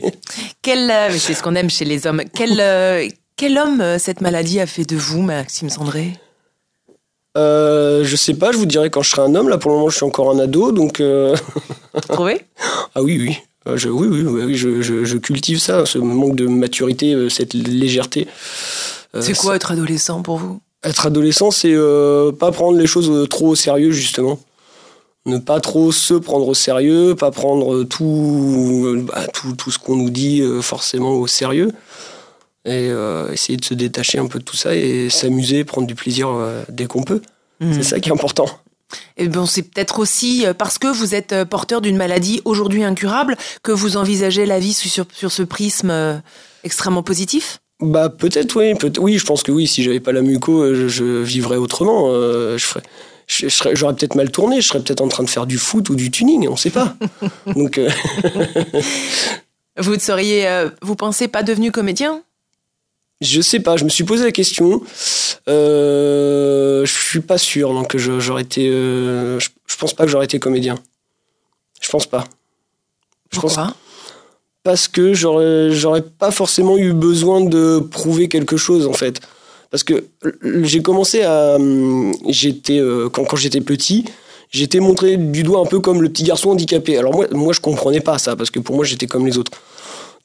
Quel, 0.62 0.90
euh, 0.90 1.10
c'est 1.16 1.34
ce 1.34 1.42
qu'on 1.42 1.54
aime 1.54 1.70
chez 1.70 1.84
les 1.84 2.06
hommes. 2.06 2.22
Quel, 2.34 2.58
euh, 2.60 3.06
quel 3.36 3.56
homme 3.58 3.98
cette 3.98 4.20
maladie 4.20 4.58
a 4.60 4.66
fait 4.66 4.84
de 4.84 4.96
vous, 4.96 5.20
Maxime 5.22 5.70
Sandré? 5.70 6.12
Euh, 7.36 8.02
je 8.04 8.16
sais 8.16 8.34
pas, 8.34 8.50
je 8.52 8.56
vous 8.58 8.66
dirai 8.66 8.90
quand 8.90 9.02
je 9.02 9.10
serai 9.10 9.22
un 9.22 9.34
homme. 9.34 9.48
Là, 9.48 9.58
pour 9.58 9.70
le 9.70 9.76
moment, 9.76 9.88
je 9.90 9.96
suis 9.96 10.04
encore 10.06 10.30
un 10.30 10.38
ado, 10.38 10.72
donc. 10.72 11.00
euh, 11.00 11.36
Trouvé? 12.08 12.44
Ah 12.94 13.02
oui, 13.02 13.18
oui. 13.20 13.36
Euh, 13.68 13.76
Je, 13.76 13.88
oui, 13.88 14.08
oui, 14.10 14.22
oui, 14.24 14.54
je, 14.56 14.82
je- 14.82 15.04
je 15.04 15.16
cultive 15.18 15.58
ça, 15.60 15.86
ce 15.86 15.98
manque 15.98 16.34
de 16.34 16.46
maturité, 16.46 17.28
cette 17.30 17.54
légèreté. 17.54 18.26
C'est 19.20 19.36
quoi 19.36 19.54
être 19.56 19.70
adolescent 19.72 20.22
pour 20.22 20.38
vous? 20.38 20.60
Être 20.82 21.06
adolescent, 21.06 21.50
c'est 21.50 21.72
euh, 21.74 22.32
pas 22.32 22.52
prendre 22.52 22.78
les 22.78 22.86
choses 22.86 23.28
trop 23.28 23.48
au 23.48 23.54
sérieux, 23.54 23.90
justement. 23.90 24.38
Ne 25.26 25.36
pas 25.38 25.60
trop 25.60 25.92
se 25.92 26.14
prendre 26.14 26.48
au 26.48 26.54
sérieux, 26.54 27.14
pas 27.14 27.30
prendre 27.30 27.84
tout, 27.84 29.04
bah, 29.06 29.26
tout, 29.34 29.52
tout 29.52 29.70
ce 29.70 29.78
qu'on 29.78 29.96
nous 29.96 30.10
dit 30.10 30.42
forcément 30.62 31.12
au 31.12 31.26
sérieux. 31.26 31.70
Et 32.64 32.88
euh, 32.90 33.32
essayer 33.32 33.56
de 33.56 33.64
se 33.64 33.74
détacher 33.74 34.18
un 34.18 34.26
peu 34.26 34.38
de 34.38 34.44
tout 34.44 34.56
ça 34.56 34.74
et 34.74 35.08
s'amuser, 35.08 35.64
prendre 35.64 35.86
du 35.86 35.94
plaisir 35.94 36.28
euh, 36.28 36.62
dès 36.68 36.86
qu'on 36.86 37.02
peut. 37.02 37.22
Hmm. 37.60 37.72
C'est 37.72 37.82
ça 37.82 38.00
qui 38.00 38.10
est 38.10 38.12
important. 38.12 38.46
Et 39.16 39.28
bon, 39.28 39.46
c'est 39.46 39.62
peut-être 39.62 39.98
aussi 39.98 40.46
euh, 40.46 40.52
parce 40.52 40.78
que 40.78 40.88
vous 40.88 41.14
êtes 41.14 41.44
porteur 41.44 41.80
d'une 41.80 41.96
maladie 41.96 42.42
aujourd'hui 42.44 42.84
incurable 42.84 43.36
que 43.62 43.72
vous 43.72 43.96
envisagez 43.96 44.46
la 44.46 44.58
vie 44.58 44.74
sur, 44.74 45.06
sur 45.12 45.32
ce 45.32 45.42
prisme 45.42 45.90
euh, 45.90 46.18
extrêmement 46.64 47.02
positif? 47.02 47.60
Bah 47.80 48.10
peut-être 48.10 48.56
oui, 48.56 48.74
peut 48.74 48.92
oui, 48.98 49.16
je 49.16 49.24
pense 49.24 49.42
que 49.42 49.52
oui. 49.52 49.66
Si 49.66 49.82
j'avais 49.82 50.00
pas 50.00 50.12
la 50.12 50.20
muco, 50.20 50.74
je, 50.74 50.86
je 50.86 51.22
vivrais 51.22 51.56
autrement. 51.56 52.08
je 52.12 52.58
ferais, 52.58 52.82
j'aurais 53.30 53.94
peut-être 53.94 54.14
mal 54.14 54.30
tourné. 54.30 54.60
Je 54.60 54.68
serais 54.68 54.80
peut-être 54.80 55.00
en 55.00 55.08
train 55.08 55.24
de 55.24 55.30
faire 55.30 55.46
du 55.46 55.58
foot 55.58 55.88
ou 55.90 55.94
du 55.94 56.10
tuning, 56.10 56.48
on 56.48 56.56
sait 56.56 56.70
pas. 56.70 56.96
Donc 57.46 57.78
euh, 57.78 57.88
Vous 59.78 59.94
ne 59.94 60.00
seriez, 60.00 60.46
euh, 60.46 60.68
vous 60.82 60.96
pensez 60.96 61.28
pas 61.28 61.42
devenu 61.42 61.70
comédien? 61.70 62.22
Je 63.20 63.40
sais 63.40 63.60
pas. 63.60 63.76
Je 63.76 63.84
me 63.84 63.88
suis 63.90 64.04
posé 64.04 64.24
la 64.24 64.32
question. 64.32 64.80
Euh, 65.48 66.84
je 66.84 66.92
suis 66.92 67.20
pas 67.20 67.38
sûr. 67.38 67.72
Donc 67.72 67.96
j'aurais 67.96 68.42
été. 68.42 68.68
euh, 68.68 69.38
je, 69.38 69.48
je 69.66 69.76
pense 69.76 69.94
pas 69.94 70.04
que 70.04 70.10
j'aurais 70.10 70.24
été 70.24 70.38
comédien. 70.38 70.76
Je 71.80 71.88
pense 71.88 72.06
pas. 72.06 72.24
Je 73.32 73.40
pense 73.40 73.54
Pourquoi? 73.54 73.74
Parce 74.62 74.88
que 74.88 75.14
j'aurais 75.14 76.02
pas 76.02 76.30
forcément 76.30 76.76
eu 76.76 76.92
besoin 76.92 77.40
de 77.40 77.78
prouver 77.78 78.28
quelque 78.28 78.58
chose 78.58 78.86
en 78.86 78.92
fait 78.92 79.20
parce 79.70 79.84
que 79.84 80.04
j'ai 80.62 80.82
commencé 80.82 81.22
à 81.22 81.56
j'étais 82.28 82.78
euh, 82.78 83.08
quand 83.08 83.24
quand 83.24 83.36
j'étais 83.36 83.60
petit 83.60 84.04
j'étais 84.50 84.80
montré 84.80 85.16
du 85.16 85.44
doigt 85.44 85.60
un 85.60 85.64
peu 85.64 85.80
comme 85.80 86.02
le 86.02 86.08
petit 86.08 86.24
garçon 86.24 86.50
handicapé 86.50 86.98
alors 86.98 87.14
moi 87.14 87.26
moi 87.30 87.52
je 87.52 87.60
comprenais 87.60 88.00
pas 88.00 88.18
ça 88.18 88.36
parce 88.36 88.50
que 88.50 88.58
pour 88.58 88.76
moi 88.76 88.84
j'étais 88.84 89.06
comme 89.06 89.26
les 89.26 89.38
autres 89.38 89.52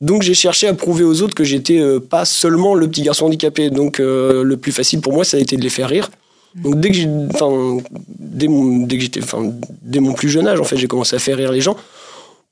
donc 0.01 0.21
j'ai 0.21 0.33
cherché 0.33 0.67
à 0.67 0.73
prouver 0.73 1.03
aux 1.03 1.21
autres 1.21 1.35
que 1.35 1.43
j'étais 1.43 1.79
euh, 1.79 1.99
pas 1.99 2.25
seulement 2.25 2.75
le 2.75 2.87
petit 2.87 3.01
garçon 3.01 3.25
handicapé 3.25 3.69
donc 3.69 3.99
euh, 3.99 4.43
le 4.43 4.57
plus 4.57 4.71
facile 4.71 5.01
pour 5.01 5.13
moi 5.13 5.23
ça 5.23 5.37
a 5.37 5.39
été 5.39 5.57
de 5.57 5.61
les 5.61 5.69
faire 5.69 5.89
rire 5.89 6.09
donc 6.55 6.79
dès 6.79 6.89
que 6.89 6.95
j'ai 6.95 7.09
enfin 7.33 7.77
dès 8.07 8.47
mon 8.47 8.85
dès 8.85 8.97
que 8.97 9.03
j'étais 9.03 9.21
enfin 9.21 9.51
dès 9.81 9.99
mon 9.99 10.13
plus 10.13 10.29
jeune 10.29 10.47
âge 10.47 10.59
en 10.59 10.63
fait 10.63 10.77
j'ai 10.77 10.87
commencé 10.87 11.15
à 11.15 11.19
faire 11.19 11.37
rire 11.37 11.51
les 11.51 11.61
gens 11.61 11.75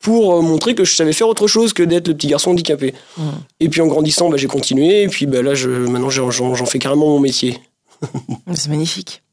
pour 0.03 0.35
euh, 0.35 0.41
montrer 0.41 0.75
que 0.75 0.83
je 0.83 0.95
savais 0.95 1.13
faire 1.13 1.29
autre 1.29 1.47
chose 1.47 1.73
que 1.73 1.81
d'être 1.81 2.09
le 2.09 2.13
petit 2.13 2.27
garçon 2.27 2.51
handicapé. 2.51 2.93
Mhm. 3.17 3.31
Et 3.61 3.69
puis 3.69 3.81
en 3.81 3.87
grandissant, 3.87 4.29
bah, 4.29 4.35
j'ai 4.37 4.47
continué, 4.47 5.03
et 5.03 5.07
puis 5.07 5.25
bah, 5.25 5.41
là, 5.41 5.55
je, 5.55 5.69
maintenant, 5.69 6.09
j'en 6.09 6.29
j'en 6.29 6.65
fais 6.65 6.77
carrément 6.77 7.07
mon 7.07 7.21
métier. 7.21 7.57
C'est 8.53 8.67
magnifique. 8.67 9.23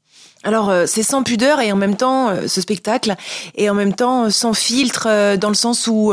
Alors, 0.43 0.71
euh, 0.71 0.85
c'est 0.87 1.03
sans 1.03 1.23
pudeur 1.23 1.61
et 1.61 1.71
en 1.71 1.77
même 1.77 1.97
temps, 1.97 2.31
euh, 2.31 2.49
ce 2.49 2.61
spectacle, 2.61 3.15
et 3.57 3.69
en 3.69 3.75
même 3.75 3.95
temps, 3.95 4.25
euh, 4.25 4.31
sans 4.31 4.55
filtre, 4.55 5.37
dans 5.37 5.49
le 5.49 5.55
sens 5.55 5.87
où 5.87 6.13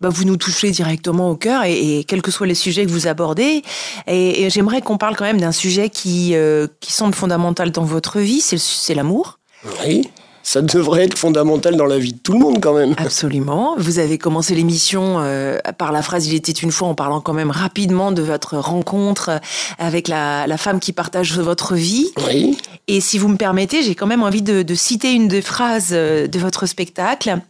bah, 0.00 0.08
vous 0.08 0.24
nous 0.24 0.36
touchez 0.36 0.70
directement 0.70 1.30
au 1.30 1.36
cœur, 1.36 1.64
et, 1.64 1.98
et 1.98 2.04
quels 2.04 2.22
que 2.22 2.30
soient 2.30 2.46
les 2.46 2.54
sujets 2.54 2.86
que 2.86 2.90
vous 2.90 3.08
abordez. 3.08 3.62
Et, 4.06 4.42
et 4.42 4.50
j'aimerais 4.50 4.80
qu'on 4.80 4.96
parle 4.96 5.16
quand 5.16 5.24
même 5.24 5.40
d'un 5.40 5.52
sujet 5.52 5.90
qui, 5.90 6.34
qui 6.80 6.92
semble 6.92 7.14
fondamental 7.14 7.72
dans 7.72 7.84
votre 7.84 8.20
vie, 8.20 8.40
c'est 8.40 8.94
l'amour. 8.94 9.38
Oui, 9.84 10.08
ça 10.48 10.62
devrait 10.62 11.04
être 11.04 11.18
fondamental 11.18 11.76
dans 11.76 11.84
la 11.84 11.98
vie 11.98 12.14
de 12.14 12.18
tout 12.18 12.32
le 12.32 12.38
monde 12.38 12.58
quand 12.62 12.72
même. 12.72 12.94
Absolument. 12.96 13.74
Vous 13.76 13.98
avez 13.98 14.16
commencé 14.16 14.54
l'émission 14.54 15.16
euh, 15.18 15.58
par 15.76 15.92
la 15.92 16.00
phrase 16.00 16.26
Il 16.26 16.34
était 16.34 16.52
une 16.52 16.72
fois 16.72 16.88
en 16.88 16.94
parlant 16.94 17.20
quand 17.20 17.34
même 17.34 17.50
rapidement 17.50 18.12
de 18.12 18.22
votre 18.22 18.56
rencontre 18.56 19.42
avec 19.78 20.08
la, 20.08 20.46
la 20.46 20.56
femme 20.56 20.80
qui 20.80 20.94
partage 20.94 21.38
votre 21.38 21.74
vie. 21.74 22.10
Oui. 22.26 22.56
Et 22.86 23.02
si 23.02 23.18
vous 23.18 23.28
me 23.28 23.36
permettez, 23.36 23.82
j'ai 23.82 23.94
quand 23.94 24.06
même 24.06 24.22
envie 24.22 24.40
de, 24.40 24.62
de 24.62 24.74
citer 24.74 25.12
une 25.12 25.28
des 25.28 25.42
phrases 25.42 25.90
euh, 25.92 26.26
de 26.26 26.38
votre 26.38 26.64
spectacle, 26.64 27.40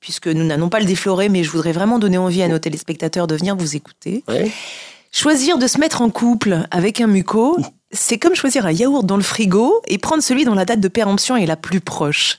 puisque 0.00 0.28
nous 0.28 0.44
n'allons 0.44 0.70
pas 0.70 0.80
le 0.80 0.86
déflorer, 0.86 1.28
mais 1.28 1.44
je 1.44 1.50
voudrais 1.50 1.72
vraiment 1.72 1.98
donner 1.98 2.16
envie 2.16 2.40
à 2.42 2.48
nos 2.48 2.58
téléspectateurs 2.58 3.26
de 3.26 3.36
venir 3.36 3.54
vous 3.54 3.76
écouter. 3.76 4.24
Ouais. 4.28 4.50
Choisir 5.12 5.58
de 5.58 5.66
se 5.66 5.78
mettre 5.78 6.00
en 6.00 6.08
couple 6.08 6.66
avec 6.70 7.02
un 7.02 7.06
muco, 7.06 7.58
c'est 7.92 8.18
comme 8.18 8.34
choisir 8.34 8.66
un 8.66 8.72
yaourt 8.72 9.04
dans 9.04 9.16
le 9.16 9.22
frigo 9.22 9.80
et 9.86 9.98
prendre 9.98 10.22
celui 10.22 10.44
dont 10.44 10.54
la 10.54 10.64
date 10.64 10.80
de 10.80 10.88
péremption 10.88 11.36
est 11.36 11.46
la 11.46 11.56
plus 11.56 11.80
proche. 11.80 12.38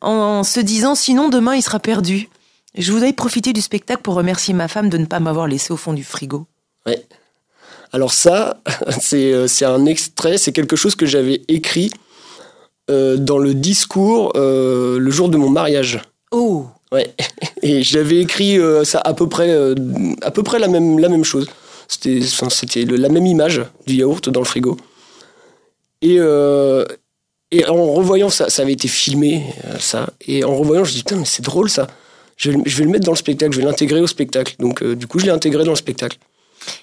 En 0.00 0.44
se 0.44 0.60
disant 0.60 0.94
sinon 0.94 1.28
demain 1.28 1.54
il 1.54 1.62
sera 1.62 1.80
perdu. 1.80 2.28
Je 2.76 2.92
voudrais 2.92 3.12
profiter 3.12 3.52
du 3.52 3.60
spectacle 3.60 4.02
pour 4.02 4.14
remercier 4.14 4.54
ma 4.54 4.68
femme 4.68 4.90
de 4.90 4.98
ne 4.98 5.06
pas 5.06 5.20
m'avoir 5.20 5.48
laissé 5.48 5.72
au 5.72 5.76
fond 5.76 5.92
du 5.92 6.04
frigo. 6.04 6.46
Ouais. 6.84 7.04
Alors 7.92 8.12
ça, 8.12 8.60
c'est 9.00 9.32
euh, 9.32 9.46
c'est 9.46 9.64
un 9.64 9.86
extrait, 9.86 10.38
c'est 10.38 10.52
quelque 10.52 10.76
chose 10.76 10.94
que 10.94 11.06
j'avais 11.06 11.42
écrit 11.48 11.90
euh, 12.88 13.16
dans 13.16 13.38
le 13.38 13.52
discours 13.52 14.32
euh, 14.36 15.00
le 15.00 15.10
jour 15.10 15.28
de 15.28 15.36
mon 15.36 15.50
mariage. 15.50 16.00
Oh 16.30 16.66
Ouais. 16.92 17.12
Et 17.62 17.82
j'avais 17.82 18.18
écrit 18.20 18.60
euh, 18.60 18.84
ça 18.84 19.00
à 19.00 19.12
peu 19.12 19.28
près, 19.28 19.52
à 20.22 20.30
peu 20.30 20.44
près 20.44 20.60
la 20.60 20.68
même, 20.68 21.00
la 21.00 21.08
même 21.08 21.24
chose. 21.24 21.48
C'était, 21.88 22.20
enfin, 22.22 22.50
c'était 22.50 22.84
le- 22.84 22.96
la 22.96 23.08
même 23.08 23.26
image 23.26 23.62
du 23.86 23.94
yaourt 23.94 24.28
dans 24.28 24.40
le 24.40 24.46
frigo. 24.46 24.76
Et, 26.02 26.16
euh, 26.18 26.84
et 27.50 27.64
en 27.66 27.92
revoyant 27.92 28.28
ça, 28.28 28.50
ça 28.50 28.62
avait 28.62 28.72
été 28.72 28.88
filmé, 28.88 29.44
euh, 29.64 29.78
ça. 29.78 30.10
Et 30.26 30.44
en 30.44 30.56
revoyant, 30.56 30.84
je 30.84 30.90
me 30.90 30.96
dis 30.96 31.02
putain, 31.02 31.16
mais 31.16 31.24
c'est 31.24 31.42
drôle 31.44 31.70
ça. 31.70 31.86
Je 32.36 32.50
vais, 32.50 32.56
le- 32.58 32.62
je 32.66 32.76
vais 32.78 32.84
le 32.84 32.90
mettre 32.90 33.06
dans 33.06 33.12
le 33.12 33.16
spectacle, 33.16 33.52
je 33.52 33.58
vais 33.60 33.64
l'intégrer 33.64 34.00
au 34.00 34.06
spectacle. 34.06 34.56
Donc, 34.58 34.82
euh, 34.82 34.94
du 34.94 35.06
coup, 35.06 35.18
je 35.18 35.24
l'ai 35.24 35.30
intégré 35.30 35.64
dans 35.64 35.70
le 35.72 35.76
spectacle. 35.76 36.18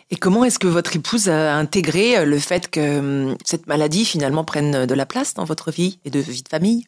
Et 0.09 0.15
comment 0.15 0.43
est-ce 0.45 0.57
que 0.59 0.67
votre 0.67 0.95
épouse 0.95 1.27
a 1.29 1.55
intégré 1.57 2.25
le 2.25 2.39
fait 2.39 2.69
que 2.69 2.99
hum, 2.99 3.37
cette 3.43 3.67
maladie 3.67 4.05
finalement 4.05 4.43
prenne 4.43 4.85
de 4.85 4.93
la 4.93 5.05
place 5.05 5.33
dans 5.33 5.43
votre 5.45 5.71
vie 5.71 5.99
et 6.05 6.09
de 6.09 6.19
vie 6.19 6.41
de 6.43 6.49
famille? 6.49 6.85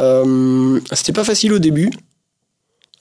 Euh, 0.00 0.80
c'était 0.92 1.12
pas 1.12 1.24
facile 1.24 1.52
au 1.52 1.58
début. 1.58 1.90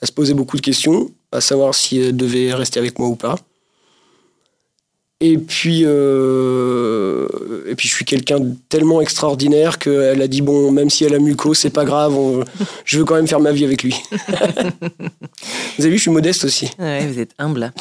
Elle 0.02 0.08
se 0.08 0.12
posait 0.14 0.34
beaucoup 0.34 0.58
de 0.58 0.62
questions, 0.62 1.10
à 1.32 1.42
savoir 1.42 1.74
si 1.74 2.00
elle 2.00 2.16
devait 2.18 2.54
rester 2.54 2.80
avec 2.80 3.00
moi 3.00 3.08
ou 3.08 3.16
pas. 3.16 3.38
Et 5.22 5.38
puis, 5.38 5.82
euh, 5.86 7.28
et 7.68 7.76
puis 7.76 7.90
je 7.90 7.94
suis 7.94 8.06
quelqu'un 8.06 8.40
de 8.40 8.54
tellement 8.70 9.02
extraordinaire 9.02 9.78
qu'elle 9.78 10.22
a 10.22 10.28
dit 10.28 10.42
bon, 10.42 10.72
même 10.72 10.90
si 10.90 11.04
elle 11.04 11.14
a 11.14 11.20
muco, 11.20 11.54
c'est 11.54 11.70
pas 11.70 11.84
grave, 11.84 12.16
on- 12.16 12.44
je 12.86 12.98
veux 13.00 13.04
quand 13.06 13.16
même 13.16 13.28
faire 13.28 13.42
ma 13.42 13.52
vie 13.52 13.66
avec 13.66 13.84
lui. 13.84 13.96
vous 14.12 15.84
avez 15.86 15.90
vu, 15.90 15.98
je 15.98 16.02
suis 16.04 16.12
modeste 16.12 16.46
aussi. 16.46 16.70
Ouais, 16.80 17.06
vous 17.06 17.20
êtes 17.20 17.32
humble. 17.38 17.74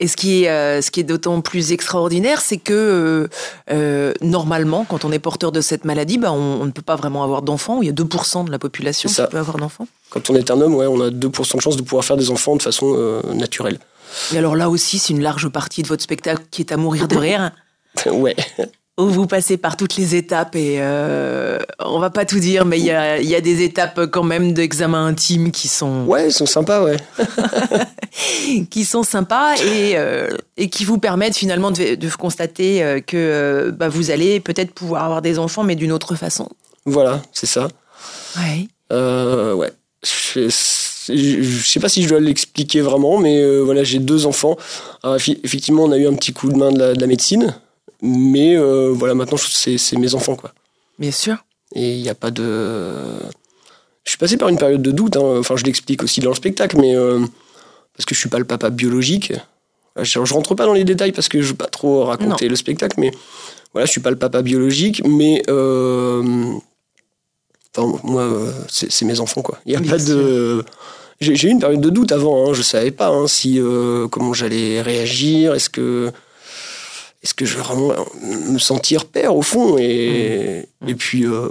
Et 0.00 0.08
ce 0.08 0.16
qui 0.16 0.44
est, 0.44 0.48
euh, 0.50 0.82
ce 0.82 0.90
qui 0.90 0.98
est 1.00 1.04
d'autant 1.04 1.40
plus 1.40 1.70
extraordinaire, 1.72 2.40
c'est 2.40 2.56
que 2.58 3.28
euh, 3.70 4.12
normalement, 4.20 4.84
quand 4.88 5.04
on 5.04 5.12
est 5.12 5.18
porteur 5.20 5.52
de 5.52 5.60
cette 5.60 5.84
maladie, 5.84 6.18
bah, 6.18 6.32
on, 6.32 6.60
on 6.60 6.66
ne 6.66 6.70
peut 6.72 6.82
pas 6.82 6.96
vraiment 6.96 7.22
avoir 7.22 7.42
d'enfants. 7.42 7.82
Il 7.82 7.86
y 7.86 7.90
a 7.90 7.92
2% 7.92 8.44
de 8.46 8.50
la 8.50 8.58
population 8.58 9.08
qui 9.08 9.22
peut 9.30 9.38
avoir 9.38 9.58
d'enfants. 9.58 9.86
Quand 10.10 10.28
on 10.30 10.34
est 10.34 10.50
un 10.50 10.60
homme, 10.60 10.74
ouais, 10.74 10.86
on 10.86 11.00
a 11.00 11.10
2% 11.10 11.56
de 11.56 11.60
chance 11.62 11.76
de 11.76 11.82
pouvoir 11.82 12.04
faire 12.04 12.16
des 12.16 12.30
enfants 12.30 12.56
de 12.56 12.62
façon 12.62 13.20
naturelle. 13.34 13.78
Et 14.32 14.38
alors 14.38 14.56
là 14.56 14.70
aussi, 14.70 14.98
c'est 14.98 15.12
une 15.12 15.22
large 15.22 15.48
partie 15.48 15.82
de 15.82 15.88
votre 15.88 16.02
spectacle 16.02 16.42
qui 16.50 16.62
est 16.62 16.72
à 16.72 16.76
mourir 16.76 17.08
de 17.08 17.16
rire, 17.16 17.50
ouais. 18.06 18.36
où 18.98 19.06
vous 19.06 19.26
passez 19.26 19.56
par 19.56 19.76
toutes 19.76 19.96
les 19.96 20.14
étapes 20.14 20.56
et 20.56 20.76
euh, 20.80 21.58
on 21.78 21.98
va 21.98 22.10
pas 22.10 22.24
tout 22.24 22.38
dire, 22.38 22.64
mais 22.64 22.78
il 22.78 22.84
y 22.84 22.90
a, 22.90 23.20
y 23.20 23.34
a 23.34 23.40
des 23.40 23.62
étapes 23.62 24.06
quand 24.06 24.24
même 24.24 24.52
d'examen 24.52 25.06
intime 25.06 25.50
qui 25.50 25.68
sont 25.68 26.04
Ouais, 26.06 26.28
ils 26.28 26.32
sont 26.32 26.46
sympas, 26.46 26.82
ouais. 26.82 26.96
qui 28.70 28.84
sont 28.84 29.02
sympas 29.02 29.56
et, 29.56 29.92
euh, 29.96 30.28
et 30.56 30.68
qui 30.68 30.84
vous 30.84 30.98
permettent 30.98 31.36
finalement 31.36 31.70
de, 31.70 31.94
de 31.94 32.08
constater 32.10 32.82
euh, 32.82 33.00
que 33.00 33.16
euh, 33.16 33.70
bah, 33.70 33.88
vous 33.88 34.10
allez 34.10 34.40
peut-être 34.40 34.72
pouvoir 34.72 35.04
avoir 35.04 35.22
des 35.22 35.38
enfants, 35.38 35.64
mais 35.64 35.76
d'une 35.76 35.92
autre 35.92 36.14
façon. 36.14 36.48
Voilà, 36.84 37.20
c'est 37.32 37.46
ça. 37.46 37.68
Ouais. 38.36 38.68
Euh, 38.92 39.54
ouais. 39.54 39.72
Je, 40.02 40.48
je- 41.08 41.42
je 41.42 41.68
sais 41.68 41.80
pas 41.80 41.88
si 41.88 42.02
je 42.02 42.08
dois 42.08 42.20
l'expliquer 42.20 42.80
vraiment, 42.80 43.18
mais 43.18 43.40
euh, 43.40 43.60
voilà, 43.62 43.84
j'ai 43.84 43.98
deux 43.98 44.26
enfants. 44.26 44.56
Alors, 45.02 45.16
effi- 45.16 45.38
effectivement, 45.44 45.84
on 45.84 45.92
a 45.92 45.98
eu 45.98 46.06
un 46.06 46.14
petit 46.14 46.32
coup 46.32 46.48
de 46.50 46.56
main 46.56 46.70
de 46.72 46.78
la, 46.78 46.94
de 46.94 47.00
la 47.00 47.06
médecine, 47.06 47.54
mais 48.02 48.56
euh, 48.56 48.90
voilà, 48.92 49.14
maintenant, 49.14 49.36
c'est 49.38 49.96
mes 49.98 50.14
enfants, 50.14 50.36
quoi. 50.36 50.52
Bien 50.98 51.10
sûr. 51.12 51.36
Et 51.74 51.96
il 51.96 52.02
n'y 52.02 52.08
a 52.08 52.14
pas 52.14 52.30
de. 52.30 52.42
Je 54.04 54.10
suis 54.12 54.18
passé 54.18 54.36
par 54.38 54.48
une 54.48 54.56
période 54.58 54.80
de 54.82 54.90
doute, 54.90 55.16
hein. 55.16 55.36
enfin, 55.38 55.56
je 55.56 55.64
l'explique 55.64 56.02
aussi 56.02 56.20
dans 56.20 56.30
le 56.30 56.34
spectacle, 56.36 56.78
mais 56.80 56.96
euh, 56.96 57.20
parce 57.96 58.06
que 58.06 58.14
je 58.14 58.20
suis 58.20 58.30
pas 58.30 58.38
le 58.38 58.44
papa 58.46 58.70
biologique. 58.70 59.32
Je, 60.00 60.24
je 60.24 60.32
rentre 60.34 60.54
pas 60.54 60.64
dans 60.64 60.72
les 60.72 60.84
détails 60.84 61.12
parce 61.12 61.28
que 61.28 61.42
je 61.42 61.48
veux 61.48 61.54
pas 61.56 61.66
trop 61.66 62.04
raconter 62.04 62.48
le 62.48 62.56
spectacle, 62.56 62.98
mais 63.00 63.10
voilà, 63.72 63.84
je 63.84 63.90
suis 63.90 64.00
pas 64.00 64.10
le 64.10 64.16
papa 64.16 64.40
biologique, 64.42 65.02
mais. 65.04 65.42
Enfin, 67.76 67.98
moi, 68.02 68.28
c'est 68.68 69.04
mes 69.04 69.20
enfants, 69.20 69.42
quoi. 69.42 69.58
Il 69.66 69.72
y 69.72 69.76
a 69.76 69.80
pas 69.80 69.98
de. 69.98 70.64
J'ai 71.20 71.48
eu 71.48 71.50
une 71.50 71.60
période 71.60 71.80
de 71.80 71.90
doute 71.90 72.12
avant, 72.12 72.48
hein. 72.48 72.54
je 72.54 72.62
savais 72.62 72.90
pas 72.90 73.08
hein, 73.08 73.26
si 73.26 73.60
euh, 73.60 74.08
comment 74.08 74.32
j'allais 74.32 74.80
réagir, 74.82 75.54
est-ce 75.54 75.70
que 75.70 76.12
est-ce 77.22 77.34
que 77.34 77.44
je 77.44 77.56
vais 77.56 77.62
vraiment 77.62 77.92
me 78.22 78.58
sentir 78.58 79.04
père 79.04 79.34
au 79.36 79.42
fond? 79.42 79.76
Et, 79.78 80.68
et 80.86 80.94
puis 80.94 81.24
euh, 81.24 81.48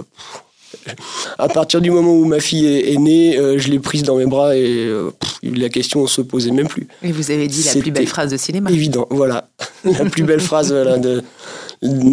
à 1.38 1.48
partir 1.48 1.80
du 1.80 1.90
moment 1.90 2.12
où 2.12 2.24
ma 2.24 2.40
fille 2.40 2.66
est, 2.66 2.92
est 2.92 2.96
née, 2.96 3.38
euh, 3.38 3.58
je 3.58 3.68
l'ai 3.68 3.78
prise 3.78 4.02
dans 4.02 4.16
mes 4.16 4.26
bras 4.26 4.56
et 4.56 4.86
euh, 4.86 5.10
pff, 5.18 5.38
la 5.42 5.68
question 5.68 6.06
se 6.06 6.20
posait 6.20 6.50
même 6.50 6.68
plus. 6.68 6.88
Et 7.02 7.12
vous 7.12 7.30
avez 7.30 7.48
dit 7.48 7.62
la 7.62 7.80
plus 7.80 7.90
belle 7.90 8.06
phrase 8.06 8.30
de 8.30 8.36
cinéma. 8.36 8.70
Évident, 8.70 9.06
voilà. 9.10 9.48
La 9.84 10.04
plus 10.04 10.24
belle 10.24 10.40
phrase, 10.40 10.72
voilà, 10.72 10.98
de, 10.98 11.22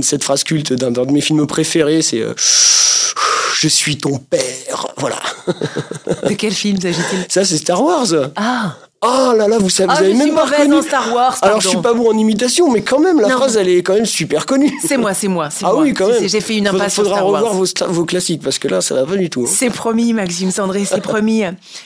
cette 0.02 0.24
phrase 0.24 0.44
culte 0.44 0.74
d'un 0.74 0.91
d'un 0.91 1.06
de 1.06 1.12
mes 1.12 1.22
films 1.22 1.48
préférés, 1.48 2.02
c'est 2.02 2.22
euh, 2.22 2.34
Je 3.65 3.69
suis 3.69 3.97
ton 3.97 4.19
père. 4.19 4.86
Voilà. 4.97 5.15
De 6.30 6.36
quel 6.36 6.54
film 6.54 6.80
s'agit-il? 6.80 7.25
Ça, 7.30 7.43
c'est 7.43 7.58
Star 7.58 7.82
Wars. 7.84 8.06
Ah, 8.36 8.75
Oh 9.01 9.34
là 9.36 9.47
là, 9.47 9.58
vous 9.58 9.69
savez, 9.71 9.89
ah 9.91 9.95
vous 9.95 10.04
avez 10.04 10.13
je 10.13 10.17
suis 10.19 10.25
même 10.28 10.36
pas 10.36 10.45
reconnu. 10.45 10.82
Star 10.84 11.12
Wars. 11.13 11.36
Alors, 11.41 11.62
je 11.62 11.67
suis 11.69 11.82
pas 11.82 11.93
bon 11.95 12.08
en 12.13 12.15
imitation, 12.17 12.71
mais 12.71 12.82
quand 12.84 12.99
même, 12.99 13.19
la 13.19 13.28
Non. 13.30 13.38
phrase, 13.38 13.58
elle 13.58 13.69
est 13.69 13.82
quand 13.82 13.95
même 13.95 14.06
super 14.06 14.45
connue. 14.45 14.71
C'est 14.88 14.97
moi, 14.97 15.15
c'est 15.15 15.28
moi, 15.28 15.49
c'est 15.49 15.65
Ah 15.65 15.73
moi. 15.73 15.82
oui, 15.82 15.95
quand 15.95 16.08
même. 16.08 16.28
J'ai 16.28 16.41
fait 16.41 16.58
une 16.58 16.65
Faudra, 16.67 16.82
impasse 16.84 16.93
sur 16.93 17.04
faudra 17.04 17.15
Star 17.17 17.25
revoir 17.25 17.43
Wars. 17.45 17.54
vos, 17.56 17.65
sta- 17.65 17.88
vos 17.88 18.06
classiques, 18.06 18.43
parce 18.43 18.60
que 18.60 18.67
là, 18.67 18.82
ça 18.82 18.93
va 18.93 19.04
pas 19.06 19.15
du 19.15 19.32
tout. 19.32 19.45
hein. 19.47 19.51
C'est 19.51 19.71
promis, 19.71 20.13
Maxime 20.13 20.51
Sandré, 20.51 20.86
c'est 20.86 21.01
promis. 21.01 21.43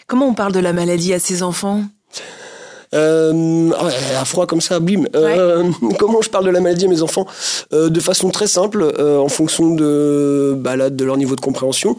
Comment 0.07 0.27
on 0.27 0.33
parle 0.33 0.51
de 0.51 0.59
la 0.59 0.73
maladie 0.73 1.13
à 1.13 1.19
ses 1.19 1.43
enfants? 1.43 1.83
Euh, 2.93 3.69
ah 3.77 3.87
à 4.21 4.25
froid 4.25 4.45
comme 4.47 4.61
ça, 4.61 4.79
bim. 4.79 5.03
Euh, 5.15 5.69
comment 5.99 6.21
je 6.21 6.29
parle 6.29 6.45
de 6.45 6.49
la 6.49 6.59
maladie 6.61 6.85
à 6.85 6.87
mes 6.87 7.01
enfants 7.01 7.27
Euh, 7.73 7.89
De 7.89 7.99
façon 7.99 8.29
très 8.29 8.47
simple, 8.47 8.81
euh, 8.99 9.17
en 9.19 9.29
fonction 9.29 9.75
de, 9.75 10.55
bah, 10.57 10.75
là, 10.75 10.89
de 10.89 11.03
leur 11.05 11.17
niveau 11.17 11.35
de 11.35 11.41
compréhension. 11.41 11.95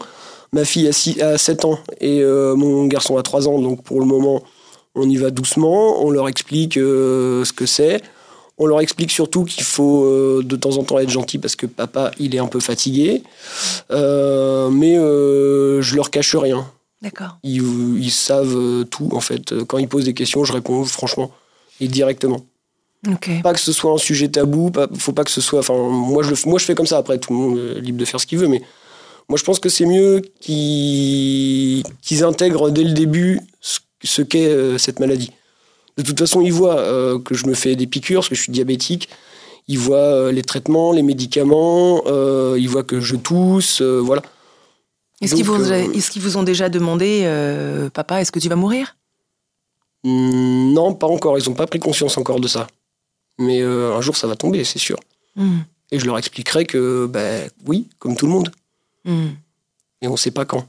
Ma 0.53 0.65
fille 0.65 0.87
a, 0.87 0.91
six- 0.91 1.21
a 1.21 1.37
7 1.37 1.63
ans 1.63 1.79
et 2.01 2.21
mon 2.23 2.85
garçon 2.87 3.15
a 3.17 3.23
3 3.23 3.47
ans, 3.47 3.57
donc 3.59 3.83
pour 3.83 4.01
le 4.01 4.05
moment, 4.05 4.43
on 4.95 5.07
y 5.09 5.15
va 5.15 5.29
doucement. 5.31 6.03
On 6.03 6.09
leur 6.09 6.27
explique 6.27 6.73
ce 6.73 7.53
que 7.53 7.65
c'est. 7.65 8.01
On 8.57 8.65
leur 8.65 8.81
explique 8.81 9.11
surtout 9.11 9.45
qu'il 9.45 9.63
faut 9.63 10.03
euh, 10.03 10.41
de 10.43 10.55
temps 10.57 10.77
en 10.77 10.83
temps 10.83 10.99
être 10.99 11.09
gentil 11.09 11.39
parce 11.39 11.55
que 11.55 11.65
papa, 11.65 12.11
il 12.19 12.35
est 12.35 12.39
un 12.39 12.45
peu 12.47 12.59
fatigué. 12.59 13.23
Euh, 13.91 14.69
mais 14.69 14.97
euh, 14.97 15.81
je 15.81 15.95
leur 15.95 16.11
cache 16.11 16.35
rien 16.35 16.67
D'accord. 17.01 17.37
ils, 17.43 17.97
ils 17.97 18.11
savent 18.11 18.55
euh, 18.55 18.83
tout 18.83 19.09
en 19.13 19.21
fait. 19.21 19.63
Quand 19.65 19.77
ils 19.77 19.87
posent 19.87 20.05
des 20.05 20.13
questions, 20.13 20.43
je 20.43 20.53
réponds 20.53 20.83
franchement 20.85 21.31
et 21.79 21.87
directement. 21.87 22.45
Ok. 23.09 23.29
Pas 23.41 23.53
que 23.53 23.59
ce 23.59 23.73
soit 23.73 23.91
un 23.91 23.97
sujet 23.97 24.29
tabou, 24.29 24.69
pas, 24.69 24.87
faut 24.97 25.11
pas 25.11 25.23
que 25.23 25.31
ce 25.31 25.41
soit. 25.41 25.59
Enfin, 25.59 25.73
moi 25.75 26.23
je, 26.23 26.35
moi 26.47 26.59
je 26.59 26.65
fais 26.65 26.75
comme 26.75 26.85
ça. 26.85 26.97
Après, 26.97 27.17
tout 27.17 27.33
le 27.33 27.39
monde 27.39 27.57
est 27.77 27.81
libre 27.81 27.97
de 27.97 28.05
faire 28.05 28.19
ce 28.19 28.27
qu'il 28.27 28.37
veut, 28.37 28.47
mais 28.47 28.61
moi 29.27 29.37
je 29.37 29.43
pense 29.43 29.59
que 29.59 29.69
c'est 29.69 29.85
mieux 29.85 30.21
qu'ils 30.39 31.83
intègrent 32.23 32.69
dès 32.69 32.83
le 32.83 32.93
début 32.93 33.41
ce, 33.59 33.79
ce 34.03 34.21
qu'est 34.21 34.47
euh, 34.47 34.77
cette 34.77 34.99
maladie. 34.99 35.31
De 35.97 36.03
toute 36.03 36.19
façon, 36.19 36.41
ils 36.41 36.53
voient 36.53 36.79
euh, 36.79 37.19
que 37.19 37.33
je 37.33 37.47
me 37.47 37.53
fais 37.53 37.75
des 37.75 37.87
piqûres 37.87 38.19
parce 38.21 38.29
que 38.29 38.35
je 38.35 38.41
suis 38.41 38.51
diabétique. 38.51 39.09
Ils 39.67 39.79
voient 39.79 39.97
euh, 39.97 40.31
les 40.31 40.43
traitements, 40.43 40.91
les 40.91 41.03
médicaments. 41.03 42.03
ils 42.55 42.69
voient 42.69 42.83
que 42.83 42.99
je 42.99 43.15
tousse. 43.15 43.81
voilà. 43.81 44.21
Est-ce 45.21 45.35
qu'ils 45.35 45.45
Donc, 45.45 45.57
vous, 45.57 45.71
euh, 45.71 45.91
est-ce 45.93 46.09
qu'ils 46.11 46.21
vous 46.21 46.37
ont 46.37 46.43
déjà 46.43 46.67
demandé, 46.69 47.21
euh, 47.25 47.89
papa, 47.89 48.21
est-ce 48.21 48.31
que 48.31 48.39
tu 48.39 48.49
vas 48.49 48.55
mourir? 48.55 48.95
Hmm, 50.03 50.73
Non, 50.73 50.93
pas 50.93 51.07
encore. 51.07 51.37
Ils 51.37 51.47
n'ont 51.47 51.55
pas 51.55 51.67
pris 51.67 51.79
conscience 51.79 52.17
encore 52.17 52.39
de 52.39 52.47
ça. 52.47 52.67
Mais 53.37 53.61
euh, 53.61 53.95
un 53.95 54.01
jour, 54.01 54.15
ça 54.17 54.27
va 54.27 54.35
tomber, 54.35 54.63
c'est 54.63 54.79
sûr. 54.79 54.97
Hmm. 55.35 55.59
Et 55.91 55.99
je 55.99 56.05
leur 56.05 56.17
expliquerai 56.17 56.65
que, 56.65 57.05
ben 57.05 57.49
oui, 57.67 57.89
comme 57.99 58.15
tout 58.15 58.25
le 58.25 58.31
monde. 58.31 58.51
Hmm. 59.05 59.27
Et 60.01 60.07
on 60.07 60.13
ne 60.13 60.17
sait 60.17 60.31
pas 60.31 60.45
quand. 60.45 60.65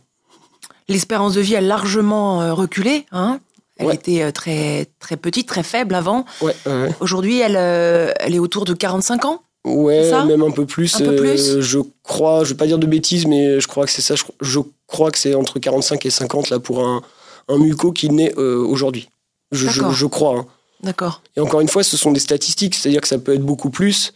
L'espérance 0.89 1.35
de 1.35 1.41
vie 1.41 1.57
a 1.57 1.61
largement 1.61 2.55
reculé. 2.55 3.07
Hein 3.13 3.41
elle 3.79 3.87
Ouais. 3.87 3.95
était 3.95 4.31
très, 4.33 4.87
très 5.01 5.17
petite, 5.17 5.49
très 5.49 5.63
faible 5.63 5.95
avant. 5.95 6.27
Ouais, 6.43 6.55
ouais. 6.67 6.91
Aujourd'hui, 7.01 7.39
elle, 7.41 7.57
elle 7.57 8.35
est 8.35 8.39
autour 8.39 8.65
de 8.67 8.75
45 8.75 9.25
ans. 9.25 9.43
Ouais, 9.65 10.11
même 10.25 10.43
un 10.43 10.51
peu 10.51 10.67
plus. 10.67 10.97
Un 10.97 11.05
peu 11.05 11.11
euh, 11.13 11.19
plus 11.19 11.61
je 11.61 11.79
crois, 12.03 12.43
je 12.45 12.51
vais 12.51 12.57
pas 12.57 12.67
dire 12.67 12.79
de 12.79 12.87
bêtises, 12.87 13.27
mais 13.27 13.61
je 13.61 13.69
crois 13.69 13.85
que 13.85 13.93
c'est 13.93 14.03
ça. 14.03 14.17
Je, 14.17 14.25
je 14.41 14.61
crois 14.87 15.11
que 15.11 15.19
c'est 15.19 15.35
entre 15.35 15.59
45 15.61 16.05
et 16.05 16.11
50 16.11 16.51
là 16.51 16.59
pour 16.59 16.85
un, 16.85 17.03
un 17.49 17.59
muco 17.59 17.93
qui 17.93 18.11
naît 18.11 18.35
euh, 18.39 18.57
aujourd'hui. 18.57 19.09
Je, 19.53 19.69
je, 19.69 20.07
crois. 20.07 20.39
hein. 20.39 20.47
D'accord. 20.83 21.23
Et 21.37 21.41
encore 21.41 21.61
une 21.61 21.69
fois, 21.69 21.85
ce 21.85 21.97
sont 21.97 22.11
des 22.11 22.21
statistiques, 22.21 22.75
c'est-à-dire 22.75 23.03
que 23.03 23.09
ça 23.09 23.19
peut 23.19 23.35
être 23.35 23.45
beaucoup 23.45 23.71
plus, 23.71 24.13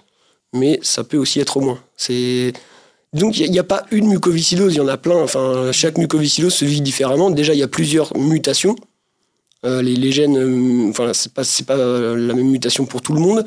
mais 0.52 0.80
ça 0.82 1.04
peut 1.04 1.18
aussi 1.18 1.38
être 1.40 1.60
moins. 1.60 1.78
C'est 1.96 2.52
donc 3.12 3.38
il 3.38 3.50
n'y 3.50 3.58
a, 3.58 3.64
pas 3.64 3.86
une 3.92 4.08
mucoviscidose, 4.08 4.74
il 4.74 4.78
y 4.78 4.80
en 4.80 4.88
a 4.88 4.96
plein. 4.96 5.16
Enfin, 5.16 5.70
chaque 5.72 5.96
mucoviscidose 5.96 6.54
se 6.54 6.64
vit 6.64 6.80
différemment. 6.80 7.30
Déjà, 7.30 7.54
il 7.54 7.60
y 7.60 7.62
a 7.62 7.68
plusieurs 7.68 8.16
mutations. 8.16 8.76
Euh, 9.64 9.80
les, 9.80 9.94
les 9.94 10.12
gènes, 10.12 10.36
euh, 10.36 10.90
enfin, 10.90 11.12
c'est 11.14 11.32
pas 11.32 11.42
pas 11.66 11.76
la 11.76 12.34
même 12.34 12.50
mutation 12.50 12.84
pour 12.84 13.00
tout 13.00 13.12
le 13.14 13.20
monde. 13.20 13.46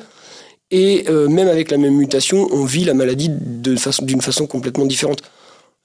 Et 0.71 1.05
euh, 1.09 1.27
même 1.27 1.47
avec 1.47 1.71
la 1.71 1.77
même 1.77 1.95
mutation, 1.95 2.47
on 2.51 2.63
vit 2.65 2.85
la 2.85 2.93
maladie 2.93 3.31
façon- 3.77 4.05
d'une 4.05 4.21
façon 4.21 4.45
complètement 4.47 4.85
différente. 4.85 5.21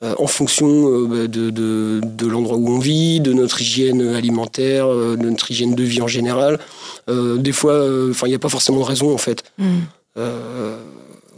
Euh, 0.02 0.14
en 0.18 0.26
fonction 0.26 0.66
euh, 0.66 1.06
bah, 1.06 1.26
de, 1.28 1.50
de, 1.50 2.00
de 2.02 2.26
l'endroit 2.26 2.56
où 2.56 2.68
on 2.68 2.78
vit, 2.78 3.20
de 3.20 3.32
notre 3.32 3.62
hygiène 3.62 4.02
alimentaire, 4.14 4.88
de 4.88 5.16
notre 5.16 5.50
hygiène 5.50 5.74
de 5.74 5.82
vie 5.82 6.02
en 6.02 6.08
général. 6.08 6.58
Des 7.08 7.52
fois, 7.52 7.86
il 8.24 8.28
n'y 8.28 8.34
a 8.34 8.38
pas 8.38 8.48
forcément 8.48 8.80
de 8.80 8.84
raison 8.84 9.14
en 9.14 9.18
fait. 9.18 9.44
Hmm. 9.58 9.80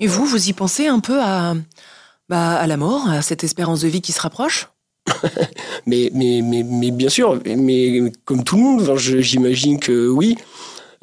Et 0.00 0.06
vous, 0.06 0.24
vous 0.26 0.48
y 0.48 0.52
pensez 0.52 0.86
un 0.86 1.00
peu 1.00 1.20
à, 1.20 1.54
bah, 2.28 2.54
à 2.54 2.66
la 2.66 2.76
mort, 2.76 3.08
à 3.08 3.22
cette 3.22 3.44
espérance 3.44 3.80
de 3.80 3.88
vie 3.88 4.00
qui 4.00 4.12
se 4.12 4.20
rapproche? 4.20 4.68
Mais, 5.86 6.10
mais, 6.12 6.40
mais, 6.42 6.64
mais 6.64 6.90
bien 6.90 7.08
sûr, 7.08 7.40
mais 7.46 8.10
comme 8.24 8.42
tout 8.42 8.56
le 8.56 8.62
monde, 8.62 8.96
j'imagine 8.96 9.78
que 9.78 10.08
oui. 10.08 10.36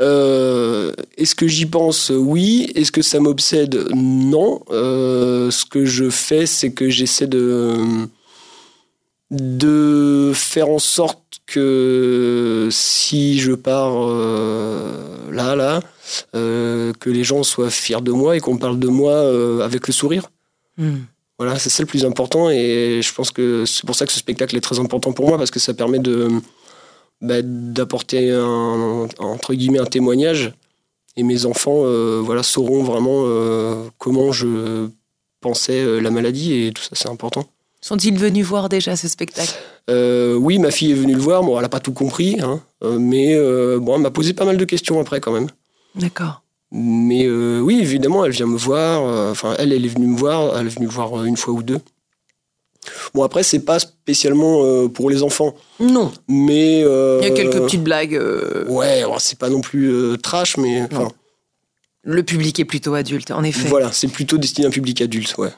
Euh, 0.04 0.92
Est-ce 1.18 1.36
que 1.36 1.48
j'y 1.48 1.66
pense? 1.66 2.12
Oui. 2.14 2.72
Est-ce 2.76 2.92
que 2.92 3.02
ça 3.02 3.20
m'obsède? 3.20 3.88
Non. 3.96 4.62
Euh, 4.70 5.50
ce 5.50 5.66
que 5.66 5.86
je 5.86 6.10
fais, 6.10 6.46
c'est 6.46 6.72
que 6.72 6.90
j'essaie 6.90 7.28
de 7.28 8.08
de 9.32 10.32
faire 10.36 10.70
en 10.70 10.78
sorte 10.78 11.40
que 11.48 12.70
si 12.72 13.40
je 13.40 13.54
pars 13.54 13.96
euh, 13.98 15.32
là, 15.32 15.56
là, 15.56 15.80
euh, 16.36 16.94
que 17.00 17.10
les 17.10 17.24
gens 17.24 17.42
soient 17.42 17.72
fiers 17.72 18.02
de 18.02 18.12
moi 18.12 18.38
et 18.38 18.40
qu'on 18.40 18.58
parle 18.58 18.78
de 18.78 18.88
moi 18.88 19.14
euh, 19.14 19.62
avec 19.62 19.88
le 19.88 19.94
sourire. 19.94 20.30
Hmm. 20.78 20.98
Voilà, 21.40 21.58
c'est 21.58 21.70
ça 21.70 21.82
le 21.82 21.88
plus 21.88 22.06
important 22.06 22.52
et 22.52 23.02
je 23.02 23.14
pense 23.14 23.32
que 23.32 23.66
c'est 23.66 23.86
pour 23.86 23.96
ça 23.96 24.06
que 24.06 24.12
ce 24.12 24.20
spectacle 24.20 24.56
est 24.56 24.62
très 24.62 24.80
important 24.80 25.14
pour 25.14 25.28
moi 25.28 25.38
parce 25.40 25.50
que 25.50 25.60
ça 25.60 25.74
permet 25.74 26.00
de 26.00 26.30
bah, 27.24 27.42
d'apporter 27.42 28.32
un 28.32 29.08
entre 29.18 29.54
guillemets 29.54 29.80
un 29.80 29.86
témoignage 29.86 30.52
et 31.16 31.24
mes 31.24 31.46
enfants 31.46 31.86
euh, 31.86 32.22
voilà 32.22 32.44
sauront 32.44 32.84
vraiment 32.84 33.24
euh, 33.26 33.86
comment 33.98 34.34
je 34.34 34.90
pensais 35.40 35.80
euh, 35.80 36.00
la 36.00 36.12
maladie 36.12 36.66
et 36.66 36.74
tout 36.74 36.84
ça 36.84 36.92
c'est 36.94 37.08
important. 37.08 37.46
Sont-ils 37.80 38.18
venus 38.20 38.46
voir 38.46 38.68
déjà 38.68 38.98
ce 38.98 39.08
spectacle? 39.08 39.54
Euh, 39.90 40.36
oui, 40.36 40.60
ma 40.60 40.70
fille 40.70 40.92
est 40.92 40.96
venue 40.96 41.16
le 41.16 41.22
voir, 41.22 41.44
bon 41.44 41.58
elle 41.58 41.66
a 41.66 41.70
pas 41.70 41.80
tout 41.80 41.94
compris, 41.94 42.40
hein, 42.42 42.62
mais 42.82 43.38
bon 43.80 43.96
elle 43.96 44.02
m'a 44.02 44.12
posé 44.12 44.34
pas 44.34 44.46
mal 44.46 44.58
de 44.58 44.66
questions 44.66 45.00
après 45.00 45.22
quand 45.22 45.32
même. 45.32 45.48
D'accord. 45.96 46.42
Mais 46.72 47.30
oui, 47.30 47.80
évidemment, 47.80 48.26
elle 48.26 48.32
vient 48.32 48.48
me 48.48 48.58
voir. 48.58 49.30
Enfin, 49.30 49.54
elle, 49.60 49.72
elle 49.74 49.86
est 49.86 49.90
venue 49.90 50.08
me 50.08 50.18
voir. 50.18 50.58
Elle 50.58 50.66
est 50.66 50.72
venue 50.72 50.88
me 50.88 50.92
voir 50.92 51.24
une 51.24 51.38
fois 51.38 51.54
ou 51.54 51.62
deux. 51.62 51.80
Bon, 53.14 53.24
après, 53.24 53.44
c'est 53.44 53.60
pas 53.60 53.80
spécialement 53.80 54.64
euh, 54.66 54.88
pour 54.88 55.10
les 55.10 55.24
enfants, 55.24 55.56
Non. 55.80 56.12
mais 56.28 56.84
euh, 56.84 57.20
Il 57.22 57.28
y 57.28 57.32
a 57.32 57.34
quelques 57.34 57.62
petites 57.62 57.84
blagues. 57.84 58.16
euh, 58.16 58.66
Ouais, 58.68 59.04
c'est 59.20 59.38
pas 59.40 59.50
non 59.50 59.62
plus 59.62 59.90
euh, 59.92 60.18
trash, 60.18 60.58
mais 60.58 60.82
enfin. 60.84 61.10
Le 62.04 62.22
public 62.24 62.60
est 62.60 62.66
plutôt 62.66 62.94
adulte, 62.96 63.32
en 63.32 63.44
effet. 63.44 63.68
voilà, 63.70 63.92
c'est 63.94 64.10
plutôt 64.10 64.38
destiné 64.38 64.66
à 64.66 64.68
un 64.68 64.72
public 64.72 65.02
adulte, 65.02 65.36
ouais. 65.38 65.50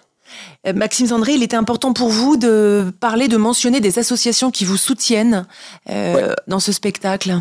Maxime 0.73 1.07
Sandré, 1.07 1.33
il 1.33 1.43
était 1.43 1.55
important 1.55 1.93
pour 1.93 2.09
vous 2.09 2.37
de 2.37 2.91
parler, 2.99 3.27
de 3.27 3.37
mentionner 3.37 3.79
des 3.81 3.99
associations 3.99 4.49
qui 4.49 4.65
vous 4.65 4.77
soutiennent 4.77 5.45
euh, 5.91 6.33
dans 6.47 6.59
ce 6.59 6.71
spectacle? 6.71 7.39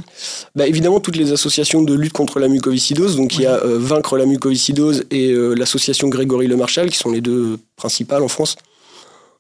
Bah, 0.55 0.67
évidemment, 0.67 1.01
toutes 1.01 1.17
les 1.17 1.33
associations 1.33 1.83
de 1.83 1.95
lutte 1.95 2.13
contre 2.13 2.39
la 2.39 2.49
mucoviscidose, 2.49 3.17
donc 3.17 3.35
il 3.37 3.43
y 3.43 3.47
a 3.47 3.55
euh, 3.65 3.79
Vaincre 3.79 4.19
la 4.19 4.27
mucoviscidose 4.27 5.05
et 5.11 5.31
euh, 5.31 5.55
l'association 5.55 6.09
Grégory 6.09 6.47
Le 6.47 6.57
Marchal, 6.57 6.91
qui 6.91 6.99
sont 6.99 7.11
les 7.11 7.23
deux 7.23 7.59
principales 7.77 8.23
en 8.23 8.29
France. 8.29 8.57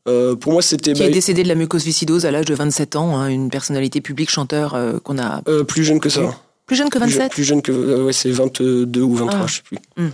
Euh, 0.07 0.37
pour 0.37 0.53
moi, 0.53 0.63
c'était 0.63 0.93
Qui 0.93 1.01
bah, 1.01 1.07
est 1.07 1.11
décédé 1.11 1.43
de 1.43 1.49
la 1.49 1.55
mucoviscidose 1.55 2.27
à 2.27 2.31
l'âge 2.31 2.45
de 2.47 2.55
27 2.55 2.97
ans, 2.97 3.17
hein, 3.17 3.29
une 3.29 3.51
personnalité 3.51 4.01
publique, 4.01 4.31
chanteur 4.31 4.75
euh, 4.75 4.99
qu'on 5.03 5.19
a 5.19 5.43
euh, 5.49 5.65
plus 5.65 5.85
jeune 5.85 6.01
que 6.01 6.09
ça. 6.11 6.21
plus 6.67 6.77
jeune 6.77 6.91
que 6.91 6.99
Plus, 6.99 7.11
27. 7.11 7.33
plus 7.33 7.45
jeune 7.45 7.63
que 7.63 8.03
ouais, 8.05 8.13
c'est 8.13 8.31
22 8.31 9.01
ou 9.01 9.15
23, 9.15 9.41
Ah. 9.43 9.47
je 9.47 9.55
sais 9.55 9.63
plus. 9.63 9.79
Hmm. 9.97 10.11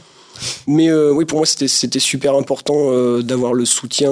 Mais 0.67 0.91
oui, 0.91 1.27
pour 1.27 1.39
moi, 1.41 1.47
c'était 1.47 1.99
super 1.99 2.35
important 2.35 3.21
d'avoir 3.21 3.53
le 3.53 3.67
soutien 3.67 4.11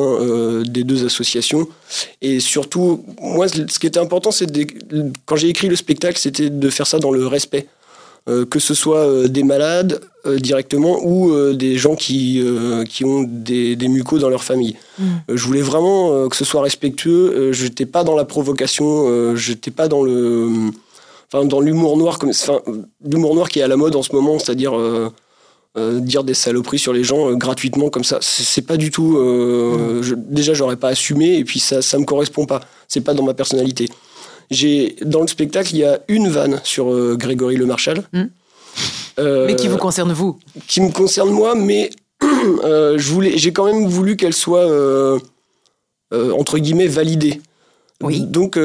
des 0.63 0.85
deux 0.85 1.07
associations. 1.07 1.67
Et 2.21 2.39
surtout, 2.39 3.03
moi, 3.23 3.49
ce 3.49 3.79
qui 3.79 3.87
était 3.87 3.99
important, 3.99 4.31
c'est 4.31 4.47
quand 5.25 5.37
j'ai 5.37 5.49
écrit 5.49 5.69
le 5.69 5.77
spectacle, 5.77 6.19
c'était 6.19 6.51
de 6.51 6.69
faire 6.69 6.87
ça 6.87 6.99
dans 6.99 7.13
le 7.13 7.27
respect. 7.27 7.67
Euh, 8.29 8.45
que 8.45 8.59
ce 8.59 8.75
soit 8.75 9.07
euh, 9.07 9.29
des 9.29 9.43
malades 9.43 10.01
euh, 10.27 10.39
directement 10.39 11.01
ou 11.03 11.33
des 11.55 11.79
gens 11.79 11.97
qui, 11.97 12.43
qui 12.89 13.05
ont 13.05 13.25
des, 13.27 13.75
des 13.77 13.89
mucos 13.89 14.19
dans 14.19 14.29
leur 14.29 14.45
famille. 14.45 14.77
Mm. 14.99 15.05
Euh, 15.31 15.37
je 15.37 15.47
voulais 15.47 15.63
vraiment 15.63 16.29
que 16.29 16.37
ce 16.37 16.45
soit 16.45 16.61
respectueux. 16.63 17.53
Je 17.53 17.65
n'étais 17.65 17.87
pas 17.87 18.05
dans 18.05 18.15
la 18.15 18.25
provocation, 18.25 19.35
je 19.35 19.51
n'étais 19.51 19.71
pas 19.71 19.89
dans 19.89 20.03
le, 20.03 20.51
enfin 21.33 21.47
dans 21.47 21.61
l'humour 21.61 21.97
noir 21.97 22.19
comme, 22.19 22.31
enfin 22.31 22.61
l'humour 23.05 23.35
noir 23.35 23.49
qui 23.49 23.61
est 23.61 23.63
à 23.63 23.69
la 23.69 23.77
mode 23.77 23.97
en 23.97 24.03
ce 24.03 24.13
moment, 24.13 24.39
c'est-à-dire 24.39 24.75
euh, 25.79 26.01
dire 26.01 26.25
des 26.25 26.35
saloperies 26.35 26.79
sur 26.79 26.93
les 26.93 27.05
gens 27.05 27.31
euh, 27.31 27.35
gratuitement 27.35 27.91
comme 27.91 28.03
ça. 28.03 28.19
C'est 28.21 28.67
pas 28.67 28.77
du 28.77 28.91
tout. 28.91 29.17
Euh, 29.19 30.03
je, 30.03 30.15
déjà, 30.17 30.55
j'aurais 30.55 30.77
pas 30.77 30.89
assumé 30.89 31.37
et 31.37 31.45
puis 31.45 31.61
ça, 31.61 31.83
ça 31.83 31.99
me 31.99 32.05
correspond 32.05 32.47
pas. 32.47 32.61
C'est 32.89 33.03
pas 33.03 33.15
dans 33.15 33.23
ma 33.23 33.35
personnalité. 33.35 33.89
J'ai 34.51 34.97
dans 35.05 35.21
le 35.21 35.27
spectacle, 35.29 35.71
il 35.75 35.79
y 35.79 35.85
a 35.85 36.01
une 36.09 36.29
vanne 36.29 36.61
sur 36.65 36.93
euh, 36.93 37.17
Grégory 37.17 37.57
Le 37.57 37.67
Marchal. 37.67 38.03
Mm. 38.13 38.23
Euh, 39.19 39.47
Mais 39.47 39.57
qui 39.57 39.69
vous 39.69 39.77
concerne 39.79 40.13
vous? 40.13 40.39
qui 40.69 40.81
me 40.81 40.91
concerne 40.91 41.31
moi, 41.31 41.55
mais 41.55 41.91
euh, 42.65 42.97
je 42.99 43.13
voulais, 43.13 43.37
j'ai 43.37 43.53
quand 43.53 43.65
même 43.67 43.87
voulu 43.87 44.17
qu'elle 44.17 44.33
soit 44.35 44.67
entre 46.13 46.59
guillemets 46.59 46.87
validée. 46.87 47.41
Oui. 48.03 48.21
Donc, 48.21 48.57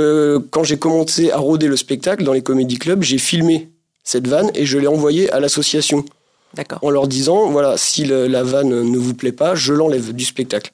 quand 0.51 0.63
j'ai 0.63 0.77
commencé 0.77 1.31
à 1.31 1.38
rôder 1.38 1.67
le 1.67 1.75
spectacle 1.75 2.23
dans 2.23 2.34
les 2.34 2.43
comédie 2.43 2.77
clubs, 2.77 3.01
j'ai 3.01 3.17
filmé 3.17 3.69
cette 4.03 4.27
vanne 4.27 4.51
et 4.53 4.65
je 4.65 4.77
l'ai 4.77 4.88
envoyée 4.88 5.31
à 5.31 5.39
l'association 5.39 6.05
D'accord. 6.53 6.77
en 6.84 6.89
leur 6.91 7.07
disant 7.07 7.49
voilà, 7.49 7.77
si 7.77 8.05
le- 8.05 8.27
la 8.27 8.43
vanne 8.43 8.84
ne 8.84 8.97
vous 8.97 9.13
plaît 9.15 9.31
pas, 9.31 9.55
je 9.55 9.73
l'enlève 9.73 10.13
du 10.13 10.23
spectacle. 10.23 10.71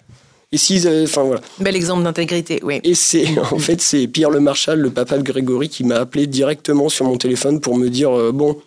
Et 0.51 0.57
s'ils 0.57 0.87
avaient- 0.87 1.03
enfin 1.03 1.23
voilà. 1.23 1.41
Bel 1.59 1.75
exemple 1.75 2.03
d'intégrité, 2.03 2.59
oui. 2.63 2.79
Et 2.83 2.95
c'est 2.95 3.25
en 3.51 3.59
fait 3.59 3.81
c'est 3.81 4.07
Pierre 4.07 4.29
Le 4.31 4.39
Marchal, 4.39 4.79
le 4.79 4.89
papa 4.89 5.17
de 5.17 5.23
Grégory, 5.23 5.69
qui 5.69 5.83
m'a 5.83 5.95
appelé 5.97 6.25
directement 6.27 6.89
sur 6.89 7.05
mon 7.05 7.17
téléphone 7.17 7.59
pour 7.61 7.77
me 7.77 7.89
dire 7.89 8.11
euh, 8.17 8.31
bon, 8.31 8.57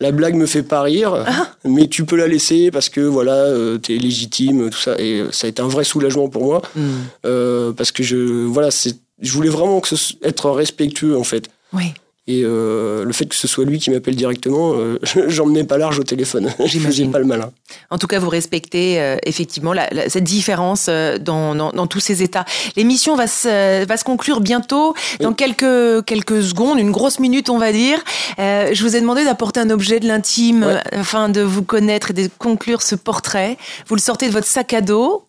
la 0.00 0.10
blague 0.10 0.34
me 0.34 0.46
fait 0.46 0.64
pas 0.64 0.82
rire, 0.82 1.24
mais 1.64 1.86
tu 1.86 2.04
peux 2.04 2.16
la 2.16 2.26
laisser 2.26 2.70
parce 2.72 2.88
que 2.88 3.00
voilà, 3.00 3.34
euh, 3.34 3.78
t'es 3.78 3.94
légitime, 3.96 4.68
tout 4.70 4.78
ça. 4.78 4.98
Et 4.98 5.20
euh, 5.20 5.30
ça 5.30 5.46
a 5.46 5.50
été 5.50 5.62
un 5.62 5.68
vrai 5.68 5.84
soulagement 5.84 6.28
pour 6.28 6.44
moi 6.44 6.62
Hmm. 6.74 6.82
euh, 7.26 7.72
parce 7.72 7.92
que 7.92 8.02
je 8.02 8.16
voilà, 8.46 8.70
c'est 8.72 8.96
je 9.20 9.32
voulais 9.32 9.48
vraiment 9.48 9.80
que 9.80 9.94
ce, 9.94 10.14
être 10.24 10.50
respectueux 10.50 11.16
en 11.16 11.22
fait. 11.24 11.48
Oui. 11.72 11.94
Et 12.26 12.40
euh, 12.42 13.04
le 13.04 13.12
fait 13.12 13.26
que 13.26 13.34
ce 13.34 13.46
soit 13.46 13.66
lui 13.66 13.78
qui 13.78 13.90
m'appelle 13.90 14.16
directement, 14.16 14.72
euh, 14.76 14.98
j'emmenais 15.28 15.64
pas 15.64 15.76
large 15.76 15.98
au 15.98 16.04
téléphone. 16.04 16.50
Je 16.64 16.78
faisais 16.78 17.04
pas 17.04 17.18
le 17.18 17.26
malin. 17.26 17.50
En 17.90 17.98
tout 17.98 18.06
cas, 18.06 18.18
vous 18.18 18.30
respectez 18.30 18.98
euh, 18.98 19.16
effectivement 19.24 19.74
la- 19.74 19.88
la- 19.90 20.08
cette 20.08 20.24
différence 20.24 20.86
euh, 20.88 21.18
dans, 21.18 21.54
dans, 21.54 21.70
dans 21.72 21.86
tous 21.86 22.00
ces 22.00 22.22
états. 22.22 22.46
L'émission 22.76 23.14
va 23.14 23.26
se, 23.26 23.84
va 23.84 23.96
se 23.98 24.04
conclure 24.04 24.40
bientôt, 24.40 24.94
dans 25.20 25.30
Oui. 25.30 25.34
quelques, 25.36 26.06
quelques 26.06 26.42
secondes, 26.42 26.78
une 26.78 26.92
grosse 26.92 27.20
minute, 27.20 27.50
on 27.50 27.58
va 27.58 27.72
dire. 27.72 28.02
Je 28.38 28.82
vous 28.82 28.96
ai 28.96 29.00
demandé 29.02 29.22
d'apporter 29.24 29.60
un 29.60 29.68
objet 29.68 30.00
de 30.00 30.06
l'intime 30.08 30.62
Ouais. 30.64 30.80
afin 30.98 31.28
de 31.28 31.42
vous 31.42 31.62
connaître 31.62 32.12
et 32.12 32.14
de 32.14 32.30
conclure 32.38 32.80
ce 32.80 32.94
portrait. 32.94 33.58
Vous 33.86 33.96
le 33.96 34.00
sortez 34.00 34.28
de 34.28 34.32
votre 34.32 34.46
sac 34.46 34.72
à 34.72 34.80
dos. 34.80 35.26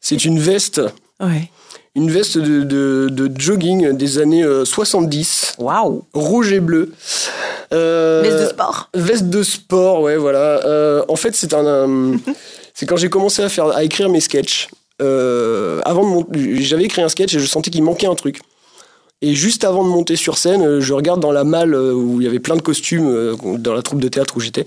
C'est 0.00 0.24
une 0.24 0.38
veste, 0.38 0.80
Ouais. 1.20 1.50
Une 2.00 2.10
veste 2.10 2.38
de, 2.38 2.62
de, 2.62 3.08
de 3.10 3.30
jogging 3.40 3.92
des 3.92 4.18
années 4.18 4.42
euh, 4.42 4.64
70. 4.64 5.54
Waouh 5.58 6.04
rouge 6.14 6.52
et 6.52 6.60
bleu. 6.60 6.92
Euh, 7.72 8.22
Veste 8.22 8.40
de 8.42 8.48
sport. 8.48 8.88
Veste 8.94 9.28
de 9.28 9.42
sport, 9.42 10.00
ouais, 10.02 10.16
voilà. 10.16 10.64
Euh, 10.66 11.04
en 11.08 11.16
fait, 11.16 11.34
c'est 11.36 11.52
un, 11.54 11.66
un- 11.66 12.16
c'est 12.74 12.86
quand 12.86 12.96
j'ai 12.96 13.10
commencé 13.10 13.42
à 13.42 13.48
faire, 13.48 13.66
à 13.68 13.84
écrire 13.84 14.08
mes 14.08 14.20
sketchs. 14.20 14.68
Euh, 15.02 15.80
avant 15.84 16.22
de 16.22 16.38
j'avais 16.60 16.84
écrit 16.84 17.00
un 17.02 17.08
sketch 17.08 17.34
et 17.34 17.38
je 17.38 17.46
sentais 17.46 17.70
qu'il 17.70 17.82
manquait 17.82 18.06
un 18.06 18.14
truc. 18.14 18.40
Et 19.22 19.34
juste 19.34 19.64
avant 19.64 19.84
de 19.84 19.88
monter 19.88 20.16
sur 20.16 20.38
scène, 20.38 20.62
euh, 20.62 20.80
je 20.80 20.92
regarde 20.94 21.20
dans 21.20 21.32
la 21.32 21.44
malle 21.44 21.74
euh, 21.74 21.92
où 21.92 22.20
il 22.20 22.24
y 22.24 22.26
avait 22.26 22.38
plein 22.40 22.56
de 22.56 22.62
costumes 22.62 23.08
euh, 23.08 23.34
dans 23.58 23.74
la 23.74 23.82
troupe 23.82 24.00
de 24.00 24.08
théâtre 24.08 24.34
où 24.36 24.40
j'étais. 24.40 24.66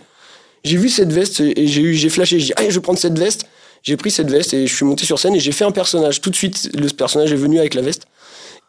J'ai 0.64 0.78
vu 0.78 0.90
cette 0.90 1.12
veste 1.12 1.40
et 1.42 1.68
j'ai 1.68 1.82
eu, 1.82 1.94
j'ai 1.96 2.10
flashé. 2.10 2.40
J'ai 2.40 2.46
dit, 2.48 2.54
ah, 2.56 2.62
je 2.70 2.76
vais 2.76 2.80
prendre 2.82 3.00
cette 3.00 3.18
veste. 3.20 3.46
J'ai 3.84 3.98
pris 3.98 4.10
cette 4.12 4.32
veste 4.32 4.54
et 4.54 4.66
je 4.66 4.74
suis 4.76 4.86
monté 4.86 5.06
sur 5.06 5.20
scène 5.20 5.36
et 5.36 5.40
j'ai 5.40 5.52
fait 5.52 5.66
un 5.66 5.72
personnage. 5.72 6.22
Tout 6.22 6.30
de 6.30 6.36
suite, 6.36 6.70
le 6.74 6.88
personnage 6.88 7.32
est 7.32 7.38
venu 7.38 7.60
avec 7.60 7.74
la 7.76 7.82
veste. 7.82 8.04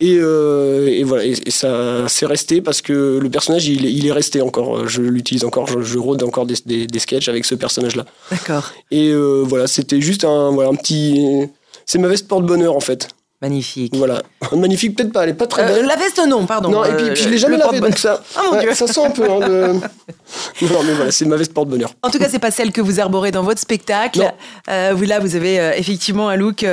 Et, 0.00 0.16
euh, 0.18 0.88
et 0.88 1.04
voilà, 1.04 1.24
et, 1.24 1.36
et 1.46 1.50
ça 1.52 2.06
c'est 2.08 2.26
resté 2.26 2.60
parce 2.60 2.82
que 2.82 3.18
le 3.22 3.30
personnage 3.30 3.68
il, 3.68 3.86
est- 3.86 3.92
il 3.92 4.04
est 4.06 4.12
resté 4.12 4.42
encore. 4.42 4.88
Je 4.88 5.00
l'utilise 5.02 5.44
encore, 5.44 5.68
je, 5.68 5.82
je 5.82 5.98
rôde 5.98 6.20
encore 6.24 6.46
des, 6.46 6.56
des, 6.66 6.88
des 6.88 6.98
sketchs 6.98 7.28
avec 7.28 7.44
ce 7.44 7.54
personnage-là. 7.54 8.04
D'accord. 8.32 8.72
Et 8.90 9.10
euh, 9.10 9.44
voilà, 9.46 9.68
c'était 9.68 10.00
juste 10.00 10.24
un, 10.24 10.50
voilà, 10.50 10.70
un 10.70 10.74
petit. 10.74 11.46
C'est 11.86 11.98
ma 11.98 12.08
veste 12.08 12.26
porte-bonheur 12.26 12.74
en 12.76 12.80
fait. 12.80 13.06
Magnifique. 13.42 13.94
Voilà. 13.96 14.22
Magnifique, 14.52 14.96
peut-être 14.96 15.12
pas, 15.12 15.24
elle 15.24 15.30
est 15.30 15.34
pas 15.34 15.46
très 15.46 15.62
Euh, 15.62 15.66
belle. 15.76 15.86
la 15.86 15.96
veste, 15.96 16.20
non, 16.26 16.46
pardon. 16.46 16.70
non, 16.70 16.84
et 16.84 16.92
puis, 16.94 17.06
Euh, 17.08 17.12
puis 17.12 17.22
je 17.24 17.28
l'ai 17.28 17.36
jamais 17.38 17.56
le 17.56 17.62
lavé, 17.64 17.78
porte-bonheur. 17.80 17.90
donc 17.90 17.98
ça, 17.98 18.22
Ah, 18.36 18.40
mon 18.50 18.52
ouais, 18.56 18.60
Dieu. 18.64 18.74
ça 18.74 18.86
sent 18.86 19.04
un 19.04 19.10
peu. 19.10 19.24
hein, 19.24 19.38
le- 19.40 19.72
non, 20.72 20.82
mais 20.84 20.94
voilà, 20.94 21.10
c'est 21.10 21.24
ma 21.26 21.36
veste 21.36 21.52
porte-bonheur. 21.52 21.90
En 22.02 22.10
tout 22.10 22.18
cas, 22.18 22.28
c'est 22.30 22.38
pas 22.38 22.50
celle 22.50 22.72
que 22.72 22.80
vous 22.80 23.00
arborez 23.00 23.32
dans 23.32 23.42
votre 23.42 23.60
spectacle. 23.60 24.32
Euh, 24.70 24.92
vous 24.96 25.04
là, 25.04 25.18
vous 25.18 25.36
avez 25.36 25.56
effectivement 25.76 26.28
un 26.30 26.36
look 26.36 26.64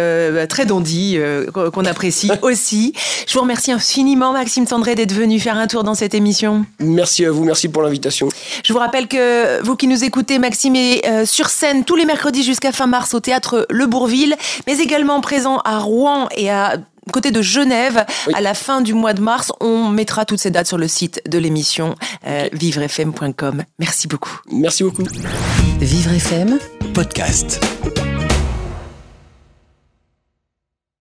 très 0.48 0.66
dandy 0.66 1.18
qu'on 1.54 1.86
apprécie 1.86 2.32
aussi. 2.42 2.94
Je 3.28 3.34
vous 3.34 3.42
remercie 3.42 3.72
infiniment, 3.72 4.32
Maxime 4.32 4.66
Sandré, 4.66 4.96
d'être 4.96 5.12
venu 5.14 5.40
faire 5.40 5.58
un 5.58 5.68
tour 5.68 5.84
dans 5.84 5.96
cette 5.96 6.14
émission. 6.14 6.66
Merci 6.80 7.26
à 7.26 7.32
vous, 7.32 7.44
merci 7.44 7.68
pour 7.68 7.82
l'invitation. 7.82 8.30
Je 8.64 8.72
vous 8.72 8.80
rappelle 8.80 9.08
que 9.08 9.62
vous 9.64 9.76
qui 9.76 9.88
nous 9.88 10.04
écoutez, 10.04 10.40
Maxime 10.40 10.76
est 10.76 11.26
sur 11.26 11.50
scène 11.50 11.84
tous 11.84 11.96
les 11.96 12.06
mercredis 12.06 12.44
jusqu'à 12.44 12.72
fin 12.72 12.88
mars 12.88 13.14
au 13.14 13.20
théâtre 13.20 13.66
Le 13.70 13.88
Bourville, 13.88 14.36
mais 14.68 14.78
également 14.80 15.20
présent 15.22 15.58
à 15.66 15.80
Rouen 15.80 16.30
et 16.38 16.50
à 16.68 17.12
côté 17.12 17.32
de 17.32 17.42
Genève 17.42 18.06
Oui. 18.28 18.34
à 18.36 18.42
la 18.42 18.54
fin 18.54 18.82
du 18.82 18.94
mois 18.94 19.14
de 19.14 19.22
mars. 19.22 19.52
On 19.60 19.90
mettra 19.90 20.26
toutes 20.26 20.40
ces 20.40 20.52
dates 20.52 20.68
sur 20.68 20.78
le 20.78 20.88
site 20.88 21.22
de 21.28 21.38
l'émission 21.38 21.96
euh, 22.28 22.48
vivrefm.com. 22.54 23.64
Merci 23.80 24.08
beaucoup. 24.08 24.40
Merci 24.52 24.84
beaucoup. 24.84 25.04
Vivre 25.80 26.12
FM 26.14 26.60
Podcast. 26.94 27.62